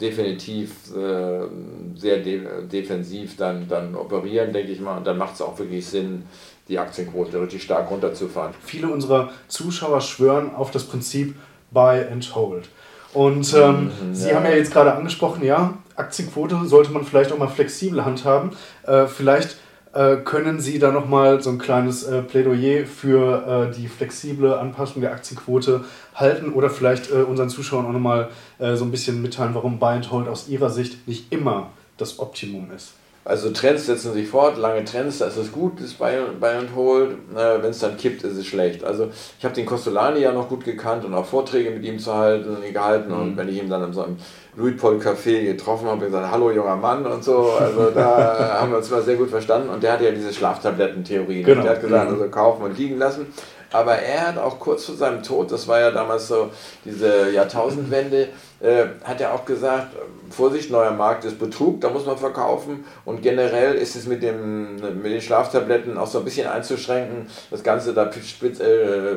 definitiv 0.00 0.94
äh, 0.94 1.48
sehr 1.96 2.18
de 2.18 2.42
defensiv 2.70 3.36
dann, 3.36 3.66
dann 3.66 3.96
operieren, 3.96 4.52
denke 4.52 4.70
ich 4.70 4.80
mal. 4.80 4.98
Und 4.98 5.06
dann 5.08 5.18
macht 5.18 5.34
es 5.34 5.42
auch 5.42 5.58
wirklich 5.58 5.84
Sinn, 5.84 6.22
die 6.68 6.78
Aktienquote 6.78 7.42
richtig 7.42 7.64
stark 7.64 7.90
runterzufahren. 7.90 8.54
Viele 8.62 8.88
unserer 8.88 9.32
Zuschauer 9.48 10.00
schwören 10.00 10.54
auf 10.54 10.70
das 10.70 10.84
Prinzip 10.84 11.34
Buy 11.72 12.04
and 12.04 12.36
Hold. 12.36 12.68
Und 13.14 13.54
ähm, 13.54 13.84
mhm, 13.84 14.14
Sie 14.14 14.34
haben 14.34 14.44
ja 14.44 14.52
jetzt 14.52 14.72
gerade 14.72 14.94
angesprochen, 14.94 15.44
ja, 15.44 15.74
Aktienquote 15.96 16.66
sollte 16.66 16.92
man 16.92 17.04
vielleicht 17.04 17.32
auch 17.32 17.38
mal 17.38 17.48
flexibel 17.48 18.04
handhaben. 18.04 18.50
Äh, 18.86 19.06
vielleicht 19.06 19.56
äh, 19.94 20.16
können 20.16 20.60
Sie 20.60 20.78
da 20.78 20.92
nochmal 20.92 21.42
so 21.42 21.50
ein 21.50 21.58
kleines 21.58 22.04
äh, 22.04 22.22
Plädoyer 22.22 22.86
für 22.86 23.70
äh, 23.70 23.74
die 23.74 23.88
flexible 23.88 24.54
Anpassung 24.54 25.00
der 25.00 25.12
Aktienquote 25.12 25.84
halten 26.14 26.52
oder 26.52 26.70
vielleicht 26.70 27.10
äh, 27.10 27.22
unseren 27.22 27.48
Zuschauern 27.48 27.86
auch 27.86 27.92
nochmal 27.92 28.28
äh, 28.58 28.76
so 28.76 28.84
ein 28.84 28.90
bisschen 28.90 29.22
mitteilen, 29.22 29.54
warum 29.54 29.78
Buy 29.78 29.94
and 29.94 30.10
Hold 30.12 30.28
aus 30.28 30.48
Ihrer 30.48 30.70
Sicht 30.70 31.08
nicht 31.08 31.32
immer 31.32 31.70
das 31.96 32.18
Optimum 32.18 32.70
ist. 32.70 32.92
Also 33.28 33.50
Trends 33.50 33.84
setzen 33.84 34.14
sich 34.14 34.26
fort, 34.26 34.56
lange 34.56 34.86
Trends, 34.86 35.18
da 35.18 35.26
ist 35.26 35.36
es 35.36 35.52
gut, 35.52 35.82
das 35.82 35.92
Buy, 35.92 36.14
Buy 36.40 36.54
and 36.54 36.74
Hold. 36.74 37.10
Äh, 37.36 37.62
Wenn 37.62 37.72
es 37.72 37.78
dann 37.78 37.98
kippt, 37.98 38.24
ist 38.24 38.38
es 38.38 38.46
schlecht. 38.46 38.84
Also 38.84 39.10
ich 39.38 39.44
habe 39.44 39.54
den 39.54 39.66
Costolani 39.66 40.20
ja 40.20 40.32
noch 40.32 40.48
gut 40.48 40.64
gekannt 40.64 41.04
und 41.04 41.12
auch 41.12 41.26
Vorträge 41.26 41.70
mit 41.70 41.84
ihm 41.84 41.98
zu 41.98 42.14
halten, 42.14 42.56
gehalten. 42.72 43.12
Mhm. 43.12 43.20
Und 43.20 43.36
wenn 43.36 43.50
ich 43.50 43.62
ihn 43.62 43.68
dann 43.68 43.84
in 43.84 43.92
so 43.92 44.02
einem 44.02 44.16
Louis 44.56 44.80
Paul 44.80 44.96
Café 44.96 45.44
getroffen 45.44 45.88
habe, 45.88 46.06
gesagt, 46.06 46.32
hallo 46.32 46.50
junger 46.50 46.76
Mann 46.76 47.04
und 47.04 47.22
so. 47.22 47.52
Also 47.60 47.90
da 47.90 48.56
haben 48.62 48.70
wir 48.70 48.78
uns 48.78 48.90
mal 48.90 49.02
sehr 49.02 49.16
gut 49.16 49.28
verstanden. 49.28 49.68
Und 49.68 49.82
der 49.82 49.92
hatte 49.92 50.06
ja 50.06 50.10
diese 50.12 50.32
Schlaftablettentheorie. 50.32 51.42
Genau. 51.42 51.62
Der 51.64 51.72
hat 51.72 51.82
gesagt, 51.82 52.08
mhm. 52.08 52.14
also 52.14 52.30
kaufen 52.30 52.62
und 52.62 52.78
liegen 52.78 52.96
lassen. 52.96 53.26
Aber 53.70 53.96
er 53.96 54.28
hat 54.28 54.38
auch 54.38 54.58
kurz 54.58 54.86
vor 54.86 54.94
seinem 54.94 55.22
Tod, 55.22 55.52
das 55.52 55.68
war 55.68 55.78
ja 55.78 55.90
damals 55.90 56.28
so 56.28 56.50
diese 56.86 57.30
Jahrtausendwende, 57.30 58.28
äh, 58.60 58.86
hat 59.04 59.20
er 59.20 59.34
auch 59.34 59.44
gesagt, 59.44 59.94
Vorsicht, 60.30 60.70
neuer 60.70 60.90
Markt 60.90 61.24
ist 61.24 61.38
Betrug, 61.38 61.80
da 61.80 61.88
muss 61.88 62.06
man 62.06 62.18
verkaufen 62.18 62.84
und 63.04 63.22
generell 63.22 63.74
ist 63.74 63.96
es 63.96 64.06
mit, 64.06 64.22
dem, 64.22 64.76
mit 64.76 65.12
den 65.12 65.20
Schlaftabletten 65.20 65.96
auch 65.96 66.06
so 66.06 66.18
ein 66.18 66.24
bisschen 66.24 66.46
einzuschränken. 66.46 67.26
Das 67.50 67.62
Ganze, 67.62 67.94
da 67.94 68.10
spitzt, 68.12 68.60
äh, 68.60 69.16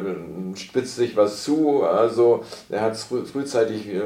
spitzt 0.55 0.95
sich 0.95 1.17
was 1.17 1.43
zu, 1.43 1.83
also 1.83 2.43
er 2.69 2.81
hat 2.81 2.97
früh, 2.97 3.25
frühzeitig 3.25 3.87
äh, 3.89 3.99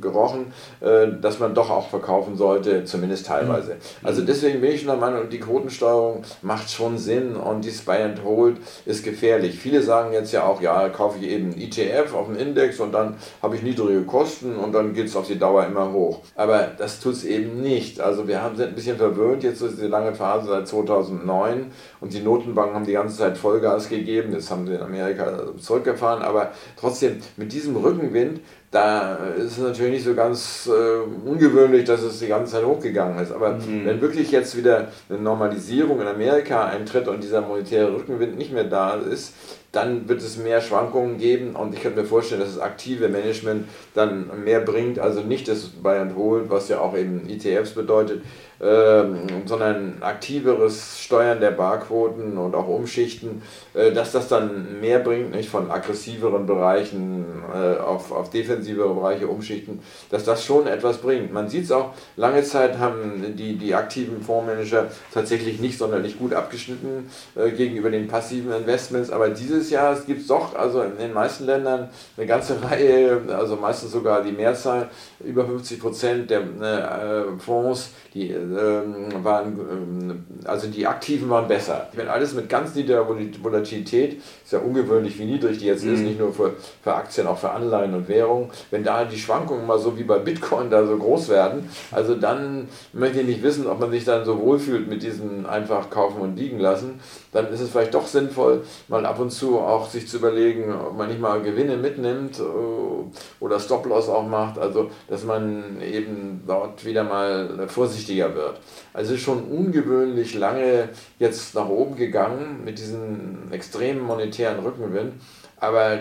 gerochen, 0.00 0.52
äh, 0.80 1.08
dass 1.20 1.38
man 1.38 1.54
doch 1.54 1.70
auch 1.70 1.88
verkaufen 1.88 2.36
sollte, 2.36 2.84
zumindest 2.84 3.26
teilweise. 3.26 3.74
Mhm. 3.74 4.06
Also 4.06 4.22
deswegen 4.22 4.60
bin 4.60 4.72
ich 4.72 4.80
schon 4.80 4.88
der 4.88 4.96
Meinung, 4.96 5.30
die 5.30 5.40
Quotensteuerung 5.40 6.22
macht 6.42 6.70
schon 6.70 6.98
Sinn 6.98 7.36
und 7.36 7.64
dieses 7.64 7.82
Buy 7.82 8.02
and 8.02 8.24
Hold 8.24 8.58
ist 8.86 9.04
gefährlich. 9.04 9.58
Viele 9.58 9.82
sagen 9.82 10.12
jetzt 10.12 10.32
ja 10.32 10.44
auch, 10.44 10.60
ja, 10.60 10.88
kaufe 10.88 11.18
ich 11.20 11.30
eben 11.30 11.52
ETF 11.52 12.14
auf 12.14 12.26
dem 12.26 12.36
Index 12.36 12.80
und 12.80 12.92
dann 12.92 13.16
habe 13.42 13.56
ich 13.56 13.62
niedrige 13.62 14.02
Kosten 14.02 14.56
und 14.56 14.72
dann 14.72 14.79
geht 14.88 15.06
es 15.06 15.16
auf 15.16 15.26
die 15.26 15.38
Dauer 15.38 15.66
immer 15.66 15.92
hoch. 15.92 16.20
Aber 16.34 16.68
das 16.76 17.00
tut 17.00 17.14
es 17.14 17.24
eben 17.24 17.60
nicht. 17.60 18.00
Also 18.00 18.26
wir 18.26 18.42
haben, 18.42 18.56
sind 18.56 18.68
ein 18.68 18.74
bisschen 18.74 18.96
verwöhnt, 18.96 19.42
jetzt 19.42 19.60
ist 19.60 19.76
diese 19.76 19.88
lange 19.88 20.14
Phase 20.14 20.48
seit 20.48 20.68
2009 20.68 21.70
und 22.00 22.12
die 22.12 22.20
Notenbanken 22.20 22.74
haben 22.74 22.86
die 22.86 22.92
ganze 22.92 23.18
Zeit 23.18 23.38
Vollgas 23.38 23.88
gegeben, 23.88 24.32
das 24.32 24.50
haben 24.50 24.66
sie 24.66 24.74
in 24.74 24.82
Amerika 24.82 25.54
zurückgefahren, 25.58 26.22
aber 26.22 26.50
trotzdem 26.78 27.18
mit 27.36 27.52
diesem 27.52 27.76
Rückenwind, 27.76 28.40
da 28.70 29.16
ist 29.36 29.52
es 29.52 29.58
natürlich 29.58 29.94
nicht 29.94 30.04
so 30.04 30.14
ganz 30.14 30.68
äh, 30.72 31.28
ungewöhnlich, 31.28 31.84
dass 31.84 32.02
es 32.02 32.20
die 32.20 32.28
ganze 32.28 32.52
Zeit 32.52 32.64
hochgegangen 32.64 33.18
ist. 33.18 33.32
Aber 33.32 33.54
mhm. 33.54 33.84
wenn 33.84 34.00
wirklich 34.00 34.30
jetzt 34.30 34.56
wieder 34.56 34.88
eine 35.08 35.18
Normalisierung 35.18 36.00
in 36.00 36.06
Amerika 36.06 36.66
eintritt 36.66 37.08
und 37.08 37.22
dieser 37.22 37.40
monetäre 37.40 37.92
Rückenwind 37.92 38.38
nicht 38.38 38.52
mehr 38.52 38.64
da 38.64 38.94
ist, 38.94 39.34
dann 39.72 40.08
wird 40.08 40.20
es 40.20 40.36
mehr 40.36 40.60
Schwankungen 40.60 41.18
geben 41.18 41.54
und 41.54 41.74
ich 41.74 41.82
könnte 41.82 42.00
mir 42.00 42.06
vorstellen, 42.06 42.40
dass 42.40 42.54
das 42.54 42.62
aktive 42.62 43.08
Management 43.08 43.68
dann 43.94 44.44
mehr 44.44 44.60
bringt, 44.60 44.98
also 44.98 45.20
nicht 45.20 45.48
das 45.48 45.66
Buy 45.66 45.98
and 45.98 46.16
Hold, 46.16 46.50
was 46.50 46.68
ja 46.68 46.80
auch 46.80 46.96
eben 46.96 47.28
ETFs 47.28 47.72
bedeutet, 47.72 48.22
sondern 48.60 50.02
aktiveres 50.02 51.00
Steuern 51.00 51.40
der 51.40 51.50
Barquoten 51.50 52.36
und 52.36 52.54
auch 52.54 52.68
Umschichten, 52.68 53.42
äh, 53.72 53.92
dass 53.92 54.12
das 54.12 54.28
dann 54.28 54.80
mehr 54.80 54.98
bringt, 54.98 55.34
nicht 55.34 55.48
von 55.48 55.70
aggressiveren 55.70 56.46
Bereichen 56.46 57.24
äh, 57.54 57.78
auf, 57.78 58.12
auf 58.12 58.30
defensivere 58.30 58.94
Bereiche 58.94 59.28
umschichten, 59.28 59.80
dass 60.10 60.24
das 60.24 60.44
schon 60.44 60.66
etwas 60.66 60.98
bringt. 60.98 61.32
Man 61.32 61.48
sieht 61.48 61.64
es 61.64 61.72
auch, 61.72 61.94
lange 62.16 62.42
Zeit 62.42 62.78
haben 62.78 63.34
die, 63.36 63.56
die 63.56 63.74
aktiven 63.74 64.20
Fondsmanager 64.22 64.88
tatsächlich 65.14 65.60
nicht 65.60 65.78
sonderlich 65.78 66.18
gut 66.18 66.34
abgeschnitten 66.34 67.10
äh, 67.36 67.50
gegenüber 67.52 67.90
den 67.90 68.08
passiven 68.08 68.52
Investments, 68.52 69.10
aber 69.10 69.30
dieses 69.30 69.70
Jahr 69.70 69.98
gibt 70.06 70.20
es 70.20 70.26
doch 70.26 70.54
also 70.54 70.82
in 70.82 70.98
den 70.98 71.12
meisten 71.12 71.46
Ländern 71.46 71.88
eine 72.16 72.26
ganze 72.26 72.62
Reihe, 72.70 73.22
also 73.28 73.56
meistens 73.56 73.92
sogar 73.92 74.22
die 74.22 74.32
Mehrzahl, 74.32 74.90
über 75.24 75.44
50 75.44 75.80
Prozent 75.80 76.30
der 76.30 76.42
Fonds, 77.38 77.90
die 78.14 78.34
ähm, 78.58 79.24
waren, 79.24 79.58
ähm, 79.58 80.24
also 80.44 80.66
die 80.68 80.86
Aktiven 80.86 81.28
waren 81.30 81.48
besser. 81.48 81.88
Wenn 81.94 82.08
alles 82.08 82.34
mit 82.34 82.48
ganz 82.48 82.74
niedriger 82.74 83.06
Volatilität, 83.08 84.20
ist 84.44 84.52
ja 84.52 84.58
ungewöhnlich, 84.58 85.18
wie 85.18 85.24
niedrig 85.24 85.58
die 85.58 85.66
jetzt 85.66 85.84
mhm. 85.84 85.94
ist, 85.94 86.00
nicht 86.00 86.18
nur 86.18 86.32
für, 86.32 86.54
für 86.82 86.94
Aktien, 86.94 87.26
auch 87.26 87.38
für 87.38 87.50
Anleihen 87.50 87.94
und 87.94 88.08
Währungen, 88.08 88.50
wenn 88.70 88.84
da 88.84 89.04
die 89.04 89.18
Schwankungen 89.18 89.66
mal 89.66 89.78
so 89.78 89.98
wie 89.98 90.04
bei 90.04 90.18
Bitcoin 90.18 90.70
da 90.70 90.86
so 90.86 90.96
groß 90.96 91.28
werden, 91.28 91.68
also 91.90 92.14
dann 92.14 92.68
möchte 92.92 93.20
ich 93.20 93.26
nicht 93.26 93.42
wissen, 93.42 93.66
ob 93.66 93.80
man 93.80 93.90
sich 93.90 94.04
dann 94.04 94.24
so 94.24 94.40
wohlfühlt 94.40 94.88
mit 94.88 95.02
diesen 95.02 95.46
einfach 95.46 95.90
kaufen 95.90 96.20
und 96.20 96.36
liegen 96.36 96.58
lassen, 96.58 97.00
dann 97.32 97.52
ist 97.52 97.60
es 97.60 97.70
vielleicht 97.70 97.94
doch 97.94 98.06
sinnvoll, 98.06 98.62
mal 98.88 99.06
ab 99.06 99.20
und 99.20 99.30
zu 99.30 99.58
auch 99.60 99.88
sich 99.88 100.08
zu 100.08 100.16
überlegen, 100.16 100.74
ob 100.74 100.96
man 100.96 101.08
nicht 101.08 101.20
mal 101.20 101.40
Gewinne 101.42 101.76
mitnimmt 101.76 102.40
äh, 102.40 102.42
oder 103.40 103.60
Stop-Loss 103.60 104.08
auch 104.08 104.26
macht, 104.26 104.58
also 104.58 104.90
dass 105.08 105.24
man 105.24 105.80
eben 105.80 106.42
dort 106.46 106.84
wieder 106.84 107.04
mal 107.04 107.68
vorsichtiger 107.68 108.34
wird. 108.34 108.39
Also 108.92 109.12
es 109.12 109.18
ist 109.18 109.24
schon 109.24 109.44
ungewöhnlich 109.44 110.34
lange 110.34 110.88
jetzt 111.18 111.54
nach 111.54 111.68
oben 111.68 111.96
gegangen 111.96 112.64
mit 112.64 112.78
diesem 112.78 113.52
extremen 113.52 114.02
monetären 114.02 114.60
Rückenwind. 114.60 115.14
Aber 115.60 116.00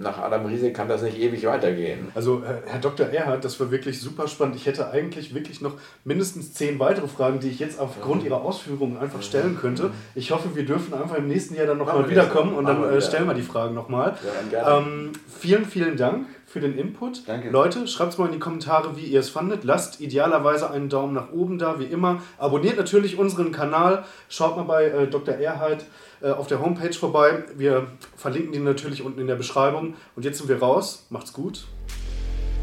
nach 0.00 0.18
Adam 0.18 0.46
Riese 0.46 0.72
kann 0.72 0.88
das 0.88 1.02
nicht 1.02 1.18
ewig 1.18 1.46
weitergehen. 1.46 2.08
Also 2.14 2.42
Herr 2.66 2.80
Dr. 2.80 3.06
Erhard, 3.06 3.44
das 3.44 3.58
war 3.60 3.70
wirklich 3.70 4.00
super 4.00 4.28
spannend. 4.28 4.56
Ich 4.56 4.66
hätte 4.66 4.90
eigentlich 4.90 5.34
wirklich 5.34 5.60
noch 5.60 5.74
mindestens 6.04 6.54
zehn 6.54 6.78
weitere 6.78 7.08
Fragen, 7.08 7.40
die 7.40 7.48
ich 7.48 7.58
jetzt 7.58 7.78
aufgrund 7.78 8.22
mhm. 8.22 8.28
Ihrer 8.28 8.42
Ausführungen 8.42 8.98
einfach 8.98 9.22
stellen 9.22 9.56
könnte. 9.58 9.90
Ich 10.14 10.30
hoffe, 10.30 10.54
wir 10.54 10.64
dürfen 10.64 10.94
einfach 10.94 11.16
im 11.16 11.28
nächsten 11.28 11.54
Jahr 11.54 11.66
dann 11.66 11.78
nochmal 11.78 12.08
wiederkommen 12.10 12.54
und 12.54 12.66
dann 12.66 12.82
äh, 12.84 13.00
stellen 13.00 13.26
wir 13.26 13.34
die 13.34 13.42
Fragen 13.42 13.74
nochmal. 13.74 14.16
Ja, 14.52 14.78
ähm, 14.78 15.12
vielen, 15.28 15.64
vielen 15.64 15.96
Dank 15.96 16.26
für 16.46 16.60
den 16.60 16.78
Input. 16.78 17.28
Danke. 17.28 17.50
Leute, 17.50 17.86
schreibt 17.86 18.12
es 18.12 18.18
mal 18.18 18.26
in 18.26 18.32
die 18.32 18.38
Kommentare, 18.38 18.96
wie 18.96 19.04
ihr 19.04 19.20
es 19.20 19.28
fandet. 19.28 19.64
Lasst 19.64 20.00
idealerweise 20.00 20.70
einen 20.70 20.88
Daumen 20.88 21.12
nach 21.12 21.32
oben 21.32 21.58
da, 21.58 21.78
wie 21.78 21.84
immer. 21.84 22.22
Abonniert 22.38 22.76
natürlich 22.76 23.18
unseren 23.18 23.52
Kanal. 23.52 24.04
Schaut 24.28 24.56
mal 24.56 24.62
bei 24.62 24.84
äh, 24.84 25.06
Dr. 25.06 25.34
Erhard 25.34 25.84
auf 26.22 26.46
der 26.46 26.60
Homepage 26.60 26.92
vorbei. 26.92 27.44
Wir 27.56 27.88
verlinken 28.16 28.52
die 28.52 28.58
natürlich 28.58 29.02
unten 29.02 29.20
in 29.20 29.26
der 29.26 29.36
Beschreibung. 29.36 29.94
Und 30.14 30.24
jetzt 30.24 30.38
sind 30.38 30.48
wir 30.48 30.58
raus. 30.58 31.06
Macht's 31.10 31.32
gut. 31.32 31.66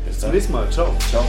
Bis 0.06 0.20
zum 0.20 0.32
nächsten 0.32 0.54
Mal. 0.54 0.70
Ciao. 0.70 0.94
Ciao. 1.10 1.24